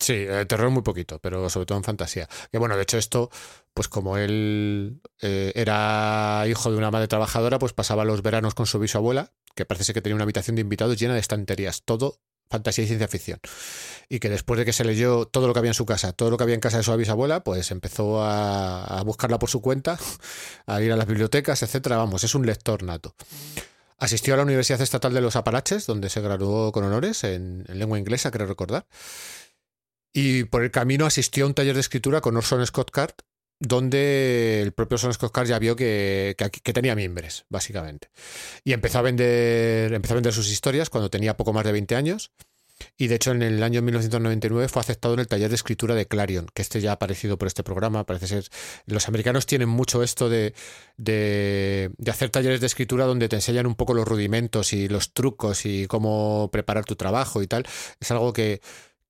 Sí, 0.00 0.12
eh, 0.12 0.44
terror 0.46 0.70
muy 0.70 0.82
poquito, 0.82 1.20
pero 1.20 1.48
sobre 1.48 1.66
todo 1.66 1.78
en 1.78 1.84
fantasía. 1.84 2.28
Bueno, 2.52 2.76
de 2.76 2.82
hecho 2.82 2.98
esto, 2.98 3.30
pues 3.72 3.88
como 3.88 4.16
él 4.16 5.00
eh, 5.20 5.52
era 5.54 6.44
hijo 6.48 6.70
de 6.70 6.76
una 6.76 6.90
madre 6.90 7.06
trabajadora, 7.06 7.58
pues 7.58 7.72
pasaba 7.72 8.04
los 8.04 8.22
veranos 8.22 8.54
con 8.54 8.66
su 8.66 8.78
bisabuela, 8.78 9.32
que 9.54 9.64
parece 9.64 9.84
ser 9.84 9.94
que 9.94 10.02
tenía 10.02 10.16
una 10.16 10.24
habitación 10.24 10.56
de 10.56 10.62
invitados 10.62 10.98
llena 10.98 11.14
de 11.14 11.20
estanterías, 11.20 11.82
todo 11.84 12.20
fantasía 12.50 12.84
y 12.84 12.86
ciencia 12.88 13.08
ficción. 13.08 13.40
Y 14.08 14.18
que 14.18 14.28
después 14.28 14.58
de 14.58 14.64
que 14.64 14.72
se 14.72 14.84
leyó 14.84 15.26
todo 15.26 15.46
lo 15.46 15.52
que 15.52 15.60
había 15.60 15.70
en 15.70 15.74
su 15.74 15.86
casa, 15.86 16.12
todo 16.12 16.30
lo 16.30 16.36
que 16.36 16.42
había 16.42 16.54
en 16.54 16.60
casa 16.60 16.78
de 16.78 16.82
su 16.82 16.94
bisabuela, 16.96 17.44
pues 17.44 17.70
empezó 17.70 18.22
a, 18.22 19.00
buscarla 19.04 19.38
por 19.38 19.48
su 19.48 19.60
cuenta, 19.60 19.98
a 20.66 20.82
ir 20.82 20.92
a 20.92 20.96
las 20.96 21.06
bibliotecas, 21.06 21.62
etcétera. 21.62 21.96
Vamos, 21.96 22.24
es 22.24 22.34
un 22.34 22.46
lector 22.46 22.82
nato. 22.82 23.14
Asistió 23.98 24.34
a 24.34 24.36
la 24.36 24.42
Universidad 24.42 24.80
Estatal 24.80 25.14
de 25.14 25.20
los 25.20 25.36
Apalaches, 25.36 25.86
donde 25.86 26.10
se 26.10 26.20
graduó 26.20 26.72
con 26.72 26.84
honores 26.84 27.22
en 27.24 27.64
lengua 27.68 27.98
inglesa, 27.98 28.30
creo 28.30 28.46
recordar. 28.46 28.86
Y 30.16 30.44
por 30.44 30.62
el 30.62 30.70
camino 30.70 31.06
asistió 31.06 31.44
a 31.44 31.48
un 31.48 31.54
taller 31.54 31.74
de 31.74 31.80
escritura 31.80 32.20
con 32.20 32.36
Orson 32.36 32.64
Scott 32.64 32.92
Card, 32.92 33.14
donde 33.58 34.62
el 34.62 34.72
propio 34.72 34.94
Orson 34.94 35.12
Scott 35.12 35.32
Card 35.32 35.48
ya 35.48 35.58
vio 35.58 35.74
que, 35.74 36.36
que, 36.38 36.72
tenía 36.72 36.94
miembros, 36.94 37.44
básicamente. 37.48 38.08
Y 38.62 38.72
empezó 38.72 39.00
a, 39.00 39.02
vender, 39.02 39.92
empezó 39.92 40.14
a 40.14 40.16
vender 40.16 40.32
sus 40.32 40.50
historias 40.50 40.88
cuando 40.88 41.10
tenía 41.10 41.36
poco 41.36 41.52
más 41.52 41.64
de 41.64 41.72
20 41.72 41.96
años. 41.96 42.30
Y 42.96 43.08
de 43.08 43.16
hecho, 43.16 43.32
en 43.32 43.42
el 43.42 43.62
año 43.62 43.82
1999 43.82 44.68
fue 44.68 44.80
aceptado 44.80 45.14
en 45.14 45.20
el 45.20 45.26
taller 45.26 45.48
de 45.48 45.54
escritura 45.56 45.96
de 45.96 46.06
Clarion, 46.06 46.46
que 46.54 46.62
este 46.62 46.80
ya 46.80 46.90
ha 46.90 46.94
aparecido 46.94 47.36
por 47.36 47.48
este 47.48 47.64
programa. 47.64 48.06
Parece 48.06 48.28
ser. 48.28 48.44
Los 48.86 49.08
americanos 49.08 49.46
tienen 49.46 49.68
mucho 49.68 50.04
esto 50.04 50.28
de, 50.28 50.54
de 50.96 51.90
hacer 52.08 52.30
talleres 52.30 52.60
de 52.60 52.66
escritura 52.66 53.06
donde 53.06 53.28
te 53.28 53.36
enseñan 53.36 53.66
un 53.66 53.74
poco 53.74 53.94
los 53.94 54.06
rudimentos 54.06 54.72
y 54.72 54.88
los 54.88 55.12
trucos 55.12 55.66
y 55.66 55.86
cómo 55.88 56.50
preparar 56.52 56.84
tu 56.84 56.94
trabajo 56.94 57.42
y 57.42 57.48
tal. 57.48 57.64
Es 58.00 58.10
algo 58.10 58.32
que, 58.32 58.60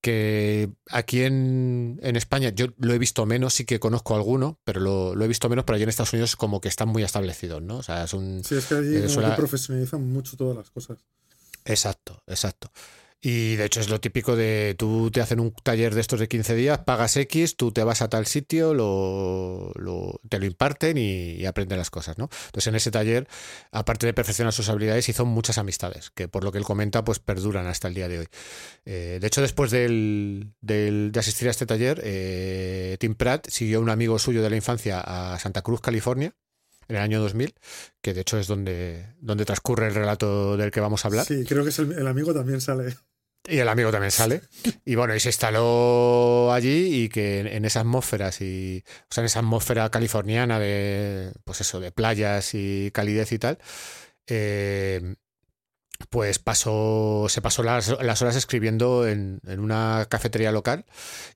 que 0.05 0.71
aquí 0.91 1.23
en, 1.23 1.99
en 2.03 2.17
España 2.17 2.51
yo 2.51 2.67
lo 2.77 2.93
he 2.93 2.99
visto 2.99 3.25
menos, 3.25 3.55
sí 3.55 3.65
que 3.65 3.81
conozco 3.81 4.15
alguno, 4.15 4.61
pero 4.63 4.79
lo, 4.79 5.15
lo 5.15 5.25
he 5.25 5.29
visto 5.29 5.49
menos, 5.49 5.65
pero 5.65 5.77
allí 5.77 5.85
en 5.85 5.89
Estados 5.89 6.13
Unidos 6.13 6.37
como 6.37 6.61
que 6.61 6.69
están 6.69 6.89
muy 6.91 7.03
establecidos, 7.03 7.63
¿no? 7.63 7.79
O 7.79 7.83
sea, 7.83 8.05
es 8.05 8.13
un... 8.13 8.45
Sí, 8.45 8.55
es 8.55 8.67
que 8.67 8.75
allí 8.75 8.97
Eh, 8.97 9.33
profesionalizan 9.35 10.07
mucho 10.13 10.37
todas 10.37 10.55
las 10.57 10.71
cosas. 10.71 10.99
Exacto, 11.65 12.23
exacto. 12.27 12.71
Y 13.27 13.57
de 13.57 13.65
hecho 13.65 13.81
es 13.81 13.89
lo 13.89 14.01
típico 14.03 14.37
de 14.37 14.75
tú 14.77 15.11
te 15.11 15.23
hacen 15.23 15.41
un 15.41 15.51
taller 15.63 15.95
de 15.95 16.03
estos 16.03 16.21
de 16.21 16.29
15 16.29 16.55
días, 16.55 16.81
pagas 16.81 17.17
X, 17.17 17.57
tú 17.57 17.73
te 17.73 17.83
vas 17.83 18.03
a 18.03 18.09
tal 18.11 18.27
sitio, 18.27 18.75
lo, 18.75 19.73
lo- 19.77 20.21
te 20.29 20.39
lo 20.39 20.45
imparten 20.45 20.99
y, 20.99 21.31
y 21.33 21.47
aprenden 21.47 21.79
las 21.79 21.89
cosas, 21.89 22.19
¿no? 22.19 22.29
Entonces 22.47 22.67
en 22.67 22.75
ese 22.75 22.91
taller, 22.91 23.27
aparte 23.73 24.05
de 24.05 24.13
perfeccionar 24.13 24.53
sus 24.53 24.69
habilidades, 24.69 25.09
hizo 25.09 25.25
muchas 25.25 25.57
amistades, 25.57 26.11
que 26.11 26.29
por 26.29 26.45
lo 26.45 26.53
que 26.53 26.59
él 26.59 26.65
comenta, 26.65 27.03
pues 27.03 27.19
perduran 27.19 27.67
hasta 27.67 27.89
el 27.89 27.95
día 27.95 28.09
de 28.09 28.19
hoy. 28.19 28.27
Eh, 28.85 29.17
de 29.23 29.27
hecho, 29.27 29.41
después 29.41 29.71
del, 29.71 30.53
del- 30.61 31.11
de 31.11 31.21
asistir 31.21 31.49
a 31.49 31.53
este 31.53 31.65
taller, 31.65 32.03
eh, 32.05 32.99
Tim 33.01 33.15
Pratt 33.15 33.49
siguió 33.49 33.79
a 33.79 33.81
un 33.81 33.89
amigo 33.89 34.19
suyo 34.19 34.43
de 34.43 34.51
la 34.51 34.57
infancia 34.57 35.01
a 35.01 35.39
Santa 35.39 35.63
Cruz, 35.63 35.81
California, 35.81 36.35
en 36.89 36.97
el 36.97 37.03
año 37.03 37.21
2000, 37.23 37.55
que 38.03 38.13
de 38.13 38.21
hecho 38.21 38.39
es 38.39 38.47
donde, 38.49 39.07
donde 39.19 39.47
transcurre 39.47 39.87
el 39.89 39.95
relato 39.95 40.59
del 40.59 40.71
que 40.71 40.81
vamos 40.81 41.07
a 41.07 41.09
hablar. 41.09 41.25
Sí, 41.25 41.45
creo 41.49 41.63
que 41.65 41.71
es 41.71 41.79
el, 41.79 41.93
el 41.93 42.07
amigo 42.07 42.35
también 42.35 42.61
sale. 42.61 42.95
Y 43.47 43.59
el 43.59 43.69
amigo 43.69 43.91
también 43.91 44.11
sale. 44.11 44.43
Y 44.87 44.95
bueno, 44.95 45.15
y 45.15 45.21
se 45.21 45.29
instaló 45.29 46.51
allí 46.53 47.05
y 47.05 47.09
que 47.11 47.41
en, 47.41 47.65
esa 47.65 47.81
atmósfera, 47.81 48.31
y, 48.41 48.83
o 49.03 49.15
sea, 49.15 49.23
en 49.23 49.27
esa 49.27 49.41
atmósfera 49.41 49.91
californiana 49.91 50.59
de, 50.59 51.33
pues 51.45 51.61
eso, 51.61 51.79
de 51.79 51.93
playas 51.93 52.55
y 52.55 52.91
calidez 52.93 53.33
y 53.33 53.39
tal, 53.39 53.59
eh, 54.27 55.17
pues 56.09 56.39
pasó, 56.39 57.27
se 57.29 57.43
pasó 57.43 57.63
las, 57.63 57.89
las 58.01 58.23
horas 58.23 58.37
escribiendo 58.37 59.07
en, 59.07 59.41
en 59.47 59.61
una 59.61 60.07
cafetería 60.09 60.51
local 60.51 60.87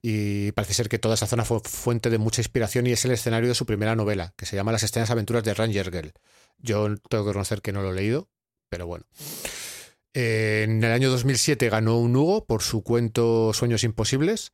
y 0.01 0.51
parece 0.53 0.73
ser 0.73 0.89
que 0.89 0.99
toda 0.99 1.15
esa 1.15 1.27
zona 1.27 1.45
fue 1.45 1.59
fuente 1.59 2.09
de 2.09 2.17
mucha 2.17 2.41
inspiración 2.41 2.87
y 2.87 2.91
es 2.91 3.05
el 3.05 3.11
escenario 3.11 3.49
de 3.49 3.55
su 3.55 3.67
primera 3.67 3.95
novela, 3.95 4.33
que 4.35 4.47
se 4.47 4.55
llama 4.55 4.71
Las 4.71 4.83
extrañas 4.83 5.11
aventuras 5.11 5.43
de 5.43 5.53
Ranger 5.53 5.91
Girl. 5.91 6.13
Yo 6.57 6.87
tengo 7.09 7.23
que 7.23 7.29
reconocer 7.29 7.61
que 7.61 7.71
no 7.71 7.83
lo 7.83 7.91
he 7.91 7.95
leído, 7.95 8.29
pero 8.69 8.87
bueno. 8.87 9.05
Eh, 10.13 10.63
En 10.67 10.83
el 10.83 10.91
año 10.91 11.09
2007 11.11 11.69
ganó 11.69 11.99
un 11.99 12.15
Hugo 12.15 12.45
por 12.45 12.63
su 12.63 12.81
cuento 12.83 13.51
Sueños 13.53 13.83
Imposibles 13.83 14.53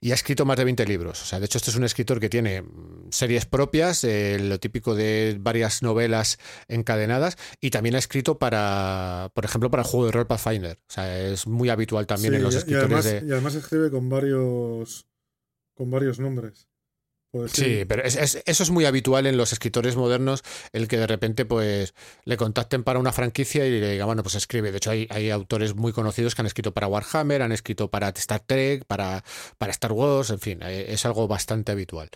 y 0.00 0.10
ha 0.10 0.14
escrito 0.14 0.44
más 0.44 0.56
de 0.58 0.64
20 0.64 0.86
libros. 0.86 1.22
O 1.22 1.24
sea, 1.24 1.40
de 1.40 1.46
hecho, 1.46 1.58
este 1.58 1.70
es 1.70 1.76
un 1.76 1.84
escritor 1.84 2.20
que 2.20 2.28
tiene 2.28 2.62
mm, 2.62 3.08
series 3.10 3.46
propias, 3.46 4.04
eh, 4.04 4.38
lo 4.40 4.58
típico 4.60 4.94
de 4.94 5.36
varias 5.40 5.82
novelas 5.82 6.38
encadenadas, 6.68 7.36
y 7.60 7.70
también 7.70 7.94
ha 7.94 7.98
escrito 7.98 8.38
para, 8.38 9.30
por 9.34 9.44
ejemplo, 9.44 9.70
para 9.70 9.82
el 9.82 9.88
juego 9.88 10.06
de 10.06 10.12
rol 10.12 10.26
Pathfinder. 10.26 10.78
O 10.88 10.92
sea, 10.92 11.18
es 11.20 11.46
muy 11.46 11.70
habitual 11.70 12.06
también 12.06 12.32
Sí, 12.34 12.36
en 12.36 12.42
los 12.42 12.54
y- 12.54 12.56
y, 12.56 12.58
escritores 12.60 12.86
además, 12.86 13.04
de. 13.04 13.22
y 13.26 13.32
además 13.32 13.54
escribe 13.54 13.90
con 13.90 14.08
varios 14.08 15.06
con 15.74 15.90
varios 15.90 16.18
nombres. 16.20 16.68
Pues 17.32 17.52
Sí, 17.52 17.84
pero 17.86 18.02
es- 18.02 18.16
es- 18.16 18.42
eso 18.44 18.62
es 18.64 18.70
muy 18.70 18.86
habitual 18.86 19.24
en 19.26 19.36
los 19.36 19.52
escritores 19.52 19.94
modernos, 19.94 20.42
el 20.72 20.88
que 20.88 20.96
de 20.96 21.06
repente 21.06 21.44
pues 21.44 21.94
le 22.24 22.36
contacten 22.36 22.82
para 22.82 22.98
una 22.98 23.12
franquicia 23.12 23.64
y 23.66 23.70
le 23.78 23.92
digan, 23.92 24.06
bueno, 24.06 24.22
pues 24.24 24.34
escribe. 24.34 24.72
De 24.72 24.78
hecho, 24.78 24.90
hay, 24.90 25.30
autores 25.30 25.76
muy 25.76 25.92
conocidos 25.92 26.34
que 26.34 26.42
han 26.42 26.46
escrito 26.46 26.72
para 26.72 26.88
Warhammer, 26.88 27.42
han 27.42 27.52
escrito 27.52 27.88
para 27.88 28.08
Star 28.08 28.40
Trek, 28.40 28.84
para, 28.84 29.22
para 29.58 29.70
Star 29.70 29.92
Wars, 29.92 30.30
en 30.30 30.40
fin, 30.40 30.58
eh, 30.62 30.86
es 30.88 31.06
algo 31.06 31.28
bastante 31.28 31.70
habitual. 31.70 32.10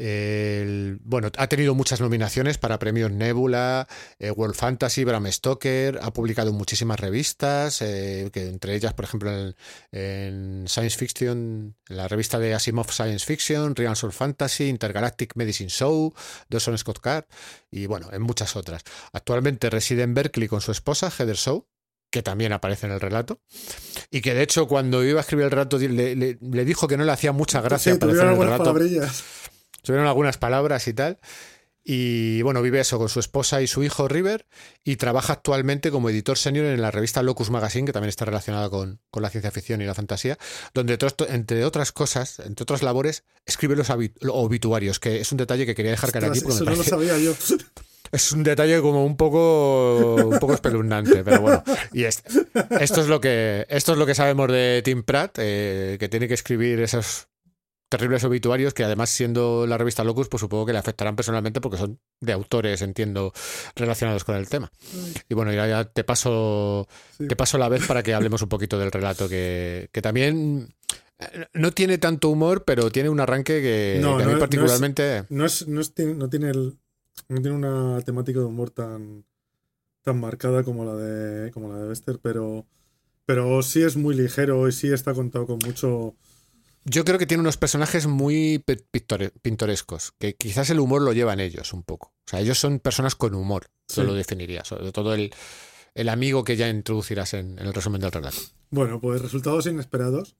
El- 0.00 1.00
bueno, 1.02 1.28
ha 1.36 1.46
tenido 1.48 1.74
muchas 1.74 2.00
nominaciones 2.00 2.56
para 2.56 2.78
premios 2.78 3.10
Nebula, 3.10 3.88
eh, 4.20 4.30
World 4.30 4.54
Fantasy, 4.54 5.02
Bram 5.04 5.26
Stoker, 5.30 5.98
ha 6.00 6.12
publicado 6.12 6.50
en 6.50 6.56
muchísimas 6.56 7.00
revistas, 7.00 7.82
eh, 7.82 8.30
que 8.32 8.46
entre 8.48 8.76
ellas, 8.76 8.94
por 8.94 9.04
ejemplo, 9.06 9.30
en, 9.32 9.56
en 9.90 10.64
Science 10.68 10.96
Fiction, 10.96 11.74
en 11.88 11.96
la 11.96 12.06
revista 12.06 12.38
de 12.38 12.54
Asimov 12.54 12.90
Science 12.92 13.26
Fiction, 13.26 13.74
Real 13.74 13.96
Soul 13.96 14.12
Fantasy, 14.12 14.68
Intergalactic 14.68 15.32
Medicine 15.34 15.68
Show, 15.70 16.14
Dawson 16.48 16.78
Scott 16.78 17.00
Card 17.00 17.24
y 17.70 17.86
bueno, 17.86 18.08
en 18.12 18.22
muchas 18.22 18.54
otras. 18.54 18.82
Actualmente 19.12 19.68
reside 19.68 20.02
en 20.02 20.14
Berkeley 20.14 20.46
con 20.48 20.60
su 20.60 20.70
esposa, 20.70 21.10
Heather 21.10 21.36
Shaw, 21.36 21.66
que 22.10 22.22
también 22.22 22.52
aparece 22.52 22.86
en 22.86 22.92
el 22.92 23.00
relato, 23.00 23.40
y 24.10 24.22
que 24.22 24.32
de 24.32 24.42
hecho 24.42 24.66
cuando 24.68 25.04
iba 25.04 25.18
a 25.18 25.22
escribir 25.22 25.44
el 25.46 25.50
relato 25.50 25.76
le, 25.78 26.14
le- 26.16 26.38
le 26.40 26.64
dijo 26.64 26.86
que 26.88 26.96
no 26.96 27.04
le 27.04 27.12
hacía 27.12 27.32
mucha 27.32 27.60
gracia 27.60 27.92
sí, 27.92 27.96
aparecer 27.96 28.24
en 28.24 28.30
el 28.30 28.38
relato. 28.38 28.64
palabrillas. 28.64 29.24
Tuvieron 29.88 30.06
algunas 30.06 30.36
palabras 30.36 30.86
y 30.86 30.92
tal. 30.92 31.18
Y 31.82 32.42
bueno, 32.42 32.60
vive 32.60 32.78
eso 32.80 32.98
con 32.98 33.08
su 33.08 33.18
esposa 33.18 33.62
y 33.62 33.66
su 33.66 33.82
hijo 33.82 34.08
River 34.08 34.44
y 34.84 34.96
trabaja 34.96 35.32
actualmente 35.32 35.90
como 35.90 36.10
editor 36.10 36.36
senior 36.36 36.66
en 36.66 36.82
la 36.82 36.90
revista 36.90 37.22
Locus 37.22 37.48
Magazine, 37.48 37.86
que 37.86 37.94
también 37.94 38.10
está 38.10 38.26
relacionada 38.26 38.68
con, 38.68 39.00
con 39.10 39.22
la 39.22 39.30
ciencia 39.30 39.50
ficción 39.50 39.80
y 39.80 39.86
la 39.86 39.94
fantasía, 39.94 40.36
donde 40.74 40.98
entre 41.30 41.64
otras 41.64 41.92
cosas, 41.92 42.40
entre 42.40 42.64
otras 42.64 42.82
labores, 42.82 43.24
escribe 43.46 43.74
los 43.74 43.88
obituarios, 43.88 45.00
que 45.00 45.20
es 45.22 45.32
un 45.32 45.38
detalle 45.38 45.64
que 45.64 45.74
quería 45.74 45.92
dejar 45.92 46.12
claro 46.12 46.26
aquí 46.26 46.40
eso 46.40 46.64
no 46.64 46.76
lo 46.76 46.84
sabía 46.84 47.16
yo. 47.16 47.32
es 48.12 48.32
un 48.32 48.42
detalle 48.42 48.82
como 48.82 49.06
un 49.06 49.16
poco 49.16 50.16
un 50.16 50.38
poco 50.40 50.52
espeluznante, 50.52 51.24
pero 51.24 51.40
bueno. 51.40 51.64
Y 51.94 52.04
es- 52.04 52.22
esto 52.80 53.00
es 53.00 53.06
lo 53.06 53.18
que 53.22 53.64
esto 53.70 53.92
es 53.92 53.98
lo 53.98 54.04
que 54.04 54.14
sabemos 54.14 54.48
de 54.52 54.82
Tim 54.84 55.04
Pratt, 55.04 55.38
eh, 55.38 55.96
que 55.98 56.10
tiene 56.10 56.28
que 56.28 56.34
escribir 56.34 56.80
esos 56.80 57.27
terribles 57.88 58.22
obituarios 58.24 58.74
que 58.74 58.84
además 58.84 59.08
siendo 59.10 59.66
la 59.66 59.78
revista 59.78 60.04
Locus, 60.04 60.28
pues 60.28 60.40
supongo 60.40 60.66
que 60.66 60.72
le 60.72 60.78
afectarán 60.78 61.16
personalmente 61.16 61.60
porque 61.60 61.78
son 61.78 61.98
de 62.20 62.32
autores, 62.32 62.82
entiendo, 62.82 63.32
relacionados 63.76 64.24
con 64.24 64.36
el 64.36 64.48
tema. 64.48 64.70
Y 65.28 65.34
bueno, 65.34 65.52
ya, 65.52 65.66
ya 65.66 65.84
te 65.84 66.04
paso 66.04 66.86
Sí. 67.16 67.26
te 67.28 67.36
paso 67.36 67.56
la 67.58 67.68
vez 67.68 67.86
para 67.86 68.02
que 68.02 68.14
hablemos 68.14 68.42
un 68.42 68.48
poquito 68.48 68.78
del 68.78 68.92
relato 68.92 69.28
que, 69.28 69.88
que 69.92 70.02
también 70.02 70.74
eh, 71.18 71.46
no 71.54 71.72
tiene 71.72 71.98
tanto 71.98 72.28
humor, 72.28 72.64
pero 72.64 72.90
tiene 72.90 73.08
un 73.08 73.20
arranque 73.20 73.60
que, 73.62 73.98
No, 74.02 74.16
que 74.18 74.22
a 74.22 74.26
no 74.26 74.26
mí 74.26 74.26
es- 74.26 74.26
no 74.26 74.32
es- 74.32 74.40
particularmente 74.40 75.24
No, 75.30 75.44
es, 75.46 75.66
no, 75.66 75.80
es- 75.80 75.92
no, 75.98 76.28
tiene 76.28 76.50
el- 76.50 76.78
no 77.28 77.40
tiene 77.42 77.56
una 77.56 78.00
temática 78.02 78.38
de 78.38 78.44
humor 78.44 78.70
tan, 78.70 79.24
tan 80.02 80.20
marcada 80.20 80.62
como 80.62 80.84
la 80.84 80.94
de 80.94 81.50
como 81.52 81.72
la 81.72 81.80
de 81.82 81.88
Bester, 81.88 82.18
pero, 82.22 82.66
pero 83.26 83.62
sí 83.62 83.82
es 83.82 83.96
muy 83.96 84.14
ligero 84.14 84.68
y 84.68 84.72
sí 84.72 84.92
está 84.92 85.14
contado 85.14 85.46
con 85.46 85.58
mucho. 85.64 86.14
Yo 86.90 87.04
creo 87.04 87.18
que 87.18 87.26
tiene 87.26 87.40
unos 87.42 87.56
personajes 87.56 88.06
muy 88.06 88.64
pintorescos, 89.42 90.12
que 90.18 90.34
quizás 90.34 90.70
el 90.70 90.80
humor 90.80 91.02
lo 91.02 91.12
llevan 91.12 91.40
ellos 91.40 91.72
un 91.72 91.82
poco. 91.82 92.08
O 92.26 92.30
sea, 92.30 92.40
ellos 92.40 92.58
son 92.58 92.78
personas 92.80 93.14
con 93.14 93.34
humor, 93.34 93.66
yo 93.88 94.02
Sí. 94.02 94.02
lo 94.02 94.14
definiría. 94.14 94.64
Sobre 94.64 94.90
todo 94.92 95.14
el, 95.14 95.30
el 95.94 96.08
amigo 96.08 96.44
que 96.44 96.56
ya 96.56 96.68
introducirás 96.68 97.34
en, 97.34 97.58
en 97.58 97.66
el 97.66 97.74
resumen 97.74 98.00
del 98.00 98.12
relato. 98.12 98.38
Bueno, 98.70 99.00
pues 99.00 99.20
resultados 99.22 99.66
inesperados. 99.66 100.36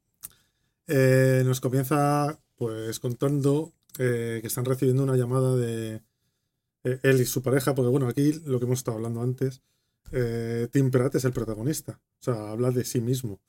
Eh, 0.87 1.43
nos 1.45 1.61
comienza 1.61 2.41
pues 2.57 2.99
contando 2.99 3.73
eh, 3.99 4.39
que 4.41 4.47
están 4.47 4.65
recibiendo 4.65 5.03
una 5.03 5.17
llamada 5.17 5.55
de 5.57 6.03
eh, 6.85 6.99
él 7.03 7.21
y 7.21 7.27
su 7.27 7.43
pareja, 7.43 7.75
porque 7.75 7.91
bueno, 7.91 8.09
aquí 8.09 8.33
lo 8.47 8.59
que 8.59 8.65
hemos 8.65 8.79
estado 8.81 8.97
hablando 8.97 9.21
antes, 9.23 9.61
eh, 10.13 10.69
Tim 10.73 10.91
Pratt 10.91 11.15
es 11.17 11.25
el 11.25 11.33
protagonista, 11.33 12.01
o 12.21 12.23
sea, 12.25 12.51
habla 12.51 12.71
de 12.71 12.85
sí 12.85 13.01
mismo. 13.01 13.41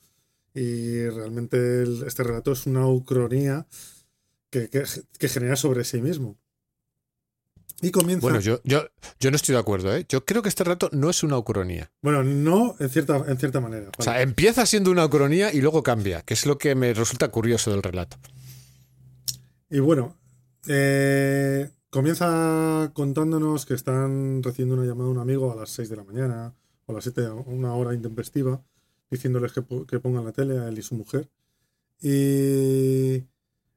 Y 0.53 1.07
realmente 1.09 1.57
el- 1.83 2.03
este 2.07 2.23
relato 2.23 2.51
es 2.51 2.65
una 2.65 2.87
ucronía 2.87 3.67
que, 4.49 4.69
que- 4.69 4.83
que 5.17 5.29
genera 5.29 5.55
sobre 5.55 5.83
sí 5.83 6.01
mismo. 6.01 6.37
Y 7.81 7.91
comienza. 7.91 8.21
Bueno, 8.23 8.41
yo, 8.41 8.59
yo, 8.65 8.83
yo 9.21 9.29
no 9.31 9.37
estoy 9.37 9.53
de 9.53 9.59
acuerdo, 9.59 9.95
¿eh? 9.95 10.05
Yo 10.09 10.25
creo 10.25 10.41
que 10.41 10.49
este 10.49 10.65
relato 10.65 10.89
no 10.91 11.09
es 11.09 11.23
una 11.23 11.37
ucronía. 11.37 11.89
Bueno, 12.01 12.23
no 12.23 12.75
en 12.79 12.89
cierta, 12.89 13.23
en 13.25 13.37
cierta 13.37 13.61
manera. 13.61 13.89
O 13.97 14.03
sea, 14.03 14.21
empieza 14.21 14.65
siendo 14.65 14.91
una 14.91 15.05
ucronía 15.05 15.53
y 15.53 15.61
luego 15.61 15.81
cambia, 15.81 16.21
que 16.23 16.33
es 16.33 16.45
lo 16.45 16.57
que 16.57 16.75
me 16.75 16.93
resulta 16.93 17.29
curioso 17.29 17.71
del 17.71 17.81
relato. 17.81 18.17
Y 19.69 19.79
bueno, 19.79 20.17
eh, 20.67 21.69
comienza 21.89 22.91
contándonos 22.93 23.65
que 23.65 23.75
están 23.75 24.43
recibiendo 24.43 24.75
una 24.75 24.83
llamada 24.85 25.05
de 25.05 25.11
un 25.11 25.19
amigo 25.19 25.51
a 25.51 25.55
las 25.55 25.69
6 25.69 25.87
de 25.89 25.95
la 25.95 26.03
mañana 26.03 26.53
o 26.85 26.91
a 26.91 26.95
las 26.95 27.03
7, 27.05 27.29
una 27.45 27.73
hora 27.75 27.93
intempestiva, 27.93 28.61
diciéndoles 29.11 29.51
que, 29.53 29.61
po- 29.61 29.85
que 29.85 29.99
pongan 29.99 30.25
la 30.25 30.31
tele 30.31 30.57
a 30.59 30.67
él 30.69 30.77
y 30.79 30.81
su 30.83 30.95
mujer. 30.95 31.29
Y 32.01 33.23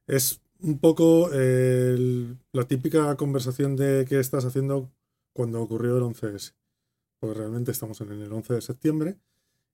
es 0.07 0.41
un 0.61 0.79
poco 0.79 1.29
la 1.31 2.67
típica 2.67 3.15
conversación 3.17 3.75
de 3.75 4.05
qué 4.07 4.19
estás 4.19 4.45
haciendo 4.45 4.91
cuando 5.33 5.61
ocurrió 5.61 5.97
el 5.97 6.03
11S. 6.03 6.53
Pues 7.19 7.37
realmente 7.37 7.71
estamos 7.71 7.99
en 8.01 8.11
el 8.11 8.31
11 8.31 8.53
de 8.55 8.61
septiembre 8.61 9.17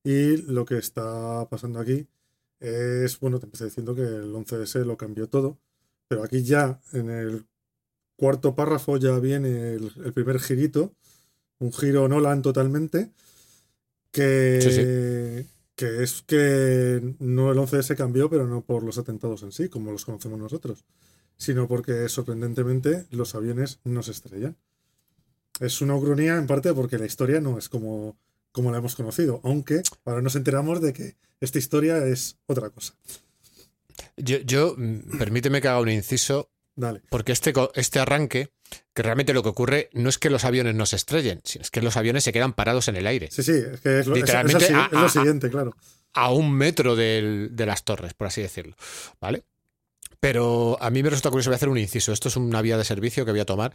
y 0.04 0.38
lo 0.52 0.66
que 0.66 0.78
está 0.78 1.48
pasando 1.50 1.80
aquí 1.80 2.08
es, 2.60 3.20
bueno, 3.20 3.40
te 3.40 3.46
empecé 3.46 3.66
diciendo 3.66 3.96
que 3.96 4.02
el 4.04 4.34
11S 4.34 4.84
lo 4.86 4.98
cambió 4.98 5.28
todo. 5.28 5.58
Pero 6.08 6.24
aquí 6.24 6.44
ya 6.44 6.82
en 6.94 7.10
el 7.10 7.46
cuarto 8.16 8.56
párrafo 8.56 8.98
ya 8.98 9.18
viene 9.20 9.74
el, 9.74 9.92
el 10.04 10.14
primer 10.14 10.40
girito, 10.40 10.94
un 11.60 11.72
giro 11.74 12.08
Nolan 12.08 12.42
totalmente, 12.42 13.12
que, 14.12 14.60
Sí, 14.62 15.50
que 15.76 16.04
es 16.04 16.24
que 16.24 17.16
no 17.20 17.52
el 17.52 17.58
11S 17.58 17.96
cambió, 17.96 18.30
pero 18.30 18.48
no 18.48 18.62
por 18.62 18.84
los 18.84 18.98
atentados 18.98 19.44
en 19.44 19.52
sí, 19.52 19.70
como 19.70 19.92
los 19.92 20.06
conocemos 20.06 20.38
nosotros, 20.38 20.84
sino 21.38 21.68
porque 21.68 22.10
sorprendentemente 22.10 23.06
los 23.12 23.34
aviones 23.34 23.80
no 23.86 24.04
se 24.04 24.12
estrellan. 24.12 24.58
Es 25.60 25.82
una 25.82 25.96
ucronía 25.96 26.36
en 26.38 26.48
parte 26.48 26.74
porque 26.74 26.98
la 26.98 27.06
historia 27.06 27.40
no 27.40 27.58
es 27.58 27.70
como, 27.70 28.18
como 28.52 28.72
la 28.72 28.80
hemos 28.80 28.96
conocido, 28.96 29.40
aunque 29.44 29.82
ahora 30.06 30.22
nos 30.22 30.36
enteramos 30.36 30.82
de 30.82 30.94
que 30.94 31.16
esta 31.40 31.60
historia 31.60 32.06
es 32.06 32.38
otra 32.46 32.70
cosa. 32.70 32.96
Yo, 34.18 34.40
yo, 34.40 34.76
mm, 34.78 35.18
permíteme 35.18 35.62
que 35.62 35.68
haga 35.70 35.80
un 35.80 35.90
inciso, 35.90 36.50
Dale. 36.76 37.02
porque 37.10 37.32
este, 37.32 37.54
este 37.76 38.00
arranque, 38.00 38.50
que 38.94 39.02
realmente 39.04 39.34
lo 39.34 39.44
que 39.44 39.50
ocurre 39.50 39.90
no 39.94 40.10
es 40.10 40.18
que 40.18 40.30
los 40.30 40.46
aviones 40.46 40.76
no 40.76 40.86
se 40.86 40.96
estrellen, 40.96 41.42
sino 41.44 41.62
es 41.64 41.72
que 41.72 41.82
los 41.82 41.96
aviones 41.98 42.24
se 42.24 42.32
quedan 42.34 42.54
parados 42.54 42.88
en 42.88 42.96
el 42.98 43.08
aire. 43.08 43.30
Sí, 43.32 43.44
sí, 43.44 43.54
es 43.54 43.80
que 43.82 44.00
es 44.00 44.08
lo, 44.08 44.16
es- 44.16 44.30
a- 44.30 44.44
lo 44.92 45.10
siguiente, 45.10 45.50
claro. 45.50 45.76
a 46.14 46.32
un 46.32 46.52
metro 46.52 46.96
del- 46.96 47.50
de 47.54 47.66
las 47.66 47.84
torres, 47.84 48.14
por 48.14 48.28
así 48.28 48.42
decirlo. 48.42 48.76
¿Vale? 49.22 49.44
Pero 50.20 50.78
a 50.82 50.90
mí 50.90 51.02
me 51.02 51.10
resulta 51.10 51.30
curioso, 51.30 51.50
voy 51.50 51.56
a 51.56 51.58
hacer 51.58 51.70
un 51.70 51.78
inciso. 51.78 52.12
Esto 52.12 52.28
es 52.28 52.36
una 52.36 52.62
vía 52.62 52.78
de 52.78 52.84
servicio 52.84 53.24
que 53.26 53.32
voy 53.32 53.40
a 53.40 53.46
tomar. 53.46 53.72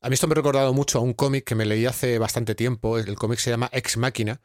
A 0.00 0.08
mí 0.08 0.14
esto 0.14 0.26
me 0.26 0.32
ha 0.32 0.36
recordado 0.36 0.72
mucho 0.74 0.98
a 0.98 1.00
un 1.02 1.12
cómic 1.12 1.44
que 1.44 1.54
me 1.54 1.64
leí 1.64 1.86
hace 1.86 2.18
bastante 2.18 2.54
tiempo. 2.54 2.98
El 2.98 3.14
cómic 3.14 3.38
se 3.38 3.50
llama 3.50 3.70
Ex 3.72 3.96
Máquina. 3.96 4.40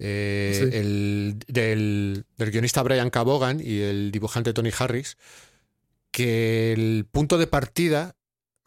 eh, 0.00 0.52
Sí. 0.70 0.76
el, 0.76 1.38
del, 1.48 2.24
del 2.36 2.50
guionista 2.52 2.84
Brian. 2.84 3.10
Vaughan 3.12 3.60
y 3.60 3.80
el 3.80 4.12
dibujante 4.12 4.52
Tony 4.52 4.70
Harris. 4.78 5.16
Que 6.12 6.72
el 6.72 7.06
punto 7.10 7.36
de 7.38 7.46
partida. 7.48 8.14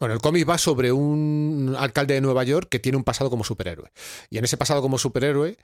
Bueno, 0.02 0.16
el 0.16 0.20
cómic 0.20 0.50
va 0.50 0.58
sobre 0.58 0.90
un 0.90 1.76
alcalde 1.78 2.14
de 2.14 2.20
Nueva 2.20 2.42
York 2.42 2.68
que 2.68 2.80
tiene 2.80 2.98
un 2.98 3.04
pasado 3.04 3.30
como 3.30 3.44
superhéroe. 3.44 3.92
Y 4.30 4.38
en 4.38 4.42
ese 4.42 4.56
pasado 4.56 4.82
como 4.82 4.98
superhéroe, 4.98 5.56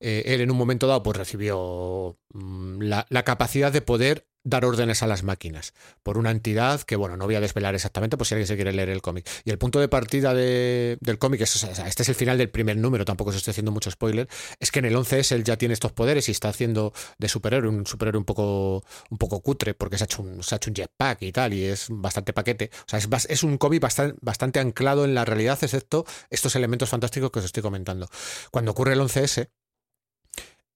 eh, 0.00 0.22
él 0.26 0.40
en 0.40 0.50
un 0.50 0.56
momento 0.56 0.86
dado 0.86 1.02
pues 1.02 1.16
recibió 1.16 2.18
mm, 2.32 2.82
la, 2.82 3.22
capacidad 3.24 3.72
de 3.72 3.80
poder 3.80 4.28
dar 4.46 4.66
órdenes 4.66 5.02
a 5.02 5.06
las 5.06 5.22
máquinas 5.22 5.72
por 6.02 6.18
una 6.18 6.30
entidad 6.30 6.82
que, 6.82 6.96
bueno, 6.96 7.16
no 7.16 7.24
voy 7.24 7.34
a 7.34 7.40
desvelar 7.40 7.74
exactamente 7.74 8.18
por 8.18 8.26
si 8.26 8.34
alguien 8.34 8.46
se 8.46 8.56
quiere 8.56 8.74
leer 8.74 8.90
el 8.90 9.00
cómic. 9.00 9.26
Y 9.44 9.50
el 9.50 9.56
punto 9.56 9.80
de 9.80 9.88
partida 9.88 10.34
de- 10.34 10.98
del 11.00 11.18
cómic, 11.18 11.40
es, 11.40 11.64
este 11.64 12.02
es 12.02 12.08
el 12.10 12.14
final 12.14 12.36
del 12.36 12.50
primer 12.50 12.76
número, 12.76 13.06
tampoco 13.06 13.30
os 13.30 13.36
estoy 13.36 13.52
haciendo 13.52 13.72
mucho 13.72 13.90
spoiler, 13.90 14.28
es 14.60 14.70
que 14.70 14.80
en 14.80 14.84
el 14.84 14.96
11S 14.96 15.34
él 15.34 15.44
ya 15.44 15.56
tiene 15.56 15.72
estos 15.72 15.92
poderes 15.92 16.28
y 16.28 16.32
está 16.32 16.50
haciendo 16.50 16.92
de 17.18 17.28
superhéroe, 17.30 17.70
un 17.70 17.86
superhéroe 17.86 18.18
un 18.18 18.26
poco, 18.26 18.84
un 19.08 19.16
poco 19.18 19.40
cutre 19.40 19.72
porque 19.72 19.96
se 19.96 20.04
ha, 20.04 20.06
hecho 20.06 20.20
un, 20.22 20.42
se 20.42 20.54
ha 20.54 20.56
hecho 20.56 20.68
un 20.70 20.74
jetpack 20.76 21.22
y 21.22 21.32
tal, 21.32 21.54
y 21.54 21.64
es 21.64 21.86
bastante 21.88 22.34
paquete. 22.34 22.70
O 22.80 22.84
sea, 22.86 22.98
es, 22.98 23.08
es 23.30 23.42
un 23.44 23.56
cómic 23.56 23.80
bastante, 23.80 24.18
bastante 24.20 24.60
anclado 24.60 25.06
en 25.06 25.14
la 25.14 25.24
realidad, 25.24 25.58
excepto 25.62 26.04
estos 26.28 26.54
elementos 26.54 26.90
fantásticos 26.90 27.30
que 27.30 27.38
os 27.38 27.46
estoy 27.46 27.62
comentando. 27.62 28.08
Cuando 28.50 28.72
ocurre 28.72 28.92
el 28.92 29.00
11S, 29.00 29.48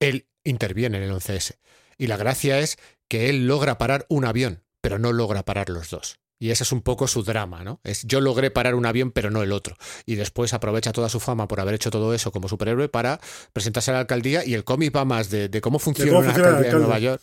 él 0.01 0.27
interviene 0.45 0.99
en 0.99 1.05
el 1.05 1.13
11S. 1.13 1.57
Y 1.97 2.07
la 2.07 2.17
gracia 2.17 2.61
es 2.61 2.79
que 3.09 3.29
él 3.29 3.47
logra 3.47 3.79
parar 3.79 4.07
un 4.09 4.25
avión, 4.25 4.63
pero 4.81 4.99
no 4.99 5.13
logra 5.13 5.45
parar 5.45 5.69
los 5.71 5.91
dos. 5.91 6.19
Y 6.41 6.51
ese 6.51 6.63
es 6.63 6.71
un 6.71 6.83
poco 6.83 7.09
su 7.09 7.25
drama, 7.25 7.65
¿no? 7.65 7.81
Es 7.83 8.05
yo 8.05 8.21
logré 8.21 8.53
parar 8.53 8.77
un 8.77 8.87
avión, 8.87 9.11
pero 9.11 9.29
no 9.29 9.43
el 9.43 9.51
otro. 9.51 9.77
Y 10.07 10.15
después 10.15 10.55
aprovecha 10.55 10.93
toda 10.93 11.09
su 11.09 11.19
fama 11.19 11.49
por 11.49 11.59
haber 11.59 11.75
hecho 11.75 11.91
todo 11.91 12.15
eso 12.15 12.31
como 12.31 12.49
superhéroe 12.49 12.89
para 12.89 13.21
presentarse 13.53 13.91
a 13.91 13.95
la 13.95 14.01
alcaldía. 14.01 14.45
Y 14.45 14.55
el 14.55 14.63
cómic 14.63 14.95
va 14.95 15.05
más 15.05 15.31
de, 15.31 15.49
de 15.49 15.61
cómo 15.61 15.81
funciona 15.81 16.13
cómo 16.13 16.21
una 16.21 16.29
funciona 16.29 16.49
el 16.51 16.55
alcaldía 16.55 16.77
en. 16.77 16.79
Nueva 16.79 16.99
York 17.01 17.23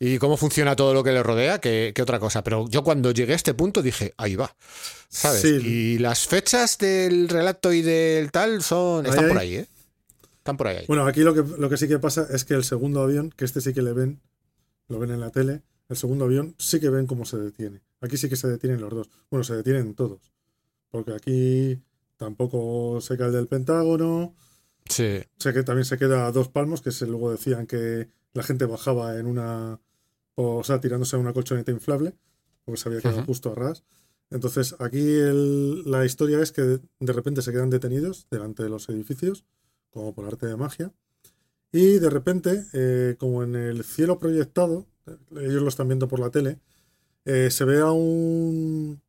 y 0.00 0.18
cómo 0.18 0.36
funciona 0.36 0.74
todo 0.74 0.92
lo 0.92 1.04
que 1.04 1.12
le 1.12 1.22
rodea 1.22 1.60
que, 1.60 1.92
que 1.94 2.02
otra 2.02 2.18
cosa. 2.18 2.42
Pero 2.42 2.68
yo 2.68 2.82
cuando 2.82 3.12
llegué 3.12 3.34
a 3.34 3.36
este 3.36 3.54
punto 3.54 3.80
dije, 3.80 4.12
ahí 4.16 4.34
va. 4.34 4.56
¿Sabes? 5.08 5.40
Sí. 5.40 5.60
Y 5.64 5.98
las 5.98 6.26
fechas 6.26 6.78
del 6.78 7.28
relato 7.28 7.72
y 7.72 7.82
del 7.82 8.32
tal 8.32 8.64
son. 8.64 9.06
Ahí, 9.06 9.10
Están 9.10 9.28
por 9.28 9.38
ahí, 9.38 9.54
¿eh? 9.54 9.66
Están 10.48 10.56
por 10.56 10.66
ahí. 10.68 10.84
Bueno, 10.88 11.04
aquí 11.06 11.20
lo 11.20 11.34
que, 11.34 11.42
lo 11.58 11.68
que 11.68 11.76
sí 11.76 11.88
que 11.88 11.98
pasa 11.98 12.26
es 12.30 12.44
que 12.46 12.54
el 12.54 12.64
segundo 12.64 13.02
avión, 13.02 13.30
que 13.30 13.44
este 13.44 13.60
sí 13.60 13.74
que 13.74 13.82
le 13.82 13.92
ven, 13.92 14.20
lo 14.88 14.98
ven 14.98 15.10
en 15.10 15.20
la 15.20 15.30
tele, 15.30 15.62
el 15.90 15.96
segundo 15.96 16.24
avión 16.24 16.54
sí 16.58 16.80
que 16.80 16.88
ven 16.88 17.06
cómo 17.06 17.24
se 17.26 17.36
detiene. 17.36 17.82
Aquí 18.00 18.16
sí 18.16 18.28
que 18.30 18.36
se 18.36 18.48
detienen 18.48 18.80
los 18.80 18.90
dos. 18.90 19.10
Bueno, 19.30 19.44
se 19.44 19.54
detienen 19.54 19.94
todos. 19.94 20.32
Porque 20.90 21.12
aquí 21.12 21.78
tampoco 22.16 23.00
se 23.02 23.16
cae 23.18 23.26
el 23.26 23.32
del 23.34 23.46
Pentágono. 23.46 24.34
Sí. 24.88 25.20
Sé 25.36 25.52
que 25.52 25.62
también 25.64 25.84
se 25.84 25.98
queda 25.98 26.26
a 26.26 26.32
dos 26.32 26.48
palmos, 26.48 26.80
que 26.80 26.92
se 26.92 27.06
luego 27.06 27.30
decían 27.30 27.66
que 27.66 28.08
la 28.32 28.42
gente 28.42 28.64
bajaba 28.64 29.18
en 29.18 29.26
una. 29.26 29.80
O 30.34 30.64
sea, 30.64 30.80
tirándose 30.80 31.16
a 31.16 31.18
una 31.18 31.32
colchoneta 31.34 31.72
inflable, 31.72 32.14
porque 32.64 32.80
se 32.80 32.88
había 32.88 33.00
quedado 33.02 33.24
justo 33.24 33.52
a 33.52 33.54
ras. 33.54 33.84
Entonces, 34.30 34.76
aquí 34.78 35.00
el- 35.00 35.90
la 35.90 36.04
historia 36.06 36.40
es 36.40 36.52
que 36.52 36.62
de 36.62 37.12
repente 37.12 37.42
se 37.42 37.50
quedan 37.52 37.70
detenidos 37.70 38.26
delante 38.30 38.62
de 38.62 38.68
los 38.68 38.88
edificios, 38.88 39.44
como 39.90 40.14
por 40.14 40.26
arte 40.26 40.46
de 40.46 40.56
magia. 40.56 40.92
Y 41.72 41.98
de 41.98 42.10
repente, 42.10 42.64
eh, 42.72 43.16
como 43.18 43.42
en 43.42 43.54
el 43.54 43.84
cielo 43.84 44.18
proyectado, 44.18 44.86
ellos 45.32 45.62
lo 45.62 45.68
están 45.68 45.88
viendo 45.88 46.08
por 46.08 46.20
la 46.20 46.30
tele, 46.30 46.58
eh, 47.24 47.50
se 47.50 47.64
ve 47.64 47.80
a 47.80 47.92
un, 47.92 49.00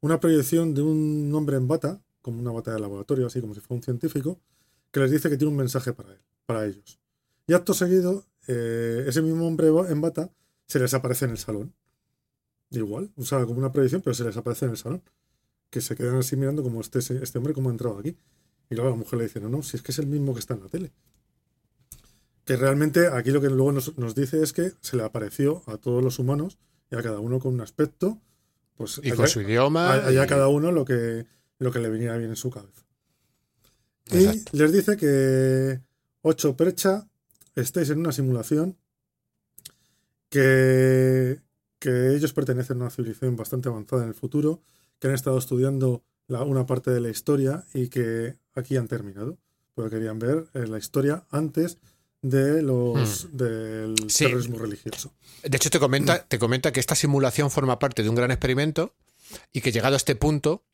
una 0.00 0.18
proyección 0.18 0.74
de 0.74 0.82
un 0.82 1.32
hombre 1.34 1.56
en 1.56 1.68
bata, 1.68 2.00
como 2.22 2.40
una 2.40 2.50
bata 2.50 2.72
de 2.72 2.80
laboratorio, 2.80 3.26
así 3.26 3.40
como 3.40 3.54
si 3.54 3.60
fuera 3.60 3.76
un 3.76 3.82
científico, 3.82 4.40
que 4.90 5.00
les 5.00 5.10
dice 5.10 5.30
que 5.30 5.36
tiene 5.36 5.50
un 5.50 5.56
mensaje 5.56 5.92
para 5.92 6.12
él, 6.12 6.20
para 6.46 6.66
ellos. 6.66 7.00
Y 7.46 7.54
acto 7.54 7.74
seguido, 7.74 8.26
eh, 8.46 9.04
ese 9.06 9.22
mismo 9.22 9.46
hombre 9.46 9.68
en 9.88 10.00
bata 10.00 10.30
se 10.66 10.78
les 10.78 10.92
aparece 10.94 11.24
en 11.24 11.32
el 11.32 11.38
salón. 11.38 11.72
Igual, 12.70 13.10
o 13.16 13.24
sea, 13.24 13.44
como 13.44 13.58
una 13.58 13.72
proyección, 13.72 14.02
pero 14.02 14.14
se 14.14 14.24
les 14.24 14.36
aparece 14.36 14.66
en 14.66 14.72
el 14.72 14.76
salón. 14.76 15.02
Que 15.70 15.80
se 15.80 15.96
quedan 15.96 16.16
así 16.16 16.36
mirando 16.36 16.62
como 16.62 16.80
este, 16.80 16.98
este 16.98 17.38
hombre, 17.38 17.54
como 17.54 17.68
ha 17.68 17.72
entrado 17.72 17.98
aquí. 17.98 18.16
Y 18.70 18.76
luego 18.76 18.90
la 18.90 18.96
mujer 18.96 19.18
le 19.18 19.24
dice, 19.24 19.40
no, 19.40 19.48
no, 19.48 19.62
si 19.62 19.76
es 19.76 19.82
que 19.82 19.92
es 19.92 19.98
el 19.98 20.06
mismo 20.06 20.32
que 20.32 20.40
está 20.40 20.54
en 20.54 20.60
la 20.62 20.68
tele. 20.68 20.92
Que 22.44 22.56
realmente 22.56 23.08
aquí 23.08 23.30
lo 23.30 23.40
que 23.40 23.48
luego 23.48 23.72
nos, 23.72 23.98
nos 23.98 24.14
dice 24.14 24.42
es 24.42 24.52
que 24.52 24.72
se 24.80 24.96
le 24.96 25.02
apareció 25.02 25.62
a 25.66 25.76
todos 25.76 26.02
los 26.02 26.18
humanos 26.18 26.56
y 26.90 26.96
a 26.96 27.02
cada 27.02 27.18
uno 27.20 27.38
con 27.40 27.54
un 27.54 27.60
aspecto, 27.60 28.18
pues 28.76 29.00
Y 29.02 29.08
allá- 29.08 29.16
con 29.16 29.28
su 29.28 29.40
idioma. 29.42 29.90
a- 29.92 30.06
allá 30.06 30.24
y- 30.24 30.28
cada 30.28 30.48
uno 30.48 30.72
lo 30.72 30.84
que, 30.84 31.26
lo 31.58 31.70
que 31.72 31.78
le 31.80 31.90
viniera 31.90 32.16
bien 32.16 32.30
en 32.30 32.36
su 32.36 32.50
cabeza. 32.50 32.82
Exacto. 34.06 34.50
Y 34.52 34.58
les 34.58 34.72
dice 34.72 34.96
que 34.96 35.80
8 36.22 36.56
Percha 36.56 37.08
estáis 37.54 37.90
en 37.90 37.98
una 38.00 38.12
simulación 38.12 38.76
que, 40.28 41.40
que 41.78 42.14
ellos 42.14 42.32
pertenecen 42.32 42.78
a 42.78 42.80
una 42.82 42.90
civilización 42.90 43.36
bastante 43.36 43.68
avanzada 43.68 44.02
en 44.02 44.08
el 44.08 44.14
futuro, 44.14 44.62
que 44.98 45.08
han 45.08 45.14
estado 45.14 45.38
estudiando 45.38 46.02
la- 46.30 46.42
una 46.42 46.64
parte 46.66 46.90
de 46.90 47.00
la 47.00 47.10
historia 47.10 47.64
y 47.74 47.88
que 47.88 48.36
aquí 48.54 48.76
han 48.76 48.88
terminado. 48.88 49.36
Porque 49.74 49.96
querían 49.96 50.18
ver 50.18 50.46
eh, 50.54 50.66
la 50.66 50.78
historia 50.78 51.24
antes 51.30 51.78
de 52.22 52.60
los 52.62 53.28
del 53.36 53.92
Hmm. 53.92 54.08
Sí. 54.08 54.24
terrorismo 54.26 54.58
religioso. 54.58 55.12
De 55.42 55.56
hecho, 55.56 55.70
te 55.70 55.78
comenta, 55.78 56.24
te 56.26 56.38
comenta 56.38 56.72
que 56.72 56.80
esta 56.80 56.94
simulación 56.94 57.50
forma 57.50 57.78
parte 57.78 58.02
de 58.02 58.08
un 58.08 58.14
gran 58.14 58.30
experimento 58.30 58.94
y 59.52 59.60
que 59.62 59.72
llegado 59.72 59.94
a 59.94 59.96
este 59.96 60.16
punto, 60.16 60.64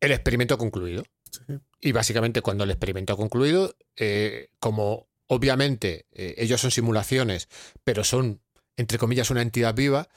el 0.00 0.12
experimento 0.12 0.54
ha 0.54 0.58
concluido. 0.58 1.04
Sí. 1.30 1.58
Y 1.80 1.92
básicamente 1.92 2.42
cuando 2.42 2.64
el 2.64 2.70
experimento 2.70 3.12
ha 3.12 3.16
concluido, 3.16 3.76
eh, 3.96 4.48
como 4.58 5.06
obviamente 5.28 6.06
eh, 6.12 6.34
ellos 6.38 6.60
son 6.60 6.70
simulaciones, 6.70 7.48
pero 7.84 8.02
son, 8.02 8.40
entre 8.76 8.98
comillas, 8.98 9.30
una 9.30 9.42
entidad 9.42 9.74
viva, 9.74 10.08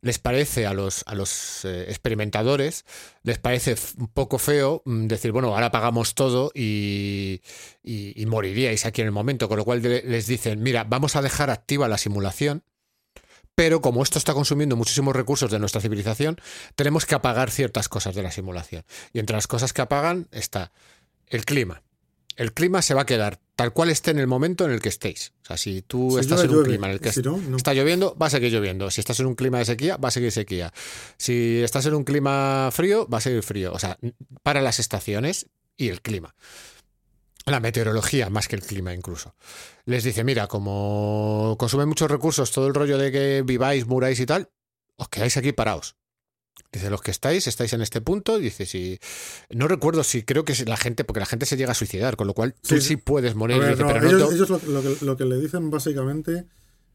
les 0.00 0.18
parece 0.18 0.66
a 0.66 0.72
los, 0.74 1.02
a 1.06 1.14
los 1.14 1.64
eh, 1.64 1.86
experimentadores, 1.88 2.84
les 3.22 3.38
parece 3.38 3.74
un 3.98 4.08
poco 4.08 4.38
feo 4.38 4.82
mm, 4.84 5.06
decir, 5.08 5.32
bueno, 5.32 5.52
ahora 5.54 5.70
pagamos 5.70 6.14
todo 6.14 6.52
y, 6.54 7.40
y- 7.82 8.12
y 8.20 8.26
moriríais 8.26 8.86
aquí 8.86 9.00
en 9.00 9.06
el 9.08 9.12
momento, 9.12 9.48
con 9.48 9.56
lo 9.58 9.64
cual 9.64 9.82
les 9.82 10.26
dicen, 10.26 10.62
mira, 10.62 10.84
vamos 10.84 11.16
a 11.16 11.22
dejar 11.22 11.50
activa 11.50 11.88
la 11.88 11.98
simulación, 11.98 12.62
pero 13.56 13.80
como 13.80 14.04
esto 14.04 14.18
está 14.18 14.34
consumiendo 14.34 14.76
muchísimos 14.76 15.16
recursos 15.16 15.50
de 15.50 15.58
nuestra 15.58 15.80
civilización, 15.80 16.36
tenemos 16.76 17.04
que 17.06 17.16
apagar 17.16 17.50
ciertas 17.50 17.88
cosas 17.88 18.14
de 18.14 18.22
la 18.22 18.30
simulación. 18.30 18.84
Y 19.12 19.18
entre 19.18 19.34
las 19.34 19.48
cosas 19.48 19.72
que 19.72 19.82
apagan 19.82 20.28
está 20.30 20.70
el 21.26 21.44
clima. 21.44 21.82
El 22.36 22.52
clima 22.54 22.82
se 22.82 22.94
va 22.94 23.02
a 23.02 23.06
quedar 23.06 23.40
tal 23.58 23.72
cual 23.72 23.90
esté 23.90 24.12
en 24.12 24.20
el 24.20 24.28
momento 24.28 24.64
en 24.64 24.70
el 24.70 24.80
que 24.80 24.88
estéis. 24.88 25.32
O 25.42 25.46
sea, 25.46 25.56
si 25.56 25.82
tú 25.82 26.12
Si 26.12 26.20
estás 26.20 26.44
llueve, 26.44 26.52
en 26.52 26.58
un 26.60 26.64
clima 26.64 26.86
en 26.86 26.92
el 26.92 27.00
que 27.00 27.12
Si 27.12 27.22
no, 27.22 27.38
no. 27.38 27.56
está 27.56 27.74
lloviendo, 27.74 28.14
va 28.16 28.26
a 28.26 28.30
seguir 28.30 28.52
lloviendo. 28.52 28.88
Si 28.88 29.00
estás 29.00 29.18
en 29.18 29.26
un 29.26 29.34
clima 29.34 29.58
de 29.58 29.64
sequía, 29.64 29.96
va 29.96 30.08
a 30.08 30.10
seguir 30.12 30.30
sequía. 30.30 30.72
Si 31.16 31.60
estás 31.64 31.84
en 31.86 31.94
un 31.94 32.04
clima 32.04 32.68
frío, 32.70 33.08
va 33.08 33.18
a 33.18 33.20
seguir 33.20 33.42
frío. 33.42 33.72
O 33.72 33.80
sea, 33.80 33.98
para 34.44 34.62
las 34.62 34.78
estaciones 34.78 35.46
y 35.76 35.88
el 35.88 36.02
clima. 36.02 36.36
La 37.46 37.58
meteorología, 37.58 38.30
más 38.30 38.46
que 38.46 38.54
el 38.54 38.62
clima 38.62 38.94
incluso. 38.94 39.34
Les 39.86 40.04
dice, 40.04 40.22
mira, 40.22 40.46
como 40.46 41.56
consume 41.58 41.84
muchos 41.84 42.08
recursos, 42.08 42.52
todo 42.52 42.68
el 42.68 42.74
rollo 42.74 42.96
de 42.96 43.10
que 43.10 43.42
viváis, 43.44 43.88
muráis 43.88 44.20
y 44.20 44.26
tal, 44.26 44.50
os 44.94 45.08
quedáis 45.08 45.36
aquí 45.36 45.50
parados. 45.50 45.96
Dice, 46.72 46.90
los 46.90 47.00
que 47.00 47.10
estáis, 47.10 47.46
estáis 47.46 47.72
en 47.72 47.80
este 47.80 48.00
punto. 48.00 48.38
Dice, 48.38 48.66
si. 48.66 48.98
No 49.50 49.68
recuerdo 49.68 50.02
si 50.04 50.22
creo 50.22 50.44
que 50.44 50.54
la 50.66 50.76
gente, 50.76 51.04
porque 51.04 51.20
la 51.20 51.26
gente 51.26 51.46
se 51.46 51.56
llega 51.56 51.72
a 51.72 51.74
suicidar, 51.74 52.16
con 52.16 52.26
lo 52.26 52.34
cual 52.34 52.54
tú 52.66 52.80
Sí, 52.80 52.96
puedes 52.96 53.34
morir. 53.34 53.56
A 53.56 53.60
ver, 53.60 53.70
Dice, 53.70 53.82
no, 53.82 53.88
pero 53.88 54.00
no 54.02 54.08
ellos, 54.08 54.28
te- 54.28 54.34
ellos 54.34 54.50
lo, 54.50 54.58
lo 54.72 54.82
que, 54.82 55.04
lo 55.04 55.16
que 55.16 55.24
le 55.24 55.36
dicen 55.38 55.70
básicamente 55.70 56.46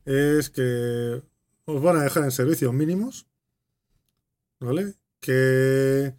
es 0.05 0.49
que 0.49 1.21
os 1.65 1.81
van 1.81 1.97
a 1.97 2.03
dejar 2.03 2.23
en 2.23 2.31
servicios 2.31 2.73
mínimos, 2.73 3.25
¿vale? 4.59 4.93
Que 5.19 6.13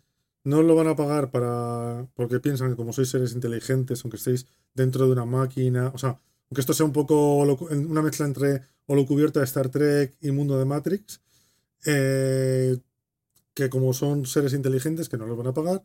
no 0.44 0.62
lo 0.62 0.74
van 0.74 0.88
a 0.88 0.96
pagar 0.96 1.30
para 1.30 2.06
porque 2.14 2.40
piensan 2.40 2.70
que 2.70 2.76
como 2.76 2.92
sois 2.92 3.08
seres 3.08 3.32
inteligentes, 3.34 4.02
aunque 4.04 4.16
estéis 4.16 4.46
dentro 4.74 5.06
de 5.06 5.12
una 5.12 5.24
máquina, 5.24 5.90
o 5.94 5.98
sea, 5.98 6.18
aunque 6.50 6.60
esto 6.60 6.74
sea 6.74 6.86
un 6.86 6.92
poco 6.92 7.38
una 7.38 8.02
mezcla 8.02 8.26
entre 8.26 8.62
holocubierta 8.86 9.40
de 9.40 9.46
Star 9.46 9.68
Trek 9.70 10.16
y 10.20 10.30
mundo 10.30 10.58
de 10.58 10.64
Matrix, 10.64 11.20
eh, 11.86 12.76
que 13.54 13.70
como 13.70 13.92
son 13.94 14.26
seres 14.26 14.52
inteligentes, 14.52 15.08
que 15.08 15.16
no 15.16 15.26
los 15.26 15.36
van 15.38 15.46
a 15.48 15.54
pagar, 15.54 15.84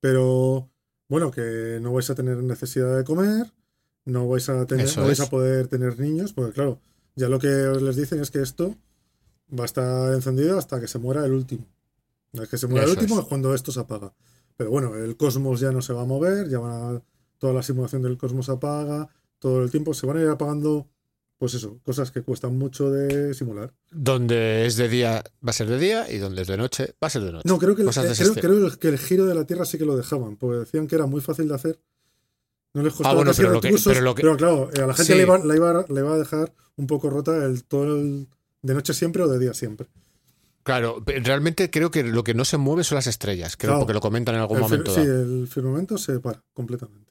pero 0.00 0.68
bueno, 1.08 1.30
que 1.30 1.78
no 1.82 1.92
vais 1.92 2.08
a 2.10 2.14
tener 2.14 2.38
necesidad 2.38 2.96
de 2.96 3.04
comer, 3.04 3.52
no 4.04 4.28
vais 4.28 4.48
a 4.48 4.66
tener, 4.66 4.86
Eso 4.86 5.00
no 5.00 5.06
vais 5.06 5.18
es. 5.20 5.26
a 5.26 5.30
poder 5.30 5.68
tener 5.68 5.98
niños, 5.98 6.32
porque 6.32 6.52
claro, 6.52 6.80
ya 7.16 7.28
lo 7.28 7.38
que 7.38 7.48
les 7.48 7.96
dicen 7.96 8.20
es 8.20 8.30
que 8.30 8.40
esto 8.40 8.74
va 9.52 9.64
a 9.64 9.66
estar 9.66 10.14
encendido 10.14 10.58
hasta 10.58 10.80
que 10.80 10.88
se 10.88 10.98
muera 10.98 11.24
el 11.24 11.32
último. 11.32 11.66
El 12.32 12.48
que 12.48 12.56
se 12.56 12.66
muera 12.68 12.84
el 12.84 12.90
último 12.92 13.16
es. 13.16 13.22
es 13.22 13.28
cuando 13.28 13.54
esto 13.54 13.72
se 13.72 13.80
apaga. 13.80 14.14
Pero 14.56 14.70
bueno, 14.70 14.94
el 14.94 15.16
cosmos 15.16 15.58
ya 15.60 15.72
no 15.72 15.82
se 15.82 15.92
va 15.92 16.02
a 16.02 16.06
mover, 16.06 16.48
ya 16.48 16.58
van 16.60 16.96
a- 16.96 17.02
toda 17.38 17.52
la 17.52 17.62
simulación 17.62 18.02
del 18.02 18.16
cosmos 18.18 18.46
se 18.46 18.52
apaga, 18.52 19.08
todo 19.38 19.62
el 19.62 19.70
tiempo 19.70 19.92
se 19.94 20.06
van 20.06 20.18
a 20.18 20.22
ir 20.22 20.28
apagando, 20.28 20.86
pues 21.40 21.54
eso, 21.54 21.80
cosas 21.86 22.10
que 22.10 22.20
cuestan 22.20 22.58
mucho 22.58 22.90
de 22.90 23.32
simular. 23.32 23.72
Donde 23.90 24.66
es 24.66 24.76
de 24.76 24.90
día, 24.90 25.24
va 25.42 25.50
a 25.50 25.52
ser 25.54 25.68
de 25.68 25.78
día, 25.78 26.10
y 26.12 26.18
donde 26.18 26.42
es 26.42 26.48
de 26.48 26.58
noche, 26.58 26.94
va 27.02 27.06
a 27.06 27.10
ser 27.10 27.22
de 27.22 27.32
noche. 27.32 27.48
No, 27.48 27.58
creo 27.58 27.74
que, 27.74 27.80
el, 27.80 27.88
creo, 28.34 28.78
que 28.78 28.88
el 28.88 28.98
giro 28.98 29.24
de 29.24 29.34
la 29.34 29.46
Tierra 29.46 29.64
sí 29.64 29.78
que 29.78 29.86
lo 29.86 29.96
dejaban, 29.96 30.36
porque 30.36 30.58
decían 30.58 30.86
que 30.86 30.96
era 30.96 31.06
muy 31.06 31.22
fácil 31.22 31.48
de 31.48 31.54
hacer. 31.54 31.80
No 32.74 32.82
les 32.82 32.92
costaba 32.92 33.12
Ah, 33.12 33.16
bueno, 33.16 33.32
pero 33.34 33.50
lo 33.52 33.60
que- 33.62 33.74
pero 33.82 34.00
lo 34.02 34.14
que- 34.14 34.20
pero 34.22 34.36
claro, 34.36 34.68
eh, 34.74 34.82
a 34.82 34.86
la 34.86 34.92
gente 34.94 35.12
Sí. 35.14 35.18
le, 35.18 35.22
iba, 35.24 35.38
la 35.38 35.56
iba- 35.56 35.86
le 35.88 36.00
iba 36.00 36.12
a 36.14 36.18
dejar 36.18 36.52
un 36.76 36.86
poco 36.86 37.08
rota 37.08 37.42
el 37.46 37.64
todo 37.64 37.96
el, 37.96 38.28
de 38.60 38.74
noche 38.74 38.92
siempre 38.92 39.22
o 39.22 39.28
de 39.28 39.38
día 39.38 39.54
siempre. 39.54 39.88
Claro, 40.62 41.02
realmente 41.06 41.70
creo 41.70 41.90
que 41.90 42.04
lo 42.04 42.22
que 42.22 42.34
no 42.34 42.44
se 42.44 42.58
mueve 42.58 42.84
son 42.84 42.96
las 42.96 43.06
estrellas, 43.06 43.56
creo, 43.56 43.70
Claro. 43.70 43.80
porque 43.80 43.94
lo 43.94 44.00
comentan 44.02 44.34
en 44.34 44.42
algún 44.42 44.58
El 44.58 44.62
momento. 44.62 44.94
sí, 44.94 45.00
el 45.00 45.48
firmamento 45.50 45.96
se 45.96 46.20
para 46.20 46.44
completamente. 46.52 47.10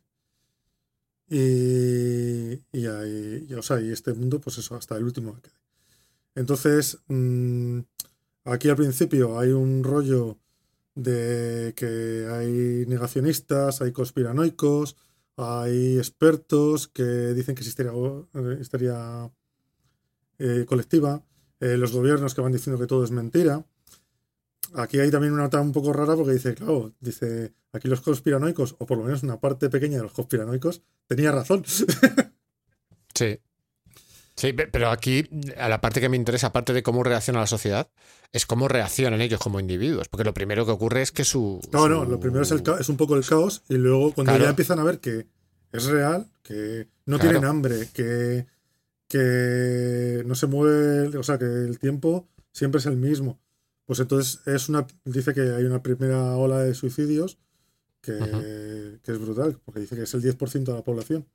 Y, 1.30 2.54
y, 2.72 2.86
ahí- 2.88 3.48
o 3.58 3.62
sea, 3.62 3.80
y 3.82 3.92
este 3.92 4.14
mundo, 4.14 4.40
pues 4.42 4.58
eso, 4.58 4.76
hasta 4.76 4.98
el 4.98 5.04
último. 5.04 5.40
Entonces, 6.36 7.00
mm, 7.08 7.80
aquí 8.46 8.70
al 8.70 8.76
principio 8.78 9.40
hay 9.40 9.52
un 9.52 9.84
rollo 9.84 10.38
de 10.96 11.74
que 11.78 12.28
hay 12.32 12.86
negacionistas, 12.88 13.82
hay 13.82 13.92
conspiranoicos, 13.94 14.98
hay 15.38 15.98
expertos 15.98 16.88
que 16.90 17.04
dicen 17.34 17.56
que 17.56 17.62
es 17.64 17.68
histeria, 17.70 17.92
eh, 18.36 18.60
eh, 20.40 20.66
colectiva, 20.68 21.24
eh, 21.60 21.78
los 21.78 21.92
gobiernos 21.92 22.34
que 22.34 22.42
van 22.42 22.52
diciendo 22.52 22.80
que 22.80 22.88
todo 22.88 23.04
es 23.04 23.12
mentira. 23.12 23.66
Aquí 24.76 25.00
hay 25.00 25.10
también 25.12 25.34
una 25.34 25.44
nota 25.44 25.60
un 25.62 25.72
poco 25.72 25.92
rara 25.94 26.16
porque 26.16 26.34
dice, 26.34 26.54
claro, 26.56 26.94
dice, 27.00 27.54
aquí 27.74 27.88
los 27.88 28.02
conspiranoicos, 28.02 28.76
o 28.80 28.86
por 28.86 28.98
lo 28.98 29.04
menos 29.06 29.24
una 29.24 29.40
parte 29.40 29.70
pequeña 29.70 29.98
de 29.98 30.04
los 30.04 30.14
conspiranoicos, 30.14 30.82
tenía 31.08 31.32
razón. 31.32 31.64
Sí. 33.16 33.40
Sí, 34.36 34.54
pe- 34.54 34.68
pero 34.68 34.90
aquí, 34.90 35.28
a 35.58 35.68
la 35.68 35.82
parte 35.82 36.00
que 36.00 36.08
me 36.08 36.16
interesa, 36.16 36.48
aparte 36.48 36.72
de 36.72 36.82
cómo 36.84 37.04
reacciona 37.04 37.42
la 37.42 37.48
sociedad, 37.48 37.90
es 38.32 38.46
cómo 38.46 38.70
reaccionan 38.70 39.20
ellos 39.20 39.42
como 39.42 39.60
individuos. 39.60 40.08
Porque 40.08 40.24
lo 40.24 40.34
primero 40.34 40.66
que 40.66 40.72
ocurre 40.72 41.02
es 41.02 41.12
que 41.12 41.26
su. 41.26 41.60
No, 41.74 41.90
no, 41.90 42.06
lo 42.06 42.20
primero 42.22 42.44
es, 42.44 42.52
el 42.52 42.64
ca- 42.64 42.78
es 42.80 42.88
un 42.88 42.96
poco 42.96 43.16
el 43.18 43.26
caos 43.26 43.64
y 43.68 43.74
luego 43.76 44.14
cuando 44.14 44.32
Claro. 44.32 44.46
ya 44.46 44.50
empiezan 44.52 44.80
a 44.80 44.86
ver 44.86 45.00
que 45.00 45.28
es 45.74 45.86
real, 45.88 46.28
que 46.44 46.88
no 47.06 47.18
Claro. 47.18 47.32
tienen 47.32 47.50
hambre, 47.50 47.90
que, 47.94 48.46
que 49.10 50.24
no 50.26 50.36
se 50.36 50.48
mueve, 50.48 51.18
o 51.18 51.24
sea, 51.24 51.38
que 51.38 51.46
el 51.46 51.78
tiempo 51.80 52.30
siempre 52.54 52.80
es 52.80 52.86
el 52.86 52.96
mismo. 52.96 53.40
Pues 53.90 54.00
entonces 54.02 54.42
es 54.46 54.70
una, 54.70 54.86
dice 55.04 55.34
que 55.34 55.42
hay 55.42 55.64
una 55.64 55.82
primera 55.82 56.36
ola 56.38 56.60
de 56.60 56.76
suicidios 56.76 57.40
que, 58.02 58.20
que 59.04 59.12
es 59.12 59.18
brutal, 59.20 59.60
porque 59.66 59.80
dice 59.80 59.96
que 59.96 60.04
es 60.04 60.14
el 60.14 60.22
10% 60.22 60.64
de 60.64 60.74
la 60.74 60.84
población. 60.84 61.28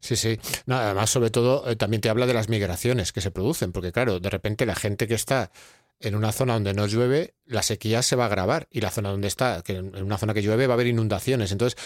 Sí, 0.00 0.16
sí. 0.16 0.40
No, 0.64 0.76
además, 0.76 1.10
sobre 1.10 1.28
todo, 1.28 1.68
eh, 1.68 1.76
también 1.76 2.00
te 2.00 2.08
habla 2.08 2.24
de 2.24 2.32
las 2.32 2.48
migraciones 2.48 3.12
que 3.12 3.20
se 3.20 3.30
producen, 3.30 3.72
porque 3.72 3.92
claro, 3.92 4.20
de 4.20 4.30
repente 4.30 4.64
la 4.64 4.74
gente 4.74 5.06
que 5.06 5.12
está 5.12 5.52
en 6.00 6.14
una 6.14 6.32
zona 6.32 6.54
donde 6.54 6.72
no 6.72 6.86
llueve, 6.86 7.34
la 7.44 7.60
sequía 7.60 8.00
se 8.00 8.16
va 8.16 8.24
a 8.24 8.28
agravar 8.28 8.66
y 8.70 8.80
la 8.80 8.90
zona 8.90 9.10
donde 9.10 9.28
está, 9.28 9.60
que 9.60 9.74
en 9.74 10.02
una 10.02 10.16
zona 10.16 10.32
que 10.32 10.40
llueve 10.40 10.66
va 10.66 10.72
a 10.72 10.76
haber 10.76 10.86
inundaciones. 10.86 11.52
Entonces 11.52 11.78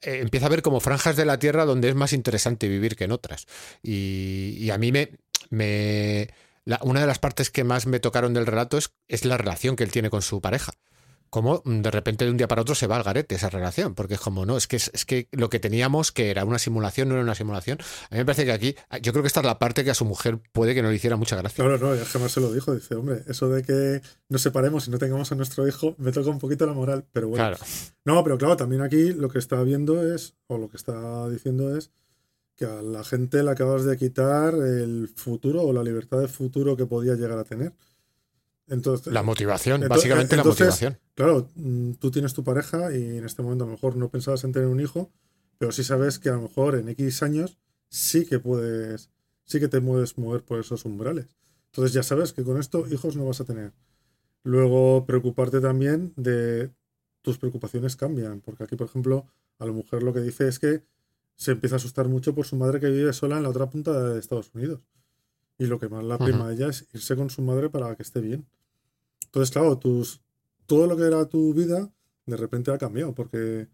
eh, 0.00 0.18
empieza 0.22 0.46
a 0.46 0.48
haber 0.48 0.62
como 0.62 0.80
franjas 0.80 1.14
de 1.14 1.24
la 1.24 1.38
tierra 1.38 1.64
donde 1.64 1.88
es 1.88 1.94
más 1.94 2.12
interesante 2.12 2.66
vivir 2.66 2.96
que 2.96 3.04
en 3.04 3.12
otras. 3.12 3.46
Y, 3.80 4.56
y 4.58 4.70
a 4.70 4.76
mí 4.76 4.90
me... 4.90 5.12
me 5.50 6.47
la- 6.68 6.80
una 6.82 7.00
de 7.00 7.06
las 7.06 7.18
partes 7.18 7.50
que 7.50 7.64
más 7.64 7.86
me 7.86 7.98
tocaron 7.98 8.34
del 8.34 8.44
relato 8.46 8.76
es, 8.76 8.90
es 9.08 9.24
la 9.24 9.38
relación 9.38 9.74
que 9.74 9.84
él 9.84 9.90
tiene 9.90 10.10
con 10.10 10.20
su 10.22 10.40
pareja. 10.42 10.72
Como 11.30 11.60
mm, 11.64 11.80
de 11.82 11.90
repente 11.90 12.24
de 12.24 12.30
un 12.30 12.36
día 12.38 12.48
para 12.48 12.62
otro 12.62 12.74
se 12.74 12.86
va 12.86 12.96
al 12.96 13.02
garete 13.02 13.34
esa 13.34 13.50
relación, 13.50 13.94
porque 13.94 14.14
es 14.14 14.20
como, 14.20 14.44
no, 14.46 14.56
es 14.56 14.66
que, 14.66 14.76
es, 14.76 15.04
que 15.06 15.28
lo 15.32 15.50
que 15.50 15.60
teníamos 15.60 16.10
que 16.12 16.30
era 16.30 16.44
una 16.44 16.58
simulación, 16.58 17.08
no 17.08 17.14
era 17.14 17.22
una 17.22 17.34
simulación. 17.34 17.78
A 18.10 18.14
mí 18.14 18.18
me 18.18 18.24
parece 18.24 18.44
que 18.46 18.52
aquí, 18.52 18.74
yo 19.02 19.12
creo 19.12 19.22
que 19.22 19.26
esta 19.28 19.40
es 19.40 19.46
la 19.46 19.58
parte 19.58 19.84
que 19.84 19.90
a 19.90 19.94
su 19.94 20.04
mujer 20.06 20.40
puede 20.52 20.74
que 20.74 20.82
no 20.82 20.88
le 20.90 20.96
hiciera 20.96 21.16
mucha 21.16 21.36
gracia. 21.36 21.62
Claro, 21.64 21.78
no, 21.94 22.04
jamás 22.04 22.32
se 22.32 22.40
lo 22.40 22.50
dijo. 22.52 22.74
Dice, 22.74 22.94
hombre, 22.94 23.24
eso 23.28 23.48
de 23.50 23.62
que 23.62 24.00
nos 24.30 24.40
separemos 24.42 24.88
y 24.88 24.90
no 24.90 24.98
tengamos 24.98 25.30
a 25.30 25.34
nuestro 25.34 25.68
hijo 25.68 25.94
me 25.98 26.12
toca 26.12 26.30
un 26.30 26.38
poquito 26.38 26.64
la 26.66 26.72
moral, 26.72 27.04
pero 27.12 27.28
bueno. 27.28 27.44
Claro. 27.44 27.58
No, 28.06 28.22
pero 28.24 28.38
claro, 28.38 28.56
también 28.56 28.80
aquí 28.82 29.12
lo 29.12 29.28
que 29.28 29.38
está 29.38 29.62
viendo 29.62 30.02
es, 30.14 30.34
o 30.46 30.56
lo 30.56 30.68
que 30.70 30.78
está 30.78 31.28
diciendo 31.28 31.76
es, 31.76 31.90
que 32.58 32.66
a 32.66 32.82
la 32.82 33.04
gente 33.04 33.40
le 33.42 33.50
acabas 33.52 33.84
de 33.84 33.96
quitar 33.96 34.52
el 34.52 35.08
futuro 35.14 35.62
o 35.62 35.72
la 35.72 35.84
libertad 35.84 36.18
de 36.20 36.26
futuro 36.28 36.76
que 36.76 36.86
podía 36.86 37.14
llegar 37.14 37.38
a 37.38 37.44
tener. 37.44 37.72
Entonces, 38.66 39.12
La 39.12 39.22
motivación, 39.22 39.80
básicamente 39.88 40.34
entonces- 40.34 40.60
la 40.60 40.66
motivación. 40.66 40.98
claro, 41.14 41.48
mm, 41.54 41.92
tú 41.92 42.10
tienes 42.10 42.34
tu 42.34 42.42
pareja 42.44 42.92
y 42.94 43.16
en 43.16 43.24
este 43.24 43.42
momento 43.42 43.62
a 43.64 43.68
lo 43.68 43.72
mejor 43.74 43.96
no 43.96 44.10
pensabas 44.10 44.42
en 44.42 44.52
tener 44.52 44.68
un 44.68 44.80
hijo, 44.80 45.10
pero 45.56 45.70
sí 45.72 45.84
sabes 45.84 46.18
que 46.18 46.30
a 46.30 46.32
lo 46.32 46.42
mejor 46.42 46.74
en 46.74 46.88
X 46.88 47.22
años 47.22 47.58
sí 47.88 48.26
que 48.26 48.40
puedes, 48.40 49.08
sí 49.44 49.60
que 49.60 49.68
te 49.68 49.80
puedes 49.80 50.18
mover 50.18 50.42
por 50.42 50.58
esos 50.58 50.84
umbrales. 50.84 51.26
Entonces 51.66 51.92
ya 51.94 52.02
sabes 52.02 52.32
que 52.32 52.42
con 52.42 52.58
esto 52.58 52.86
hijos 52.90 53.16
no 53.16 53.24
vas 53.24 53.40
a 53.40 53.44
tener. 53.44 53.72
Luego 54.42 55.06
preocuparte 55.06 55.60
también 55.60 56.12
de 56.16 56.70
tus 57.22 57.38
preocupaciones 57.38 57.94
cambian, 57.96 58.40
porque 58.40 58.64
aquí, 58.64 58.74
por 58.76 58.88
ejemplo, 58.88 59.26
a 59.60 59.64
la 59.66 59.72
mujer 59.72 60.02
lo 60.02 60.12
que 60.12 60.20
dice 60.20 60.48
es 60.48 60.58
que 60.58 60.82
se 61.38 61.52
empieza 61.52 61.76
a 61.76 61.78
asustar 61.78 62.08
mucho 62.08 62.34
por 62.34 62.46
su 62.46 62.56
madre 62.56 62.80
que 62.80 62.90
vive 62.90 63.12
sola 63.12 63.36
en 63.36 63.44
la 63.44 63.48
otra 63.48 63.70
punta 63.70 63.92
de 64.12 64.18
Estados 64.18 64.50
Unidos. 64.54 64.80
Y 65.56 65.66
lo 65.66 65.78
que 65.78 65.88
más 65.88 66.04
la 66.04 66.18
prima 66.18 66.48
a 66.48 66.52
ella 66.52 66.68
es 66.68 66.86
irse 66.92 67.14
con 67.14 67.30
su 67.30 67.42
madre 67.42 67.70
para 67.70 67.94
que 67.94 68.02
esté 68.02 68.20
bien. 68.20 68.44
Entonces, 69.26 69.52
claro, 69.52 69.78
tus, 69.78 70.20
todo 70.66 70.86
lo 70.88 70.96
que 70.96 71.04
era 71.04 71.24
tu 71.26 71.54
vida 71.54 71.88
de 72.26 72.36
repente 72.36 72.72
ha 72.72 72.78
cambiado 72.78 73.14
porque 73.14 73.68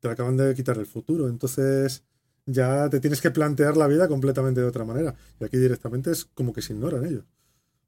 te 0.00 0.08
acaban 0.08 0.36
de 0.36 0.52
quitar 0.54 0.78
el 0.78 0.86
futuro. 0.86 1.28
Entonces 1.28 2.02
ya 2.44 2.90
te 2.90 2.98
tienes 2.98 3.20
que 3.20 3.30
plantear 3.30 3.76
la 3.76 3.86
vida 3.86 4.08
completamente 4.08 4.60
de 4.60 4.66
otra 4.66 4.84
manera. 4.84 5.14
Y 5.40 5.44
aquí 5.44 5.58
directamente 5.58 6.10
es 6.10 6.24
como 6.24 6.52
que 6.52 6.60
se 6.62 6.72
ignoran 6.72 7.06
ellos. 7.06 7.24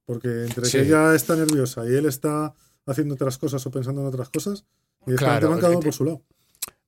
Porque 0.05 0.45
entre 0.45 0.65
Sí. 0.65 0.79
que 0.79 0.85
ella 0.85 1.15
está 1.15 1.35
nerviosa 1.35 1.89
y 1.89 1.95
él 1.95 2.07
está 2.07 2.55
haciendo 2.87 3.15
otras 3.15 3.37
cosas 3.37 3.65
o 3.67 3.71
pensando 3.71 4.01
en 4.01 4.07
otras 4.07 4.29
cosas, 4.31 4.65
directamente 5.07 5.41
Claro, 5.41 5.51
van 5.51 5.61
cada 5.61 5.73
uno 5.73 5.81
por 5.81 5.93
su 5.93 6.05
lado. 6.05 6.23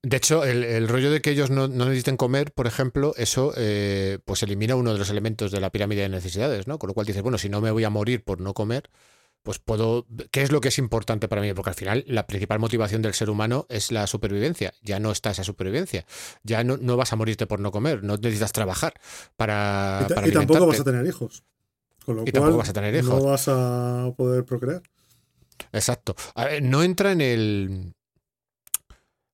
De 0.03 0.17
hecho, 0.17 0.43
el, 0.43 0.63
el 0.63 0.87
rollo 0.87 1.11
de 1.11 1.21
que 1.21 1.29
ellos 1.29 1.51
no, 1.51 1.67
no 1.67 1.85
necesiten 1.85 2.17
comer, 2.17 2.51
por 2.53 2.65
ejemplo, 2.65 3.13
eso 3.17 3.53
eh, 3.55 4.17
pues 4.25 4.41
elimina 4.41 4.75
uno 4.75 4.93
de 4.93 4.97
los 4.99 5.11
elementos 5.11 5.51
de 5.51 5.59
la 5.61 5.69
pirámide 5.71 6.01
de 6.01 6.09
necesidades, 6.09 6.65
¿no? 6.67 6.79
Con 6.79 6.87
lo 6.87 6.95
cual 6.95 7.05
dices, 7.05 7.21
bueno, 7.21 7.37
si 7.37 7.49
no 7.49 7.61
me 7.61 7.69
voy 7.69 7.83
a 7.83 7.91
morir 7.91 8.23
por 8.23 8.41
no 8.41 8.55
comer, 8.55 8.89
pues 9.43 9.59
puedo. 9.59 10.07
¿Qué 10.31 10.41
es 10.41 10.51
lo 10.51 10.59
que 10.59 10.69
es 10.69 10.79
importante 10.79 11.27
para 11.27 11.41
mí? 11.41 11.53
Porque 11.53 11.69
al 11.71 11.75
final 11.75 12.03
la 12.07 12.25
principal 12.25 12.57
motivación 12.59 13.03
del 13.03 13.13
ser 13.13 13.29
humano 13.29 13.67
es 13.69 13.91
la 13.91 14.07
supervivencia. 14.07 14.73
Ya 14.81 14.99
no 14.99 15.11
está 15.11 15.31
esa 15.31 15.43
supervivencia. 15.43 16.05
Ya 16.43 16.63
no, 16.63 16.77
no 16.77 16.97
vas 16.97 17.13
a 17.13 17.15
morirte 17.15 17.45
por 17.47 17.59
no 17.59 17.71
comer, 17.71 18.03
no 18.03 18.17
necesitas 18.17 18.53
trabajar 18.53 18.93
para. 19.37 19.99
Y, 20.03 20.07
ta- 20.07 20.15
para 20.15 20.27
y 20.27 20.31
tampoco 20.31 20.65
vas 20.65 20.79
a 20.79 20.83
tener 20.83 21.05
hijos. 21.05 21.43
Con 22.05 22.15
lo 22.15 22.21
Y 22.23 22.31
cual 22.31 22.33
tampoco 22.33 22.57
vas 22.57 22.69
a 22.69 22.73
tener 22.73 22.95
hijos. 22.95 23.09
no 23.09 23.23
vas 23.23 23.47
a 23.47 24.13
poder 24.17 24.45
procrear. 24.45 24.81
Exacto. 25.73 26.15
A 26.35 26.45
ver, 26.45 26.63
no 26.63 26.81
entra 26.83 27.11
en 27.11 27.21
el. 27.21 27.93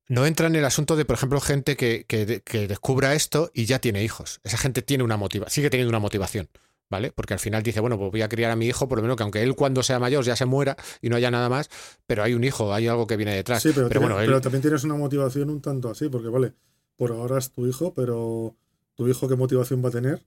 No 0.07 0.25
entra 0.25 0.47
en 0.47 0.55
el 0.55 0.63
asunto 0.65 0.95
de, 0.95 1.05
por 1.05 1.15
ejemplo, 1.15 1.39
gente 1.41 1.75
que, 1.75 2.05
que- 2.07 2.41
que 2.43 2.67
descubra 2.67 3.13
esto 3.13 3.51
y 3.53 3.65
ya 3.65 3.79
tiene 3.79 4.03
hijos. 4.03 4.39
Esa 4.43 4.57
gente 4.57 4.81
tiene 4.81 5.03
una 5.03 5.17
motiva, 5.17 5.49
sigue 5.49 5.69
teniendo 5.69 5.89
una 5.89 5.99
motivación, 5.99 6.47
¿vale? 6.89 7.11
Porque 7.11 7.33
al 7.33 7.39
final 7.39 7.61
dice, 7.63 7.81
bueno, 7.81 7.97
pues 7.97 8.11
voy 8.11 8.21
a 8.21 8.29
criar 8.29 8.51
a 8.51 8.55
mi 8.55 8.67
hijo, 8.67 8.87
por 8.87 8.99
lo 8.99 9.01
menos 9.01 9.17
que 9.17 9.23
aunque 9.23 9.43
él 9.43 9.53
cuando 9.55 9.83
sea 9.83 9.99
mayor 9.99 10.23
ya 10.23 10.35
se 10.37 10.45
muera 10.45 10.77
y 11.01 11.09
no 11.09 11.17
haya 11.17 11.29
nada 11.29 11.49
más, 11.49 11.69
pero 12.05 12.23
hay 12.23 12.33
un 12.35 12.43
hijo, 12.45 12.73
hay 12.73 12.87
algo 12.87 13.05
que 13.05 13.17
viene 13.17 13.35
detrás. 13.35 13.61
Sí, 13.61 13.71
pero, 13.75 13.89
tiene- 13.89 14.05
bueno, 14.05 14.19
él, 14.21 14.27
pero 14.27 14.39
también 14.41 14.61
tienes 14.61 14.83
una 14.85 14.95
motivación 14.95 15.49
un 15.49 15.61
tanto 15.61 15.89
así, 15.89 16.07
porque 16.07 16.29
vale, 16.29 16.53
por 16.95 17.11
ahora 17.11 17.37
es 17.37 17.51
tu 17.51 17.67
hijo, 17.67 17.93
pero 17.93 18.55
tu 18.95 19.07
hijo 19.09 19.27
qué 19.27 19.35
motivación 19.35 19.83
va 19.83 19.89
a 19.89 19.91
tener. 19.91 20.23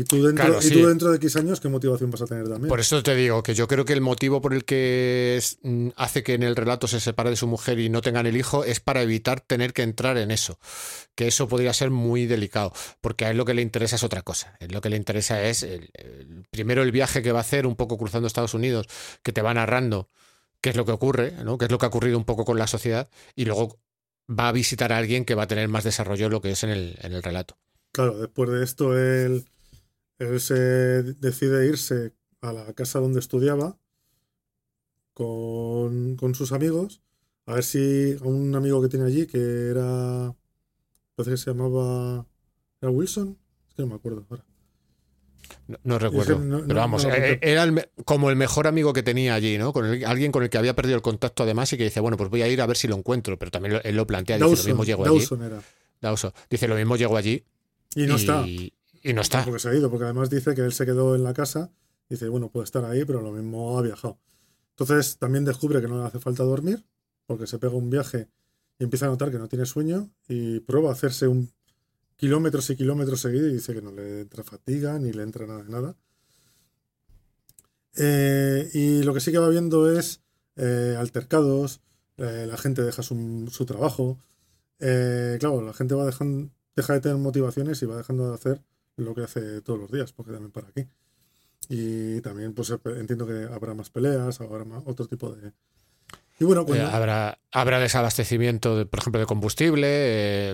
Y 0.00 0.04
tú 0.04 0.22
dentro, 0.24 0.44
Claro, 0.46 0.60
y 0.64 0.70
tú 0.70 0.86
dentro 0.86 1.10
de 1.10 1.16
X 1.16 1.34
años, 1.34 1.58
¿qué 1.58 1.68
motivación 1.68 2.12
vas 2.12 2.22
a 2.22 2.26
tener 2.26 2.44
también? 2.48 2.68
Por 2.68 2.78
eso 2.78 3.02
te 3.02 3.16
digo 3.16 3.42
que 3.42 3.54
yo 3.54 3.66
creo 3.66 3.84
que 3.84 3.94
el 3.94 4.00
motivo 4.00 4.40
por 4.40 4.54
el 4.54 4.64
que 4.64 5.34
es- 5.36 5.58
mm, 5.62 5.88
hace 5.96 6.22
que 6.22 6.34
en 6.34 6.44
el 6.44 6.54
relato 6.54 6.86
se 6.86 7.00
separe 7.00 7.30
de 7.30 7.36
su 7.36 7.48
mujer 7.48 7.80
y 7.80 7.88
no 7.88 8.00
tengan 8.00 8.24
el 8.26 8.36
hijo 8.36 8.62
es 8.64 8.78
para 8.78 9.02
evitar 9.02 9.40
tener 9.40 9.72
que 9.72 9.82
entrar 9.82 10.16
en 10.16 10.30
eso. 10.30 10.60
Que 11.16 11.26
eso 11.26 11.48
podría 11.48 11.72
ser 11.72 11.90
muy 11.90 12.26
delicado, 12.26 12.72
porque 13.00 13.24
a 13.24 13.30
él 13.30 13.36
lo 13.36 13.44
que 13.44 13.54
le 13.54 13.62
interesa 13.62 13.96
es 13.96 14.04
otra 14.04 14.22
cosa. 14.22 14.56
A 14.60 14.64
él 14.66 14.70
lo 14.70 14.80
que 14.80 14.88
le 14.88 14.96
interesa 14.96 15.42
es 15.42 15.64
el- 15.64 15.90
el- 15.94 16.44
primero 16.48 16.82
el 16.84 16.92
viaje 16.92 17.20
que 17.20 17.32
va 17.32 17.38
a 17.38 17.42
hacer 17.42 17.66
un 17.66 17.74
poco 17.74 17.98
cruzando 17.98 18.28
Estados 18.28 18.54
Unidos, 18.54 18.86
que 19.24 19.32
te 19.32 19.42
va 19.42 19.52
narrando 19.52 20.08
qué 20.60 20.70
es 20.70 20.76
lo 20.76 20.84
que 20.84 20.92
ocurre, 20.92 21.32
¿no? 21.44 21.58
qué 21.58 21.64
es 21.64 21.70
lo 21.72 21.78
que 21.78 21.86
ha 21.86 21.88
ocurrido 21.88 22.16
un 22.18 22.24
poco 22.24 22.44
con 22.44 22.56
la 22.56 22.68
sociedad, 22.68 23.08
y 23.34 23.46
luego 23.46 23.80
va 24.30 24.46
a 24.46 24.52
visitar 24.52 24.92
a 24.92 24.98
alguien 24.98 25.24
que 25.24 25.34
va 25.34 25.42
a 25.42 25.48
tener 25.48 25.66
más 25.68 25.82
desarrollo 25.82 26.26
en 26.26 26.32
lo 26.32 26.40
que 26.40 26.52
es 26.52 26.62
en 26.62 26.70
el, 26.70 26.96
en 27.02 27.14
el 27.14 27.22
relato. 27.24 27.56
Claro, 27.90 28.18
después 28.18 28.50
de 28.50 28.62
esto 28.62 28.96
él, 28.96 29.44
él 30.18 30.40
se 30.40 30.54
decide 30.54 31.66
irse 31.66 32.12
a 32.40 32.52
la 32.52 32.72
casa 32.72 32.98
donde 33.00 33.20
estudiaba 33.20 33.78
con, 35.14 36.16
con 36.16 36.34
sus 36.34 36.52
amigos, 36.52 37.02
a 37.46 37.54
ver 37.54 37.64
si 37.64 38.16
a 38.20 38.24
un 38.24 38.54
amigo 38.54 38.80
que 38.82 38.88
tiene 38.88 39.06
allí, 39.06 39.26
que 39.26 39.68
era, 39.70 40.34
parece 41.14 41.32
que 41.32 41.36
se 41.36 41.50
llamaba, 41.50 42.26
¿era 42.80 42.90
Wilson? 42.90 43.36
Es 43.68 43.74
que 43.74 43.82
no 43.82 43.88
me 43.88 43.94
acuerdo 43.94 44.26
ahora. 44.30 44.44
No, 45.66 45.78
no 45.82 45.98
recuerdo. 45.98 46.38
no- 46.38 46.62
pero 46.66 46.80
vamos, 46.80 47.04
no 47.04 47.14
eh, 47.14 47.38
era 47.42 47.62
el 47.64 47.90
como 48.04 48.30
el 48.30 48.36
mejor 48.36 48.66
amigo 48.66 48.92
que 48.92 49.02
tenía 49.02 49.34
allí, 49.34 49.58
¿no? 49.58 49.72
Con 49.72 49.86
el- 49.86 50.04
alguien 50.04 50.30
con 50.32 50.42
el 50.42 50.50
que 50.50 50.58
había 50.58 50.74
perdido 50.74 50.96
el 50.96 51.02
contacto 51.02 51.42
además 51.42 51.72
y 51.72 51.76
que 51.78 51.84
dice, 51.84 52.00
bueno, 52.00 52.16
pues 52.16 52.30
voy 52.30 52.42
a 52.42 52.48
ir 52.48 52.60
a 52.60 52.66
ver 52.66 52.76
si 52.76 52.86
lo 52.88 52.96
encuentro. 52.96 53.38
Pero 53.38 53.50
también 53.50 53.74
lo- 53.74 53.82
él 53.82 53.96
lo 53.96 54.06
plantea, 54.06 54.36
dice, 54.36 54.56
lo 54.56 54.64
mismo 54.64 54.84
llego 54.84 55.06
allí. 55.06 55.18
Dawson 55.18 55.42
era. 55.42 55.62
Dawson. 56.00 56.32
Dice, 56.50 56.68
lo 56.68 56.74
mismo 56.74 56.96
llego 56.96 57.16
allí. 57.16 57.44
Y 57.94 58.06
no 58.06 58.14
y, 58.14 58.20
está. 58.20 58.46
Y 59.08 59.14
no 59.14 59.22
está. 59.22 59.42
Porque 59.42 59.58
se 59.58 59.70
ha 59.70 59.74
ido, 59.74 59.88
porque 59.88 60.04
además 60.04 60.28
dice 60.28 60.54
que 60.54 60.60
él 60.60 60.74
se 60.74 60.84
quedó 60.84 61.14
en 61.14 61.24
la 61.24 61.32
casa. 61.32 61.70
Dice, 62.10 62.28
bueno, 62.28 62.50
puede 62.50 62.64
estar 62.64 62.84
ahí, 62.84 63.06
pero 63.06 63.22
lo 63.22 63.32
mismo 63.32 63.78
ha 63.78 63.82
viajado. 63.82 64.18
Entonces 64.76 65.16
también 65.16 65.46
descubre 65.46 65.80
que 65.80 65.88
no 65.88 65.98
le 65.98 66.06
hace 66.06 66.18
falta 66.18 66.42
dormir, 66.44 66.84
porque 67.24 67.46
se 67.46 67.58
pega 67.58 67.72
un 67.72 67.88
viaje 67.88 68.28
y 68.78 68.84
empieza 68.84 69.06
a 69.06 69.08
notar 69.08 69.30
que 69.30 69.38
no 69.38 69.48
tiene 69.48 69.64
sueño 69.64 70.10
y 70.28 70.60
prueba 70.60 70.90
a 70.90 70.92
hacerse 70.92 71.26
un 71.26 71.50
kilómetros 72.16 72.68
y 72.68 72.76
kilómetros 72.76 73.22
seguidos 73.22 73.50
y 73.50 73.54
dice 73.54 73.72
que 73.72 73.80
no 73.80 73.92
le 73.92 74.20
entra 74.20 74.44
fatiga 74.44 74.98
ni 74.98 75.10
le 75.10 75.22
entra 75.22 75.46
nada 75.46 75.62
de 75.62 75.70
nada. 75.70 75.96
Eh, 77.96 78.68
y 78.74 79.02
lo 79.04 79.14
que 79.14 79.20
sí 79.20 79.32
que 79.32 79.38
va 79.38 79.48
viendo 79.48 79.90
es 79.90 80.20
eh, 80.56 80.96
altercados, 80.98 81.80
eh, 82.18 82.44
la 82.46 82.58
gente 82.58 82.82
deja 82.82 83.02
su, 83.02 83.48
su 83.50 83.64
trabajo. 83.64 84.18
Claro, 84.78 85.62
la 85.62 85.72
gente 85.72 85.94
va 85.94 86.04
dejando, 86.04 86.50
deja 86.76 86.92
de 86.92 87.00
tener 87.00 87.16
motivaciones 87.16 87.80
y 87.82 87.86
va 87.86 87.96
dejando 87.96 88.28
de 88.28 88.34
hacer 88.34 88.62
lo 88.98 89.14
que 89.14 89.22
hace 89.22 89.60
todos 89.62 89.78
los 89.78 89.90
días, 89.90 90.12
porque 90.12 90.32
también 90.32 90.52
para 90.52 90.68
aquí. 90.68 90.86
Y 91.68 92.20
también, 92.22 92.54
pues 92.54 92.70
entiendo 92.96 93.26
que 93.26 93.48
habrá 93.52 93.74
más 93.74 93.90
peleas, 93.90 94.40
habrá 94.40 94.64
más- 94.64 94.82
otro 94.86 95.06
tipo 95.06 95.30
de. 95.34 95.52
Y 96.40 96.44
bueno, 96.44 96.62
Eh, 96.62 96.64
cuando- 96.66 96.86
habrá, 96.86 97.38
habrá 97.50 97.80
desabastecimiento, 97.80 98.76
de, 98.76 98.86
por 98.86 99.00
ejemplo, 99.00 99.18
de 99.20 99.26
combustible, 99.26 99.86
eh, 99.90 100.50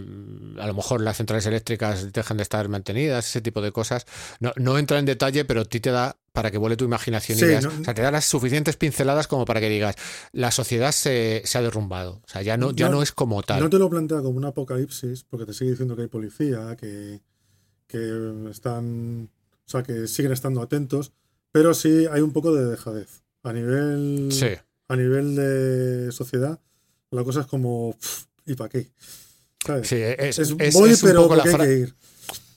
a 0.58 0.66
lo 0.66 0.72
mejor 0.74 1.02
las 1.02 1.18
centrales 1.18 1.44
eléctricas 1.44 2.10
dejan 2.10 2.38
de 2.38 2.42
estar 2.42 2.66
mantenidas, 2.70 3.28
ese 3.28 3.42
tipo 3.42 3.60
de 3.60 3.70
cosas. 3.70 4.06
No, 4.40 4.52
no 4.56 4.78
entra 4.78 4.98
en 4.98 5.04
detalle, 5.04 5.44
pero 5.44 5.60
a 5.60 5.64
ti 5.66 5.80
te 5.80 5.90
da 5.90 6.16
para 6.32 6.50
que 6.50 6.56
vuele 6.56 6.76
tu 6.78 6.86
imaginación 6.86 7.38
Sí, 7.38 7.44
y 7.44 7.62
no- 7.62 7.68
o 7.82 7.84
sea, 7.84 7.92
te 7.94 8.00
da 8.00 8.10
las 8.10 8.24
suficientes 8.24 8.76
pinceladas 8.76 9.28
como 9.28 9.44
para 9.44 9.60
que 9.60 9.68
digas, 9.68 9.94
la 10.32 10.50
sociedad 10.50 10.90
se, 10.90 11.42
se 11.44 11.58
ha 11.58 11.62
derrumbado, 11.62 12.22
o 12.24 12.28
sea, 12.28 12.40
ya 12.40 12.56
no, 12.56 12.72
ya 12.72 12.86
No- 12.88 12.96
no 12.96 13.02
es 13.02 13.12
como 13.12 13.42
tal. 13.42 13.60
No 13.60 13.68
te 13.70 13.78
lo 13.78 13.88
plantea 13.90 14.18
como 14.22 14.38
un 14.38 14.44
apocalipsis, 14.46 15.24
porque 15.28 15.44
te 15.46 15.52
sigue 15.52 15.72
diciendo 15.72 15.94
que 15.96 16.02
hay 16.02 16.08
policía, 16.08 16.74
que, 16.76 17.20
que 17.86 18.48
están. 18.50 19.30
O 19.66 19.70
sea, 19.70 19.82
que 19.82 20.06
siguen 20.08 20.32
estando 20.32 20.60
atentos, 20.62 21.12
pero 21.52 21.72
sí 21.74 22.06
hay 22.10 22.20
un 22.20 22.32
poco 22.32 22.54
de 22.54 22.66
dejadez. 22.66 23.22
A 23.42 23.52
nivel. 23.52 24.28
Sí. 24.32 24.48
A 24.88 24.96
nivel 24.96 25.34
de 25.36 26.12
sociedad, 26.12 26.60
la 27.10 27.24
cosa 27.24 27.40
es 27.40 27.46
como. 27.46 27.96
¿Y 28.46 28.54
para 28.54 28.68
qué? 28.68 28.88
¿Sabes? 29.66 29.88
Sí, 29.88 29.96
es, 29.96 30.38
es, 30.38 30.50
es- 30.58 30.74
voy, 30.74 30.90
es 30.90 31.02
un 31.02 31.08
pero 31.08 31.22
poco 31.22 31.36
la, 31.36 31.44
hay 31.44 31.56
que 31.66 31.78
ir. 31.78 31.94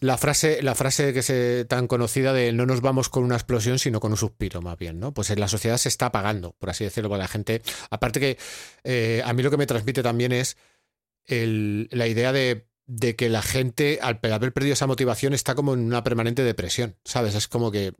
la 0.01 0.17
frase, 0.17 0.61
la 0.61 0.75
frase 0.75 1.13
que 1.13 1.21
se 1.23 1.63
tan 1.63 1.87
conocida 1.87 2.33
de 2.33 2.51
no 2.51 2.65
nos 2.65 2.81
vamos 2.81 3.07
con 3.07 3.23
una 3.23 3.35
explosión, 3.35 3.79
sino 3.79 4.01
con 4.01 4.11
un 4.11 4.17
suspiro, 4.17 4.61
más 4.61 4.77
bien, 4.77 4.99
¿no? 4.99 5.13
Pues 5.13 5.29
en 5.29 5.39
la 5.39 5.47
sociedad 5.47 5.77
se 5.77 5.87
está 5.87 6.07
apagando, 6.07 6.53
por 6.59 6.69
así 6.69 6.83
decirlo, 6.83 7.07
porque 7.09 7.21
la 7.21 7.27
gente. 7.29 7.61
Aparte 7.89 8.19
que 8.19 8.37
eh, 8.83 9.21
a 9.23 9.31
mí 9.33 9.41
lo 9.43 9.49
que 9.51 9.57
me 9.57 9.65
transmite 9.67 10.03
también 10.03 10.33
es 10.33 10.57
el- 11.25 11.87
la 11.91 12.07
idea 12.07 12.33
de 12.33 12.67
de 12.87 13.17
que 13.17 13.27
la 13.27 13.41
gente, 13.41 13.99
al 14.01 14.19
haber 14.31 14.53
perdido 14.53 14.71
esa 14.71 14.87
motivación, 14.87 15.33
está 15.33 15.55
como 15.55 15.73
en 15.73 15.81
una 15.81 16.05
permanente 16.05 16.43
depresión, 16.43 16.95
¿sabes? 17.03 17.35
Es 17.35 17.49
como 17.49 17.69
que, 17.69 17.93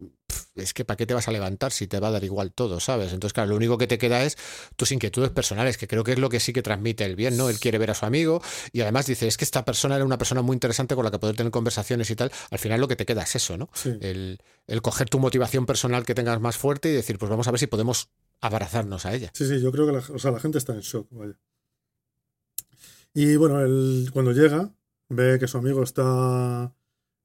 es 0.56 0.74
que 0.74 0.86
¿para 0.86 0.96
qué 0.96 1.06
te 1.06 1.14
vas 1.14 1.28
a 1.28 1.32
levantar 1.32 1.74
si 1.74 1.88
te 1.88 2.00
va 2.00 2.08
a 2.08 2.12
dar 2.12 2.24
igual 2.24 2.54
todo, 2.54 2.80
¿sabes? 2.80 3.12
Entonces, 3.12 3.34
claro, 3.34 3.50
lo 3.50 3.58
único 3.58 3.78
que 3.78 3.88
te 3.88 3.98
queda 3.98 4.24
es 4.24 4.38
tus 4.78 4.94
inquietudes 4.94 5.30
personales, 5.32 5.78
que 5.78 5.90
creo 5.90 6.06
que 6.06 6.14
es 6.14 6.20
lo 6.20 6.30
que 6.30 6.40
sí 6.40 6.54
que 6.54 6.62
transmite 6.62 7.04
el 7.04 7.18
bien, 7.18 7.36
¿no? 7.36 7.50
Él 7.50 7.60
quiere 7.60 7.78
ver 7.80 7.92
a 7.92 7.96
su 7.96 8.06
amigo 8.06 8.42
y 8.72 8.80
además 8.80 9.08
dice, 9.08 9.28
es 9.28 9.36
que 9.36 9.44
esta 9.44 9.66
persona 9.66 9.98
era 9.98 10.06
una 10.06 10.18
persona 10.18 10.42
muy 10.42 10.56
interesante 10.56 10.96
con 10.96 11.04
la 11.04 11.12
que 11.12 11.20
poder 11.20 11.36
tener 11.36 11.52
conversaciones 11.52 12.10
y 12.10 12.16
tal. 12.16 12.32
Al 12.50 12.60
final 12.60 12.80
lo 12.80 12.88
que 12.88 12.96
te 12.96 13.06
queda 13.06 13.24
es 13.24 13.36
eso, 13.36 13.58
¿no? 13.58 13.70
El, 13.84 14.40
el 14.68 14.82
coger 14.82 15.10
tu 15.10 15.20
motivación 15.20 15.66
personal 15.66 16.06
que 16.06 16.16
tengas 16.16 16.40
más 16.40 16.56
fuerte 16.56 16.90
y 16.90 16.94
decir, 16.94 17.18
pues 17.18 17.30
vamos 17.30 17.46
a 17.50 17.52
ver 17.52 17.60
si 17.60 17.68
podemos 17.68 18.08
abrazarnos 18.40 19.06
a 19.06 19.14
ella. 19.14 19.32
Sí, 19.34 19.46
sí, 19.46 19.60
yo 19.60 19.70
creo 19.74 19.86
que 19.86 19.92
la, 19.92 20.00
o 20.00 20.20
sea, 20.20 20.32
la 20.32 20.40
gente 20.40 20.58
está 20.60 20.74
en 20.74 20.80
shock, 20.80 21.08
vaya. 21.12 21.38
Y 23.14 23.36
bueno, 23.36 23.60
él, 23.62 24.12
cuando 24.14 24.32
llega, 24.32 24.72
ve 25.10 25.38
que 25.40 25.48
su 25.48 25.58
amigo 25.58 25.84
está, 25.84 26.74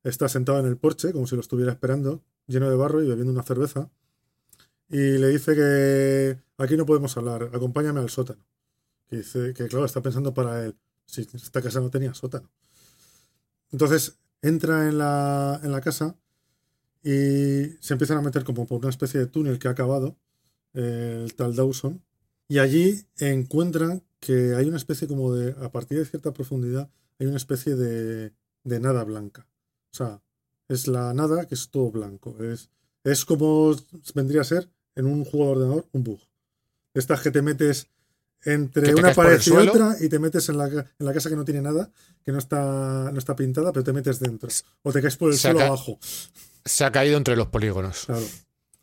está 0.02 0.28
sentado 0.28 0.60
en 0.60 0.66
el 0.66 0.76
porche, 0.76 1.12
como 1.12 1.26
si 1.26 1.34
lo 1.34 1.40
estuviera 1.40 1.72
esperando, 1.72 2.22
lleno 2.46 2.70
de 2.70 2.76
barro 2.76 3.02
y 3.02 3.08
bebiendo 3.08 3.32
una 3.32 3.42
cerveza. 3.42 3.90
Y 4.88 5.18
le 5.18 5.28
dice 5.28 5.54
que 5.54 6.38
aquí 6.58 6.76
no 6.76 6.86
podemos 6.86 7.16
hablar, 7.16 7.50
acompáñame 7.52 8.00
al 8.00 8.10
sótano. 8.10 8.44
Que 9.08 9.18
dice 9.18 9.54
que, 9.54 9.66
claro, 9.68 9.84
está 9.84 10.02
pensando 10.02 10.34
para 10.34 10.64
él, 10.64 10.76
si 11.06 11.22
esta 11.22 11.62
casa 11.62 11.80
no 11.80 11.90
tenía 11.90 12.14
sótano. 12.14 12.50
Entonces 13.70 14.18
entra 14.42 14.88
en 14.88 14.98
la, 14.98 15.60
en 15.62 15.72
la 15.72 15.80
casa 15.80 16.16
y 17.02 17.76
se 17.80 17.94
empiezan 17.94 18.18
a 18.18 18.22
meter 18.22 18.44
como 18.44 18.66
por 18.66 18.78
una 18.78 18.90
especie 18.90 19.18
de 19.18 19.26
túnel 19.26 19.58
que 19.58 19.68
ha 19.68 19.72
acabado 19.72 20.16
el 20.74 21.34
tal 21.34 21.56
Dawson. 21.56 22.02
Y 22.48 22.58
allí 22.58 23.06
encuentran 23.18 24.02
que 24.20 24.54
hay 24.54 24.68
una 24.68 24.76
especie 24.76 25.08
como 25.08 25.34
de, 25.34 25.52
a 25.64 25.72
partir 25.72 25.98
de 25.98 26.04
cierta 26.04 26.32
profundidad, 26.32 26.90
hay 27.22 27.28
una 27.28 27.36
especie 27.36 27.76
de, 27.76 28.32
de 28.64 28.80
nada 28.80 29.04
blanca. 29.04 29.46
O 29.92 29.96
sea, 29.96 30.20
es 30.68 30.88
la 30.88 31.14
nada 31.14 31.46
que 31.46 31.54
es 31.54 31.70
todo 31.70 31.90
blanco. 31.90 32.36
Es, 32.42 32.68
es 33.04 33.24
como 33.24 33.76
vendría 34.14 34.40
a 34.40 34.44
ser 34.44 34.68
en 34.96 35.06
un 35.06 35.24
juego 35.24 35.46
de 35.46 35.52
ordenador 35.52 35.86
un 35.92 36.02
bug. 36.02 36.20
Estas 36.94 37.20
que 37.20 37.30
te 37.30 37.40
metes 37.40 37.86
entre 38.44 38.92
una 38.94 39.14
pared 39.14 39.40
y 39.46 39.50
otra 39.50 39.96
y 40.00 40.08
te 40.08 40.18
metes 40.18 40.48
en 40.48 40.58
la, 40.58 40.66
en 40.66 40.86
la, 40.98 41.14
casa 41.14 41.30
que 41.30 41.36
no 41.36 41.44
tiene 41.44 41.62
nada, 41.62 41.90
que 42.24 42.32
no 42.32 42.38
está, 42.38 43.10
no 43.12 43.18
está 43.18 43.36
pintada, 43.36 43.72
pero 43.72 43.84
te 43.84 43.92
metes 43.92 44.18
dentro. 44.18 44.48
O 44.82 44.92
te 44.92 45.00
caes 45.00 45.16
por 45.16 45.30
el 45.30 45.38
suelo 45.38 45.60
abajo. 45.60 46.00
Se 46.64 46.84
ha 46.84 46.90
caído 46.90 47.16
entre 47.18 47.36
los 47.36 47.46
polígonos. 47.48 48.06
Claro. 48.06 48.26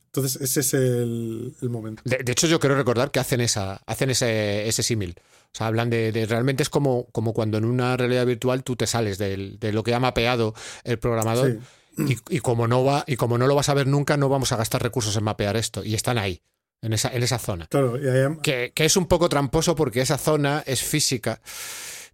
Entonces, 0.06 0.42
ese 0.42 0.62
es 0.62 0.74
el, 0.74 1.54
momento. 1.70 2.02
De, 2.06 2.32
hecho, 2.32 2.48
yo 2.48 2.60
quiero 2.60 2.76
recordar 2.76 3.12
que 3.12 3.20
hacen 3.20 3.42
esa, 3.42 3.76
hacen 3.86 4.10
ese, 4.10 4.68
ese 4.68 4.82
símil. 4.82 5.16
O 5.54 5.58
sea, 5.58 5.68
hablan 5.68 5.90
de, 5.90 6.26
realmente 6.30 6.64
es 6.64 6.70
como, 6.70 7.08
como 7.12 7.34
cuando 7.34 7.58
en 7.58 7.66
una 7.66 7.98
realidad 7.98 8.26
virtual 8.26 8.64
tú 8.64 8.76
te 8.76 8.88
sales 8.88 9.18
de, 9.18 9.58
lo 9.74 9.84
que 9.84 9.94
ha 9.94 10.00
mapeado 10.00 10.54
el 10.84 11.00
programador 11.00 11.60
y, 11.98 12.40
como 12.40 12.68
no 12.68 12.84
va, 12.84 13.04
y 13.08 13.16
como 13.16 13.38
no 13.38 13.48
lo 13.48 13.56
vas 13.56 13.70
a 13.70 13.74
ver 13.74 13.88
nunca, 13.88 14.16
no 14.16 14.30
vamos 14.30 14.52
a 14.52 14.58
gastar 14.58 14.82
recursos 14.82 15.16
en 15.18 15.24
mapear 15.24 15.58
esto. 15.58 15.84
Y 15.84 15.96
están 15.96 16.18
ahí, 16.18 16.44
en 16.82 16.94
esa, 16.94 17.10
en 17.10 17.24
esa 17.24 17.40
zona. 17.40 17.68
Claro, 17.68 17.96
que, 18.42 18.72
que 18.74 18.86
es 18.86 18.96
un 18.96 19.08
poco 19.08 19.28
tramposo 19.28 19.76
porque 19.76 20.02
esa 20.02 20.18
zona 20.18 20.64
es 20.66 20.82
física 20.82 21.42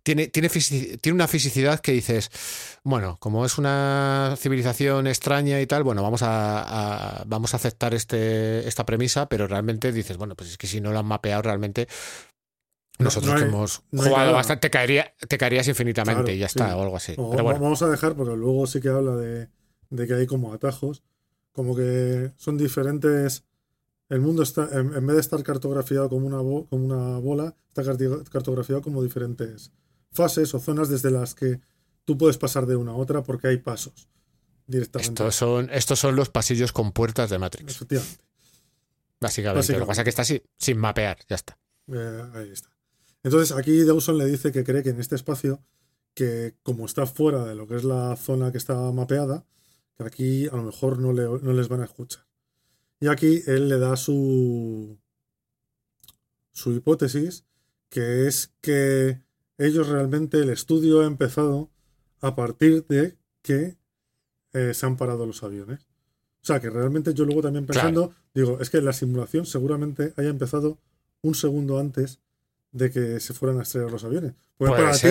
tiene, 0.05 0.27
tiene, 0.27 0.49
tiene, 0.49 1.15
una 1.15 1.27
fisicidad 1.27 1.79
que 1.79 1.91
dices, 1.91 2.29
bueno, 2.83 3.17
como 3.19 3.43
es 3.43 3.57
una 3.57 4.35
civilización 4.37 5.07
extraña 5.07 5.59
y 5.59 5.65
tal, 5.65 5.81
bueno, 5.81 6.03
vamos 6.03 6.21
a, 6.21 7.23
vamos 7.25 7.53
a 7.53 7.57
aceptar 7.57 7.95
este, 7.95 8.67
esta 8.67 8.85
premisa, 8.85 9.27
pero 9.27 9.47
realmente 9.47 9.91
dices, 9.91 10.17
bueno, 10.17 10.35
pues 10.35 10.51
es 10.51 10.57
que 10.59 10.67
si 10.67 10.79
no 10.79 10.91
lo 10.91 10.99
han 10.99 11.07
mapeado 11.07 11.41
realmente, 11.41 11.87
nosotros 12.99 13.41
que 13.41 13.47
hemos 13.47 13.83
jugado 13.91 14.33
bastante, 14.33 14.67
te, 14.67 14.71
caería, 14.71 15.13
te 15.27 15.37
caerías 15.37 15.67
infinitamente 15.67 16.33
y 16.33 16.39
ya 16.39 16.45
está, 16.45 16.75
o 16.77 16.83
algo 16.83 16.97
así. 16.97 17.13
pero 17.15 17.43
bueno. 17.43 17.59
Vamos 17.59 17.81
a 17.81 17.89
dejar, 17.89 18.15
porque 18.15 18.35
luego 18.35 18.67
sí 18.67 18.79
que 18.79 18.89
habla 18.89 19.15
de, 19.15 19.49
de, 19.89 20.07
que 20.07 20.13
hay 20.13 20.25
como 20.25 20.53
atajos, 20.53 21.03
como 21.51 21.75
que 21.75 22.31
son 22.37 22.57
diferentes. 22.57 23.43
El 24.07 24.21
mundo 24.21 24.43
está, 24.43 24.69
en, 24.71 25.05
vez 25.05 25.15
de 25.15 25.21
estar 25.21 25.41
cartografiado 25.43 26.09
como 26.09 26.27
una, 26.27 26.37
como 26.37 26.85
una 26.85 27.17
bola, 27.17 27.55
está 27.67 27.83
cartografiado 28.31 28.81
como 28.81 29.03
diferentes 29.03 29.71
fases 30.11 30.53
o 30.53 30.59
zonas 30.59 30.89
desde 30.89 31.11
las 31.11 31.35
que 31.35 31.59
tú 32.05 32.17
puedes 32.17 32.37
pasar 32.37 32.65
de 32.65 32.75
una 32.75 32.91
a 32.91 32.95
otra 32.95 33.23
porque 33.23 33.47
hay 33.47 33.57
pasos 33.57 34.07
directamente. 34.67 35.11
Estos 35.11 35.35
son, 35.35 35.69
estos 35.71 35.99
son 35.99 36.15
los 36.15 36.29
pasillos 36.29 36.71
con 36.71 36.91
puertas 36.91 37.29
de 37.29 37.39
Matrix. 37.39 37.75
Efectivamente. 37.75 38.23
Básicamente. 39.19 39.73
Lo 39.73 39.79
que 39.79 39.85
pasa 39.85 40.01
es 40.01 40.05
que 40.05 40.09
está 40.09 40.21
así, 40.21 40.41
sin 40.57 40.77
mapear, 40.77 41.17
ya 41.27 41.35
está. 41.35 41.57
Eh, 41.87 42.23
ahí 42.35 42.51
está. 42.51 42.74
Entonces 43.25 43.57
aquí 43.57 43.83
Dawson 43.83 44.19
le 44.19 44.27
dice 44.27 44.51
que 44.51 44.63
cree 44.63 44.83
que 44.83 44.91
en 44.91 44.99
este 44.99 45.15
espacio, 45.15 45.59
que 46.13 46.53
como 46.61 46.85
está 46.85 47.07
fuera 47.07 47.43
de 47.43 47.55
lo 47.55 47.65
que 47.67 47.75
es 47.75 47.83
la 47.83 48.15
zona 48.17 48.51
que 48.51 48.59
está 48.59 48.75
mapeada, 48.91 49.47
que 49.97 50.03
aquí 50.03 50.47
a 50.47 50.55
lo 50.55 50.61
mejor 50.61 50.99
no, 50.99 51.11
no 51.11 51.53
les 51.53 51.67
van 51.67 51.81
a 51.81 51.85
escuchar. 51.85 52.23
Y 52.99 53.07
aquí 53.07 53.41
él 53.47 53.67
le 53.67 53.79
da 53.79 53.95
su, 53.95 54.99
su 56.51 56.73
hipótesis, 56.73 57.45
que 57.89 58.27
es 58.27 58.53
que 58.61 59.23
ellos 59.57 59.87
realmente, 59.89 60.37
el 60.41 60.51
estudio 60.51 61.01
ha 61.01 61.07
empezado 61.07 61.71
a 62.21 62.35
partir 62.35 62.85
de 62.85 63.17
que 63.41 63.75
eh, 64.53 64.75
se 64.75 64.85
han 64.85 64.97
parado 64.97 65.25
los 65.25 65.41
aviones. 65.41 65.87
O 66.43 66.45
sea, 66.45 66.59
que 66.59 66.69
realmente 66.69 67.15
yo 67.15 67.25
luego 67.25 67.41
también 67.41 67.65
pensando, 67.65 68.13
digo, 68.35 68.59
es 68.59 68.69
que 68.69 68.81
la 68.81 68.93
simulación 68.93 69.47
seguramente 69.47 70.13
haya 70.15 70.29
empezado 70.29 70.77
un 71.23 71.33
segundo 71.33 71.79
antes 71.79 72.19
de 72.75 72.91
que 72.91 73.21
se 73.21 73.33
fueran 73.33 73.57
a 73.59 73.63
estrellar 73.63 73.89
los 73.89 74.03
aviones. 74.03 74.33
Porque 74.57 74.75
para 74.75 74.97
ti, 74.97 75.07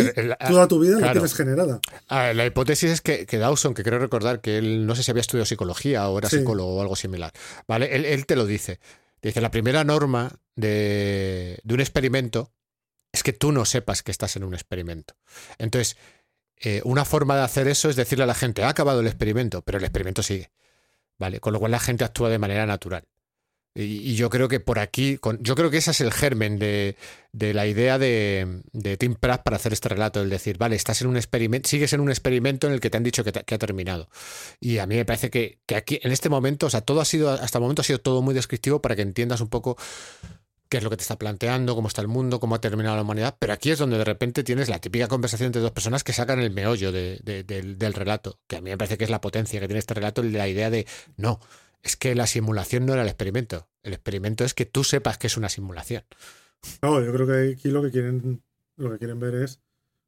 toda 0.47 0.69
tu 0.69 0.79
vida 0.79 1.01
la 1.01 1.13
tienes 1.13 1.35
generada. 1.35 1.81
la 2.11 2.47
hipótesis 2.47 2.91
es 2.91 3.01
que, 3.01 3.27
Dawson, 3.39 3.73
que 3.73 3.83
creo 3.83 3.99
recordar 3.99 4.43
que 4.43 4.59
él 4.59 4.87
no 4.87 4.95
sé 4.95 5.03
si 5.03 5.11
había 5.11 5.23
estudiado 5.23 5.47
psicología 5.47 6.09
o 6.09 6.19
era 6.19 6.29
psicólogo 6.29 6.77
o 6.77 6.83
algo 6.83 6.95
similar, 6.95 7.33
¿vale? 7.67 7.95
Él, 8.13 8.27
te 8.27 8.37
lo 8.37 8.45
dice. 8.45 8.81
Dice, 9.23 9.41
la 9.41 9.51
primera 9.51 9.83
norma 9.85 10.39
de, 10.55 11.59
de 11.65 11.75
un 11.75 11.81
experimento 11.81 12.53
es 13.13 13.23
que 13.23 13.33
tú 13.33 13.51
no 13.51 13.65
sepas 13.65 14.03
que 14.03 14.11
estás 14.11 14.37
en 14.37 14.45
un 14.45 14.53
experimento. 14.53 15.15
Entonces, 15.57 15.97
eh, 16.57 16.83
una 16.85 17.07
forma 17.07 17.35
de 17.37 17.43
hacer 17.43 17.67
eso 17.69 17.89
es 17.89 17.97
decirle 17.97 18.25
a 18.25 18.27
la 18.27 18.35
gente, 18.35 18.63
ha 18.63 18.69
acabado 18.69 19.01
el 19.01 19.07
experimento, 19.07 19.63
pero 19.63 19.79
el 19.79 19.85
experimento 19.85 20.23
sigue. 20.23 20.51
¿Vale? 21.17 21.41
Con 21.41 21.55
lo 21.55 21.61
cual 21.61 21.71
la 21.71 21.81
gente 21.81 22.05
actúa 22.05 22.29
de 22.29 22.39
manera 22.39 22.67
natural. 22.67 23.05
Y, 23.75 24.15
yo 24.15 24.31
creo 24.31 24.47
que 24.49 24.61
por 24.61 24.79
aquí, 24.79 25.19
yo 25.41 25.55
creo 25.57 25.71
que 25.71 25.79
ese 25.79 25.91
es 25.91 26.01
el 26.01 26.13
germen 26.13 26.59
de, 26.59 26.97
la 27.33 27.67
idea 27.67 27.99
de, 27.99 28.63
Tim 28.99 29.17
Pratt 29.17 29.43
para 29.43 29.57
hacer 29.57 29.73
este 29.73 29.89
relato, 29.89 30.21
el 30.21 30.31
decir, 30.31 30.59
vale, 30.59 30.77
estás 30.77 31.01
en 31.03 31.09
un 31.09 31.17
experimento, 31.17 31.69
sigues 31.69 31.93
en 31.93 32.01
un 32.01 32.11
experimento 32.11 32.69
en 32.69 32.75
el 32.75 32.81
que 32.81 32.91
te 32.91 32.97
han 32.97 33.03
dicho 33.03 33.25
que, 33.25 33.31
ha 33.31 33.59
terminado. 33.59 34.09
Y 34.61 34.79
a 34.79 34.87
mí 34.87 34.95
me 34.95 35.05
parece 35.05 35.31
que, 35.31 35.59
que, 35.67 35.75
aquí, 35.75 35.99
en 36.03 36.13
este 36.13 36.29
momento, 36.29 36.67
o 36.67 36.71
sea, 36.71 36.83
todo 36.83 37.01
ha 37.01 37.05
sido, 37.05 37.31
hasta 37.31 37.59
el 37.59 37.63
momento 37.63 37.83
ha 37.83 37.85
sido 37.85 37.99
todo 37.99 38.23
muy 38.23 38.35
descriptivo 38.35 38.81
para 38.81 38.95
que 38.95 39.03
entiendas 39.03 39.41
un 39.41 39.49
poco 39.49 39.77
qué 40.69 40.79
es 40.79 40.85
lo 40.85 40.91
que 40.91 40.97
te 40.97 41.03
está 41.03 41.17
planteando, 41.17 41.75
cómo 41.75 41.89
está 41.89 42.01
el 42.01 42.09
mundo, 42.09 42.41
cómo 42.41 42.57
ha 42.57 42.61
terminado 42.61 42.97
la 42.97 43.03
humanidad, 43.03 43.37
pero 43.39 43.53
aquí 43.53 43.71
es 43.71 43.79
donde 43.79 43.99
de 43.99 44.05
repente 44.05 44.43
tienes 44.43 44.69
la 44.69 44.81
típica 44.81 45.07
conversación 45.09 45.47
entre 45.47 45.63
dos 45.63 45.71
personas 45.71 46.03
que 46.03 46.13
sacan 46.13 46.41
el 46.41 46.51
meollo 46.51 46.91
del, 46.91 47.95
relato, 47.95 48.41
que 48.49 48.57
a 48.57 48.61
mí 48.61 48.71
me 48.71 48.79
parece 48.79 48.99
que 48.99 49.05
es 49.05 49.11
la 49.11 49.21
potencia 49.21 49.61
que 49.61 49.69
tiene 49.69 49.79
este 49.79 49.95
relato, 49.95 50.23
la 50.23 50.49
idea 50.49 50.71
de, 50.71 50.87
no, 51.17 51.39
es 51.85 51.97
que 51.97 52.15
la 52.15 52.27
simulación 52.27 52.87
no 52.87 52.95
era 52.95 53.03
el 53.03 53.09
experimento, 53.09 53.69
el 53.83 53.93
experimento 53.93 54.45
es 54.45 54.55
que 54.55 54.65
tú 54.65 54.83
sepas 54.83 55.19
que 55.19 55.29
es 55.29 55.37
una 55.37 55.51
simulación. 55.51 56.03
No, 56.83 57.01
yo 57.05 57.13
creo 57.13 57.27
que 57.27 57.53
aquí 57.53 57.69
lo 57.69 57.83
que 57.83 57.91
quieren, 57.91 58.43
lo 58.77 58.91
que 58.91 58.99
quieren 58.99 59.21
ver 59.21 59.35
es 59.35 59.61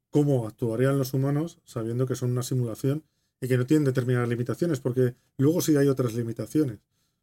cómo 0.09 0.47
actuarían 0.47 0.97
los 0.97 1.13
humanos 1.13 1.59
sabiendo 1.65 2.07
que 2.07 2.15
son 2.15 2.31
una 2.31 2.41
simulación 2.41 3.03
y 3.39 3.47
que 3.47 3.57
no 3.57 3.67
tienen 3.67 3.85
determinadas 3.85 4.27
limitaciones, 4.27 4.79
porque 4.79 5.13
luego 5.37 5.61
sí 5.61 5.77
hay 5.77 5.87
otras 5.87 6.15
limitaciones. 6.15 6.79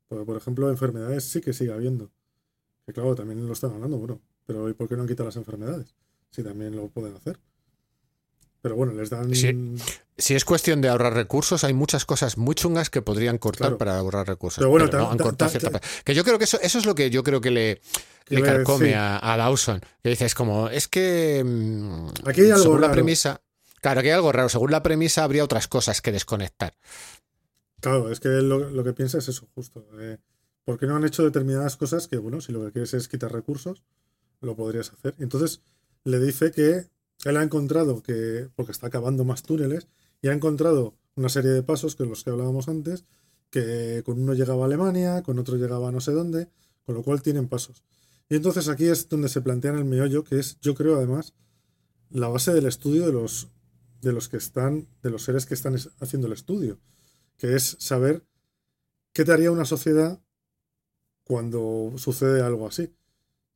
Porque, 0.06 0.24
por 0.24 0.36
ejemplo, 0.36 0.70
enfermedades 0.70 1.24
sí 1.24 1.40
que 1.40 1.52
sigue 1.52 1.72
habiendo. 1.72 2.12
Que 2.86 2.92
claro, 2.92 3.16
también 3.16 3.44
lo 3.44 3.52
están 3.52 3.72
hablando, 3.72 3.98
bueno, 3.98 4.20
pero 4.46 4.68
¿y 4.68 4.74
por 4.74 4.88
qué 4.88 4.94
no 4.94 5.02
han 5.02 5.08
quitado 5.08 5.28
las 5.28 5.36
enfermedades? 5.36 5.96
Si 6.30 6.44
también 6.44 6.76
lo 6.76 6.88
pueden 6.88 7.16
hacer. 7.16 7.40
Pero 8.64 8.76
bueno, 8.76 8.94
les 8.94 9.10
dan. 9.10 9.30
Si, 10.16 10.34
es 10.34 10.44
cuestión 10.46 10.80
de 10.80 10.88
ahorrar 10.88 11.12
recursos, 11.12 11.64
hay 11.64 11.74
muchas 11.74 12.06
cosas 12.06 12.38
muy 12.38 12.54
chungas 12.54 12.88
que 12.88 13.02
podrían 13.02 13.36
cortar 13.36 13.76
para 13.76 13.98
ahorrar 13.98 14.26
recursos. 14.26 14.56
Pero 14.56 14.70
bueno, 14.70 14.86
no, 14.90 15.10
han 15.10 15.18
cortado 15.18 15.50
cierta... 15.50 15.82
Que 16.02 16.14
yo 16.14 16.24
creo 16.24 16.38
que 16.38 16.44
eso, 16.44 16.58
eso 16.62 16.78
es 16.78 16.86
lo 16.86 16.94
que 16.94 17.10
yo 17.10 17.22
creo 17.22 17.42
que 17.42 17.50
le, 17.50 17.82
le 18.28 18.40
carcome 18.40 18.94
a, 18.94 19.36
Dawson. 19.36 19.82
Que 20.02 20.08
dice, 20.08 20.24
es 20.24 20.34
como, 20.34 20.70
es 20.70 20.88
que. 20.88 21.42
Mm, 21.44 22.08
aquí 22.24 22.40
hay 22.40 22.52
algo 22.52 22.62
según 22.62 22.80
la 22.80 22.90
premisa. 22.90 23.42
Claro, 23.82 24.00
aquí 24.00 24.08
hay 24.08 24.14
algo 24.14 24.32
raro. 24.32 24.48
Según 24.48 24.70
la 24.70 24.82
premisa, 24.82 25.24
habría 25.24 25.44
otras 25.44 25.68
cosas 25.68 26.00
que 26.00 26.10
desconectar. 26.10 26.72
Claro, 27.82 28.10
es 28.10 28.18
que 28.18 28.30
lo, 28.30 28.70
lo 28.70 28.82
que 28.82 28.94
piensa 28.94 29.18
es 29.18 29.28
eso, 29.28 29.46
justo. 29.54 29.86
Eh, 30.00 30.16
porque 30.64 30.86
no 30.86 30.96
han 30.96 31.04
hecho 31.04 31.22
determinadas 31.22 31.76
cosas 31.76 32.08
que, 32.08 32.16
bueno, 32.16 32.40
si 32.40 32.50
lo 32.50 32.64
que 32.64 32.72
quieres 32.72 32.94
es 32.94 33.08
quitar 33.08 33.30
recursos, 33.30 33.84
lo 34.40 34.56
podrías 34.56 34.90
hacer. 34.90 35.14
Entonces 35.18 35.60
le 36.04 36.18
dice 36.18 36.50
que 36.50 36.93
él 37.30 37.36
ha 37.36 37.42
encontrado 37.42 38.02
que, 38.02 38.48
porque 38.56 38.72
está 38.72 38.88
acabando 38.88 39.24
más 39.24 39.42
túneles, 39.42 39.88
y 40.22 40.28
ha 40.28 40.32
encontrado 40.32 40.94
una 41.16 41.28
serie 41.28 41.50
de 41.50 41.62
pasos 41.62 41.96
que 41.96 42.04
los 42.04 42.24
que 42.24 42.30
hablábamos 42.30 42.68
antes, 42.68 43.04
que 43.50 44.02
con 44.04 44.20
uno 44.20 44.34
llegaba 44.34 44.62
a 44.64 44.66
Alemania, 44.66 45.22
con 45.22 45.38
otro 45.38 45.56
llegaba 45.56 45.88
a 45.88 45.92
no 45.92 46.00
sé 46.00 46.12
dónde, 46.12 46.48
con 46.84 46.94
lo 46.94 47.02
cual 47.02 47.22
tienen 47.22 47.48
pasos. 47.48 47.82
Y 48.28 48.36
entonces 48.36 48.68
aquí 48.68 48.86
es 48.86 49.08
donde 49.08 49.28
se 49.28 49.42
plantean 49.42 49.76
el 49.76 49.84
meollo, 49.84 50.24
que 50.24 50.38
es, 50.38 50.58
yo 50.60 50.74
creo 50.74 50.96
además, 50.96 51.34
la 52.10 52.28
base 52.28 52.52
del 52.54 52.66
estudio 52.66 53.06
de 53.06 53.12
los, 53.12 53.48
de 54.00 54.12
los 54.12 54.28
que 54.28 54.38
están, 54.38 54.88
de 55.02 55.10
los 55.10 55.22
seres 55.24 55.46
que 55.46 55.54
están 55.54 55.74
es- 55.74 55.90
haciendo 56.00 56.26
el 56.26 56.32
estudio, 56.32 56.78
que 57.36 57.54
es 57.54 57.76
saber 57.78 58.24
qué 59.12 59.24
te 59.24 59.32
haría 59.32 59.50
una 59.52 59.64
sociedad 59.64 60.20
cuando 61.24 61.92
sucede 61.96 62.42
algo 62.42 62.66
así. 62.66 62.84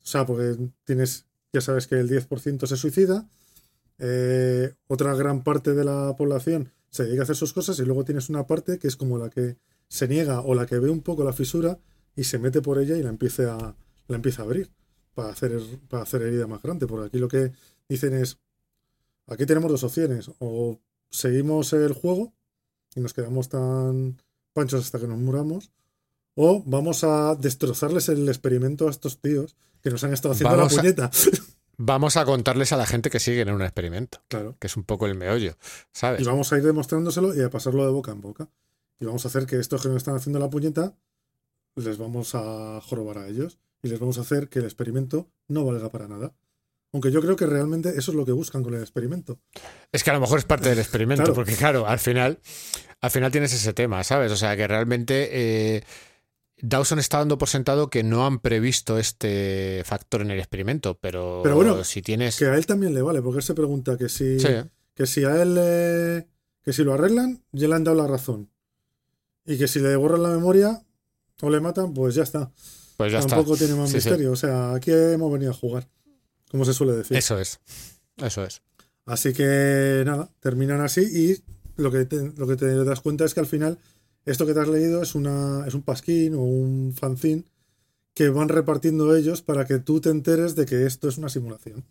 O 0.03 0.07
sea, 0.07 0.27
porque 0.27 0.57
tienes, 0.85 1.27
ya 1.53 1.61
sabes 1.61 1.87
que 1.87 1.97
el 1.97 2.09
10% 2.09 2.67
se 2.67 2.77
suicida, 2.77 3.29
eh, 3.99 4.75
otra 4.87 5.15
gran 5.15 5.43
parte 5.43 5.75
de 5.75 5.85
la 5.85 6.15
población 6.17 6.73
se 6.91 7.05
dedica 7.05 7.23
a 7.23 7.25
hacer 7.25 7.37
sus 7.37 7.53
cosas 7.53 7.79
y 7.79 7.85
luego 7.85 8.05
tienes 8.05 8.29
una 8.29 8.47
parte 8.47 8.79
que 8.79 8.89
es 8.89 8.97
como 8.97 9.19
la 9.19 9.31
que 9.31 9.57
se 9.89 10.09
niega 10.09 10.41
o 10.41 10.55
la 10.55 10.67
que 10.67 10.79
ve 10.79 10.91
un 10.91 11.03
poco 11.03 11.25
la 11.25 11.33
fisura 11.33 11.79
y 12.15 12.25
se 12.25 12.39
mete 12.39 12.63
por 12.63 12.79
ella 12.79 12.97
y 12.97 13.03
la 13.03 13.11
empieza 13.11 13.55
a, 13.55 13.77
la 14.09 14.17
empieza 14.17 14.43
a 14.43 14.45
abrir 14.45 14.71
para 15.15 15.31
hacer, 15.31 15.61
para 15.89 16.03
hacer 16.03 16.23
herida 16.23 16.47
más 16.47 16.63
grande. 16.63 16.87
Porque 16.87 17.07
aquí 17.07 17.19
lo 17.19 17.29
que 17.29 17.53
dicen 17.89 18.15
es, 18.15 18.39
aquí 19.27 19.47
tenemos 19.47 19.71
dos 19.71 19.85
opciones, 19.85 20.31
o 20.39 20.81
seguimos 21.11 21.73
el 21.73 21.93
juego 21.93 22.33
y 22.95 23.01
nos 23.01 23.15
quedamos 23.15 23.49
tan 23.49 24.21
panchos 24.53 24.85
hasta 24.85 24.99
que 24.99 25.07
nos 25.07 25.19
muramos, 25.19 25.71
o 26.35 26.63
vamos 26.67 27.05
a 27.05 27.35
destrozarles 27.35 28.09
el 28.09 28.29
experimento 28.29 28.87
a 28.87 28.91
estos 28.91 29.21
tíos 29.21 29.57
que 29.83 29.91
nos 29.91 30.03
han 30.05 30.13
estado 30.13 30.35
haciendo 30.35 30.57
Vamos 30.57 30.73
la 30.73 30.83
puñeta. 30.83 31.11
Vamos 31.79 32.17
a 32.17 32.25
contarles 32.25 32.73
a 32.73 32.77
la 32.77 32.87
gente 32.87 33.09
que 33.09 33.21
siguen 33.21 33.49
en 33.49 33.55
un 33.55 33.63
experimento, 33.63 34.21
claro. 34.29 34.57
que 34.59 34.67
es 34.67 34.77
un 34.77 34.83
poco 34.85 35.07
el 35.07 35.15
meollo, 35.15 35.57
¿sabes? 35.93 36.21
Y 36.21 36.25
vamos 36.25 36.53
a 36.53 36.59
ir 36.59 36.65
demostrándoselo 36.65 37.35
y 37.35 37.41
a 37.43 37.51
pasarlo 37.51 37.85
de 37.85 37.93
boca 37.93 38.11
en 38.11 38.21
boca. 38.21 38.49
Y 39.01 39.05
vamos 39.05 39.25
a 39.25 39.29
hacer 39.29 39.47
que 39.47 39.57
estos 39.61 39.81
que 39.83 39.89
nos 39.89 39.99
están 39.99 40.17
haciendo 40.17 40.41
la 40.41 40.51
puñeta, 40.51 40.97
les 41.77 41.97
vamos 41.97 42.35
a 42.35 42.81
jorobar 42.83 43.19
a 43.19 43.29
ellos. 43.29 43.59
Y 43.81 43.89
les 43.89 44.01
vamos 44.01 44.19
a 44.19 44.23
hacer 44.23 44.49
que 44.49 44.59
el 44.59 44.65
experimento 44.65 45.31
no 45.47 45.65
valga 45.65 45.89
para 45.89 46.09
nada. 46.09 46.35
Aunque 46.93 47.13
yo 47.13 47.21
creo 47.21 47.37
que 47.37 47.47
realmente 47.47 47.91
eso 47.91 48.11
es 48.11 48.17
lo 48.17 48.25
que 48.25 48.33
buscan 48.33 48.65
con 48.65 48.75
el 48.75 48.81
experimento. 48.81 49.39
Es 49.93 50.03
que 50.03 50.11
a 50.11 50.15
lo 50.15 50.21
mejor 50.21 50.41
es 50.41 50.47
parte 50.47 50.69
del 50.71 50.81
experimento, 50.81 51.23
Claro. 51.27 51.35
porque 51.35 51.55
claro, 51.55 51.87
al 51.87 52.01
final, 52.01 52.41
al 53.01 53.11
final 53.13 53.31
tienes 53.31 53.53
ese 53.53 53.73
tema, 53.73 54.03
¿sabes? 54.03 54.33
O 54.33 54.37
sea, 54.37 54.57
que 54.57 54.67
realmente 54.67 55.29
eh, 55.77 55.85
Dawson 56.61 56.99
está 56.99 57.19
dando 57.19 57.39
por 57.39 57.49
sentado 57.49 57.89
que 57.91 58.03
no 58.03 58.27
han 58.27 58.41
previsto 58.41 58.99
este 58.99 59.83
factor 59.85 60.23
en 60.23 60.31
el 60.31 60.39
experimento, 60.39 60.99
pero, 61.01 61.41
Pero 61.43 61.55
bueno, 61.57 61.85
si 61.85 62.03
tienes... 62.03 62.37
Que 62.37 62.47
a 62.47 62.55
él 62.57 62.67
también 62.67 62.95
le 62.95 63.03
vale, 63.03 63.23
porque 63.23 63.39
él 63.39 63.43
se 63.45 63.55
pregunta 63.55 63.97
que 63.97 64.09
si, 64.09 64.41
Sí, 64.41 64.49
que 64.95 65.07
si 65.07 65.25
a 65.25 65.41
él 65.43 65.57
eh, 65.59 66.27
que 66.63 66.73
si 66.73 66.83
lo 66.85 66.95
arreglan, 66.95 67.43
ya 67.53 67.69
le 67.69 67.75
han 67.75 67.85
dado 67.85 67.97
la 67.97 68.07
razón. 68.07 68.51
Y 69.47 69.57
que 69.57 69.69
si 69.69 69.79
le 69.81 69.95
borran 69.97 70.23
la 70.23 70.31
memoria 70.31 70.83
o 71.41 71.49
le 71.51 71.61
matan, 71.61 71.95
pues 71.95 72.15
ya 72.15 72.25
está. 72.25 72.51
pues 72.97 73.13
ya 73.13 73.21
Tampoco 73.21 73.55
está. 73.55 73.65
tiene 73.67 73.81
más 73.81 73.91
Sí, 73.91 74.01
sí. 74.01 74.09
misterio. 74.09 74.33
O 74.33 74.37
sea, 74.37 74.75
aquí 74.75 74.91
hemos 74.91 75.33
venido 75.33 75.53
a 75.53 75.55
jugar, 75.55 75.89
como 76.51 76.65
se 76.65 76.75
suele 76.75 76.93
decir. 76.95 77.17
Eso 77.17 77.39
es. 77.39 77.61
Eso 78.17 78.45
es. 78.45 78.61
Así 79.07 79.33
que 79.33 80.03
nada, 80.05 80.29
terminan 80.41 80.81
así 80.83 81.01
y 81.03 81.43
lo 81.81 81.91
que 81.91 82.05
te, 82.05 82.33
lo 82.37 82.47
que 82.47 82.57
te 82.57 82.85
das 82.85 83.01
cuenta 83.01 83.25
es 83.25 83.33
que 83.33 83.41
al 83.41 83.47
final 83.47 83.79
esto 84.31 84.47
que 84.47 84.55
te 84.55 84.61
has 84.61 84.69
leído 84.69 85.03
es, 85.03 85.15
una, 85.15 85.67
es 85.67 85.75
un 85.75 85.83
pasquín 85.83 86.35
o 86.35 86.43
un 86.43 86.93
fanzine 86.95 87.45
que 88.15 88.29
van 88.29 88.49
repartiendo 88.49 89.15
ellos 89.17 89.43
para 89.43 89.65
que 89.65 89.79
tú 89.79 90.01
te 90.01 90.11
enteres 90.11 90.55
de 90.55 90.67
que 90.67 90.87
esto 90.87 91.09
es 91.09 91.19
una 91.19 91.29
simulación. 91.29 91.85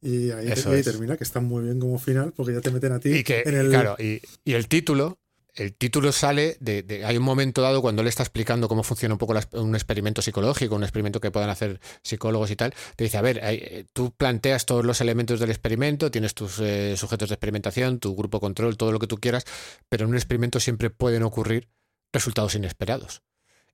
Y 0.00 0.30
ahí, 0.30 0.52
termina, 0.82 1.16
que 1.16 1.24
está 1.24 1.40
muy 1.40 1.64
bien 1.64 1.80
como 1.80 1.98
final 1.98 2.32
porque 2.36 2.52
ya 2.52 2.60
te 2.60 2.70
meten 2.70 2.92
a 2.92 3.00
ti 3.00 3.10
Y 3.10 3.24
que, 3.24 3.40
en 3.40 3.54
el... 3.54 3.70
claro, 3.70 3.96
y, 3.98 4.20
y 4.44 4.52
el 4.52 4.68
título, 4.68 5.18
el 5.54 5.74
título 5.74 6.12
sale 6.12 6.56
de, 6.60 7.04
Hay 7.04 7.16
un 7.16 7.22
momento 7.22 7.62
dado 7.62 7.80
cuando 7.80 8.02
él 8.02 8.08
está 8.08 8.22
explicando 8.22 8.68
cómo 8.68 8.82
funciona 8.82 9.14
un 9.14 9.18
poco 9.18 9.34
un 9.52 9.74
experimento 9.74 10.22
psicológico, 10.22 10.74
un 10.74 10.82
experimento 10.82 11.20
que 11.20 11.30
puedan 11.30 11.50
hacer 11.50 11.80
psicólogos 12.02 12.50
y 12.50 12.56
tal. 12.56 12.74
Te 12.96 13.04
dice, 13.04 13.18
a 13.18 13.22
ver, 13.22 13.40
eh, 13.42 13.86
tú 13.92 14.12
planteas 14.12 14.66
todos 14.66 14.84
los 14.84 15.00
elementos 15.00 15.40
del 15.40 15.50
experimento, 15.50 16.10
tienes 16.10 16.34
tus 16.34 16.58
eh, 16.58 16.96
sujetos 16.96 17.28
de 17.28 17.34
experimentación, 17.34 18.00
tu 18.00 18.16
grupo 18.16 18.40
control, 18.40 18.76
todo 18.76 18.92
lo 18.92 18.98
que 18.98 19.06
tú 19.06 19.18
quieras, 19.18 19.44
pero 19.88 20.04
en 20.04 20.10
un 20.10 20.16
experimento 20.16 20.60
siempre 20.60 20.90
pueden 20.90 21.22
ocurrir 21.22 21.68
resultados 22.12 22.54
inesperados. 22.54 23.22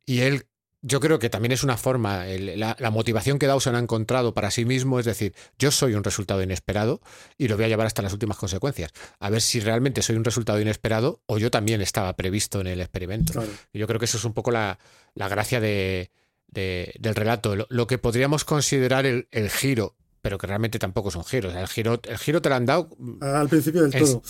Y 0.05 0.21
él. 0.21 0.47
Yo 0.83 0.99
creo 1.01 1.19
que 1.19 1.29
también 1.29 1.53
es 1.53 1.63
una 1.63 1.77
forma, 1.77 2.27
el- 2.29 2.59
la, 2.59 2.75
la 2.79 2.91
motivación 2.91 3.39
que 3.39 3.47
Dawson 3.47 3.75
ha 3.75 3.79
encontrado 3.79 4.33
para 4.33 4.51
sí 4.51 4.65
mismo 4.65 4.99
es 4.99 5.05
decir, 5.05 5.35
yo 5.59 5.71
soy 5.71 5.93
un 5.95 6.03
resultado 6.05 6.43
inesperado 6.43 7.01
y 7.37 7.49
lo 7.49 7.57
voy 7.57 7.67
a 7.67 7.69
llevar 7.69 7.87
hasta 7.87 8.01
las 8.01 8.13
últimas 8.15 8.39
consecuencias 8.39 8.91
a 9.19 9.29
ver 9.29 9.43
si 9.43 9.61
realmente 9.61 10.01
soy 10.01 10.17
un 10.17 10.25
resultado 10.25 10.59
inesperado 10.61 11.21
o 11.27 11.37
yo 11.39 11.51
también 11.51 11.83
estaba 11.83 12.17
previsto 12.17 12.61
en 12.63 12.67
el 12.69 12.81
experimento. 12.81 13.35
Claro. 13.35 13.49
Y 13.73 13.79
yo 13.79 13.87
creo 13.87 13.99
que 14.01 14.07
eso 14.07 14.17
es 14.17 14.25
un 14.25 14.33
poco 14.33 14.51
la, 14.53 14.79
la 15.15 15.29
gracia 15.29 15.61
de, 15.61 16.11
de- 16.49 16.95
del 16.99 17.15
relato. 17.15 17.57
Lo, 17.57 17.67
lo 17.69 17.87
que 17.87 17.99
podríamos 17.99 18.45
considerar 18.45 19.05
el, 19.05 19.29
el 19.33 19.51
giro, 19.51 19.97
pero 20.23 20.39
que 20.39 20.47
realmente 20.47 20.79
tampoco 20.79 21.11
es 21.11 21.15
un 21.15 21.25
giro. 21.25 21.51
O 21.51 21.53
sea, 21.53 21.61
el 21.61 21.69
giro, 21.69 22.01
el 22.05 22.17
giro 22.19 22.41
te 22.41 22.49
lo 22.49 22.55
han 22.55 22.65
dado 22.67 22.89
Al 23.21 23.49
principio 23.51 23.83
del 23.83 23.95
Es- 23.95 24.11
todo. 24.13 24.23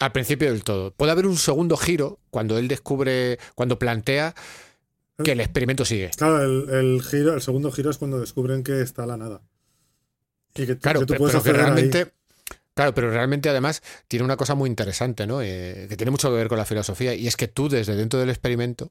al 0.00 0.12
principio 0.12 0.50
del 0.52 0.64
todo. 0.64 0.90
Puede 0.92 1.12
haber 1.12 1.26
un 1.26 1.38
segundo 1.38 1.78
giro 1.78 2.18
cuando 2.30 2.58
él 2.58 2.68
descubre, 2.68 3.38
cuando 3.54 3.78
plantea 3.78 4.34
que 5.22 5.32
el 5.32 5.40
experimento 5.40 5.84
sigue. 5.84 6.10
Claro, 6.16 6.42
el, 6.42 6.68
el 6.70 7.02
giro, 7.02 7.34
el 7.34 7.42
segundo 7.42 7.70
giro 7.70 7.90
es 7.90 7.98
cuando 7.98 8.18
descubren 8.20 8.62
que 8.64 8.80
está 8.80 9.06
la 9.06 9.16
nada. 9.16 9.42
Y 10.54 10.66
que, 10.66 10.78
Claro, 10.78 11.00
que 11.00 11.06
tú 11.06 11.12
pero, 11.14 11.18
puedes 11.24 11.42
pero 11.42 11.58
ahí. 11.58 11.64
realmente. 11.64 12.12
Claro, 12.74 12.92
pero 12.94 13.10
realmente 13.10 13.48
además 13.48 13.82
tiene 14.08 14.24
una 14.24 14.36
cosa 14.36 14.56
muy 14.56 14.68
interesante, 14.68 15.26
¿no? 15.28 15.40
Eh, 15.42 15.86
que 15.88 15.96
tiene 15.96 16.10
mucho 16.10 16.28
que 16.30 16.34
ver 16.34 16.48
con 16.48 16.58
la 16.58 16.64
filosofía, 16.64 17.14
y 17.14 17.28
es 17.28 17.36
que 17.36 17.46
tú 17.46 17.68
desde 17.68 17.94
dentro 17.94 18.18
del 18.18 18.30
experimento 18.30 18.90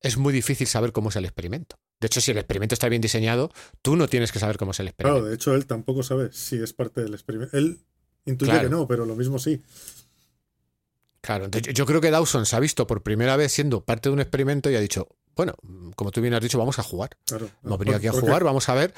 es 0.00 0.16
muy 0.16 0.32
difícil 0.32 0.66
saber 0.68 0.92
cómo 0.92 1.08
es 1.08 1.16
el 1.16 1.24
experimento. 1.24 1.76
De 1.98 2.06
hecho, 2.06 2.20
si 2.20 2.30
el 2.30 2.38
experimento 2.38 2.74
está 2.74 2.88
bien 2.88 3.02
diseñado, 3.02 3.50
tú 3.82 3.96
no 3.96 4.06
tienes 4.06 4.30
que 4.30 4.38
saber 4.38 4.58
cómo 4.58 4.70
es 4.70 4.78
el 4.80 4.88
experimento. 4.88 5.16
Claro, 5.20 5.28
de 5.28 5.34
hecho 5.34 5.54
él 5.56 5.66
tampoco 5.66 6.02
sabe 6.04 6.30
si 6.32 6.62
es 6.62 6.72
parte 6.72 7.02
del 7.02 7.14
experimento. 7.14 7.56
Él 7.56 7.80
intuye 8.26 8.52
Claro. 8.52 8.68
que 8.68 8.74
no, 8.74 8.86
pero 8.86 9.06
lo 9.06 9.16
mismo 9.16 9.38
sí. 9.40 9.60
Claro, 11.20 11.48
yo 11.50 11.86
creo 11.86 12.00
que 12.00 12.10
Dawson 12.12 12.46
se 12.46 12.54
ha 12.54 12.60
visto 12.60 12.86
por 12.86 13.02
primera 13.02 13.36
vez 13.36 13.50
siendo 13.50 13.84
parte 13.84 14.08
de 14.08 14.12
un 14.12 14.20
experimento 14.20 14.70
y 14.70 14.76
ha 14.76 14.80
dicho, 14.80 15.08
bueno, 15.36 15.54
como 15.94 16.10
tú 16.10 16.20
bien 16.20 16.34
has 16.34 16.40
dicho, 16.40 16.58
vamos 16.58 16.78
a 16.78 16.82
jugar. 16.82 17.10
Claro. 17.26 17.48
Hemos 17.64 17.78
venido 17.78 17.98
aquí 17.98 18.06
a 18.06 18.12
jugar, 18.12 18.42
vamos 18.44 18.68
a 18.68 18.74
ver 18.74 18.94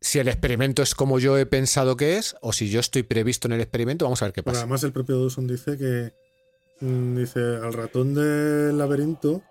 si 0.00 0.18
el 0.18 0.28
experimento 0.28 0.82
es 0.82 0.94
como 0.94 1.18
yo 1.18 1.36
he 1.38 1.46
pensado 1.46 1.96
que 1.96 2.16
es, 2.16 2.36
o 2.40 2.52
si 2.52 2.70
yo 2.70 2.80
estoy 2.80 3.02
previsto 3.02 3.48
en 3.48 3.52
el 3.52 3.60
experimento, 3.60 4.04
vamos 4.04 4.22
a 4.22 4.26
ver 4.26 4.32
qué 4.32 4.42
pasa. 4.42 4.60
además 4.60 4.82
el 4.84 4.92
propio 4.92 5.20
Dawson 5.20 5.46
dice 5.46 5.76
que 5.76 6.12
mm, 6.80 7.16
dice 7.16 7.40
al 7.40 7.72
ratón 7.72 8.14
del 8.14 8.78
laberinto 8.78 9.42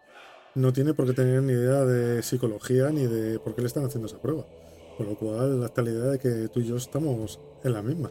no 0.55 0.73
tiene 0.73 0.93
por 0.93 1.05
qué 1.05 1.13
tener 1.13 1.43
ni 1.43 1.53
idea 1.53 1.85
de 1.85 2.23
psicología 2.23 2.89
ni 2.89 3.05
de 3.05 3.39
por 3.39 3.55
qué 3.55 3.61
le 3.61 3.67
están 3.67 3.85
haciendo 3.85 4.07
esa 4.07 4.19
prueba. 4.19 4.45
Con 4.97 5.05
lo 5.05 5.15
cual, 5.15 5.63
hasta 5.63 5.83
la 5.83 5.91
idea 5.91 6.05
de 6.05 6.17
que 6.17 6.47
tú 6.47 6.59
y 6.59 6.65
yo 6.65 6.77
estamos 6.77 7.39
en 7.63 7.73
la 7.73 7.83
misma. 7.83 8.09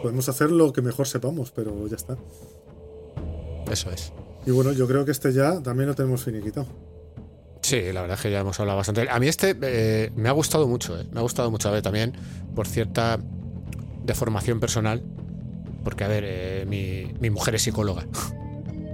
Podemos 0.00 0.26
hacer 0.30 0.50
lo 0.50 0.72
que 0.72 0.80
mejor 0.80 1.06
sepamos, 1.06 1.50
pero 1.50 1.86
ya 1.86 1.96
está. 1.96 2.16
Eso 3.70 3.90
es. 3.90 4.10
Y 4.46 4.50
bueno, 4.50 4.72
yo 4.72 4.88
creo 4.88 5.04
que 5.04 5.10
este 5.10 5.34
ya 5.34 5.62
también 5.62 5.90
lo 5.90 5.94
tenemos 5.94 6.24
finiquitado. 6.24 6.66
Sí, 7.62 7.80
la 7.92 8.00
verdad 8.02 8.16
es 8.16 8.22
que 8.22 8.30
ya 8.30 8.40
hemos 8.40 8.58
hablado 8.58 8.76
bastante. 8.76 9.08
A 9.08 9.18
mí 9.20 9.28
este 9.28 9.56
eh, 9.62 10.10
me 10.16 10.28
ha 10.28 10.32
gustado 10.32 10.66
mucho, 10.66 10.98
eh. 11.00 11.06
me 11.12 11.20
ha 11.20 11.22
gustado 11.22 11.50
mucho, 11.50 11.68
a 11.68 11.72
ver, 11.72 11.82
también 11.82 12.12
por 12.54 12.66
cierta 12.66 13.18
deformación 14.04 14.58
personal, 14.58 15.02
porque, 15.84 16.04
a 16.04 16.08
ver, 16.08 16.24
eh, 16.26 16.64
mi, 16.66 17.14
mi 17.20 17.30
mujer 17.30 17.54
es 17.54 17.62
psicóloga. 17.62 18.04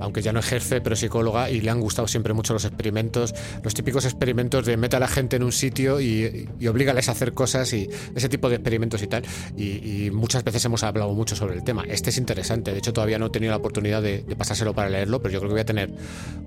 Aunque 0.01 0.23
ya 0.23 0.33
no 0.33 0.41
ejerce, 0.41 0.81
pero 0.81 0.95
es 0.95 1.01
psicóloga 1.01 1.51
y 1.51 1.61
le 1.61 1.71
han 1.71 1.81
gustado 1.81 2.07
siempre 2.09 2.33
mucho 2.35 2.53
los 2.53 2.65
experimentos, 2.65 3.35
los 3.63 3.75
típicos 3.75 4.05
experimentos 4.05 4.65
de 4.67 4.77
meta 4.77 4.97
a 4.99 5.01
la 5.01 5.09
gente 5.09 5.37
en 5.37 5.43
un 5.43 5.53
sitio 5.53 6.01
y, 6.01 6.49
y 6.59 6.67
oblígales 6.69 7.09
a 7.09 7.13
hacer 7.13 7.33
cosas 7.35 7.73
y 7.73 7.89
ese 8.15 8.29
tipo 8.29 8.49
de 8.49 8.57
experimentos 8.57 9.03
y 9.03 9.07
tal. 9.07 9.23
Y, 9.57 10.07
y 10.07 10.11
muchas 10.11 10.45
veces 10.45 10.65
hemos 10.65 10.83
hablado 10.83 11.13
mucho 11.15 11.35
sobre 11.37 11.55
el 11.57 11.65
tema. 11.65 11.85
Este 11.89 12.11
es 12.11 12.19
interesante, 12.19 12.73
de 12.73 12.79
hecho 12.79 12.93
todavía 12.93 13.19
no 13.19 13.27
he 13.27 13.31
tenido 13.31 13.51
la 13.51 13.57
oportunidad 13.59 14.03
de, 14.03 14.23
de 14.23 14.37
pasárselo 14.37 14.75
para 14.75 14.89
leerlo, 14.89 15.21
pero 15.23 15.33
yo 15.33 15.41
creo 15.41 15.49
que 15.51 15.55
voy 15.55 15.61
a 15.63 15.67
tener 15.67 15.91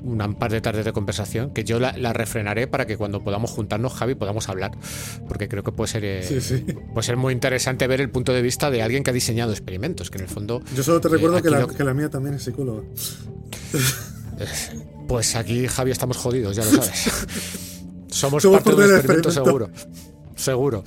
un 0.04 0.36
par 0.36 0.52
de 0.52 0.62
tardes 0.62 0.86
de 0.86 0.94
conversación 0.94 1.52
que 1.54 1.64
yo 1.64 1.80
la, 1.80 1.98
la 1.98 2.14
refrenaré 2.14 2.68
para 2.68 2.86
que 2.86 2.98
cuando 2.98 3.24
podamos 3.24 3.52
juntarnos, 3.52 3.94
Javi, 3.94 4.16
podamos 4.16 4.50
hablar, 4.50 4.72
porque 5.28 5.48
creo 5.48 5.64
que 5.64 5.72
puede 5.72 5.88
ser, 5.90 6.06
eh, 6.06 6.24
Sí, 6.24 6.42
sí. 6.42 6.66
puede 6.94 7.04
ser 7.06 7.18
muy 7.18 7.34
interesante 7.34 7.88
ver 7.88 8.02
el 8.02 8.10
punto 8.10 8.34
de 8.34 8.42
vista 8.42 8.72
de 8.72 8.82
alguien 8.82 9.04
que 9.04 9.10
ha 9.10 9.14
diseñado 9.14 9.52
experimentos, 9.52 10.10
que 10.10 10.18
en 10.18 10.24
el 10.24 10.30
fondo, 10.30 10.62
Yo 10.76 10.84
solo 10.84 11.02
te 11.02 11.08
Eh, 11.08 11.12
recuerdo 11.12 11.36
que, 11.42 11.48
aquí 11.48 11.50
la, 11.50 11.60
lo- 11.62 11.68
que 11.68 11.84
la 11.84 11.94
mía 11.94 12.10
también 12.10 12.36
es 12.36 12.44
psicóloga. 12.44 12.84
pues 15.08 15.36
aquí, 15.36 15.68
Javi, 15.68 15.92
estamos 15.92 16.18
jodidos, 16.18 16.56
ya 16.56 16.66
lo 16.66 16.72
sabes. 16.72 16.92
Somos, 18.08 18.44
Somos 18.44 18.62
parte 18.62 18.82
del 18.82 18.92
experimento, 18.98 19.30
experimento. 19.30 19.32
seguro. 19.32 19.70
Seguro. 20.36 20.84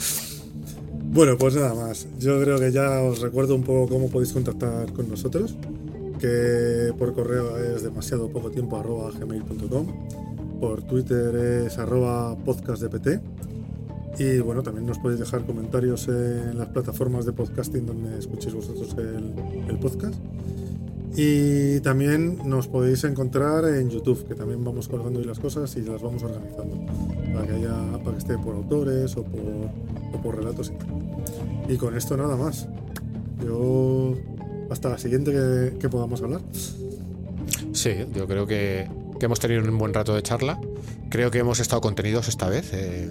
Bueno, 1.14 1.38
pues 1.38 1.54
nada 1.54 1.74
más. 1.74 2.06
Yo 2.18 2.40
creo 2.42 2.58
que 2.58 2.72
ya 2.72 3.00
os 3.02 3.20
recuerdo 3.20 3.54
un 3.54 3.62
poco 3.62 3.88
cómo 3.88 4.08
podéis 4.10 4.32
contactar 4.32 4.92
con 4.92 5.08
nosotros. 5.08 5.54
Que 6.18 6.92
por 6.98 7.14
correo 7.14 7.56
es 7.58 7.82
demasiado 7.82 8.28
poco 8.28 8.50
tiempo 8.50 8.76
arroba 8.78 9.10
gmail.com. 9.10 9.86
Por 10.60 10.82
Twitter 10.82 11.34
es 11.66 11.78
arroba 11.78 12.36
podcastdpt. 12.36 13.20
Y 14.18 14.38
bueno, 14.38 14.62
también 14.62 14.86
nos 14.86 14.98
podéis 14.98 15.20
dejar 15.20 15.44
comentarios 15.44 16.08
en 16.08 16.58
las 16.58 16.68
plataformas 16.68 17.26
de 17.26 17.32
podcasting 17.32 17.86
donde 17.86 18.18
escuchéis 18.18 18.54
vosotros 18.54 18.94
el, 18.98 19.34
el 19.68 19.78
podcast. 19.78 20.14
Y 21.16 21.80
también 21.80 22.38
nos 22.44 22.66
podéis 22.66 23.04
encontrar 23.04 23.64
en 23.66 23.88
YouTube, 23.88 24.26
que 24.26 24.34
también 24.34 24.64
vamos 24.64 24.88
colgando 24.88 25.20
ahí 25.20 25.24
las 25.24 25.38
cosas 25.38 25.74
y 25.76 25.82
las 25.82 26.02
vamos 26.02 26.22
organizando. 26.22 26.86
Para 27.32 27.46
que 27.46 27.52
haya, 27.52 27.74
para 27.98 28.12
que 28.12 28.18
esté 28.18 28.36
por 28.38 28.56
autores 28.56 29.16
o 29.16 29.22
por, 29.22 29.40
o 30.12 30.22
por 30.22 30.36
relatos 30.36 30.72
y. 31.68 31.72
Y 31.72 31.76
con 31.76 31.96
esto 31.96 32.16
nada 32.16 32.36
más. 32.36 32.68
Yo 33.44 34.14
hasta 34.70 34.88
la 34.90 34.98
siguiente 34.98 35.30
que, 35.32 35.78
que 35.78 35.88
podamos 35.88 36.20
hablar. 36.22 36.40
Sí, 37.72 37.92
yo 38.14 38.26
creo 38.26 38.46
que, 38.46 38.88
que 39.18 39.26
hemos 39.26 39.40
tenido 39.40 39.62
un 39.62 39.78
buen 39.78 39.94
rato 39.94 40.14
de 40.14 40.22
charla. 40.22 40.60
Creo 41.10 41.30
que 41.30 41.38
hemos 41.38 41.60
estado 41.60 41.80
contenidos 41.80 42.28
esta 42.28 42.48
vez. 42.48 42.72
eh, 42.72 43.10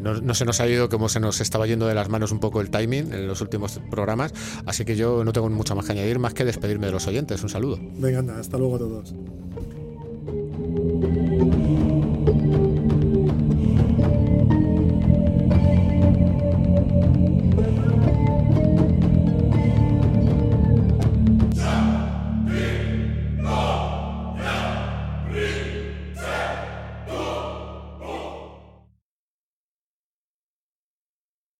no, 0.00 0.20
no, 0.20 0.34
se 0.34 0.44
nos 0.44 0.60
ha 0.60 0.68
ido 0.68 0.88
como 0.88 1.08
se 1.08 1.20
nos 1.20 1.40
estaba 1.40 1.66
yendo 1.66 1.86
de 1.86 1.94
las 1.94 2.08
manos 2.08 2.32
un 2.32 2.40
poco 2.40 2.60
el 2.60 2.70
timing 2.70 3.12
en 3.12 3.26
los 3.26 3.40
últimos 3.40 3.80
programas, 3.90 4.32
así 4.66 4.84
que 4.84 4.96
yo 4.96 5.24
no 5.24 5.32
tengo 5.32 5.48
mucho 5.50 5.74
más 5.74 5.86
que 5.86 5.92
añadir, 5.92 6.18
más 6.18 6.34
que 6.34 6.44
despedirme 6.44 6.86
de 6.86 6.92
los 6.92 7.06
oyentes. 7.06 7.42
Un 7.42 7.48
saludo. 7.48 7.78
Venga, 7.96 8.18
anda, 8.20 8.38
hasta 8.38 8.58
luego 8.58 8.76
a 8.76 8.78
todos. 8.78 9.14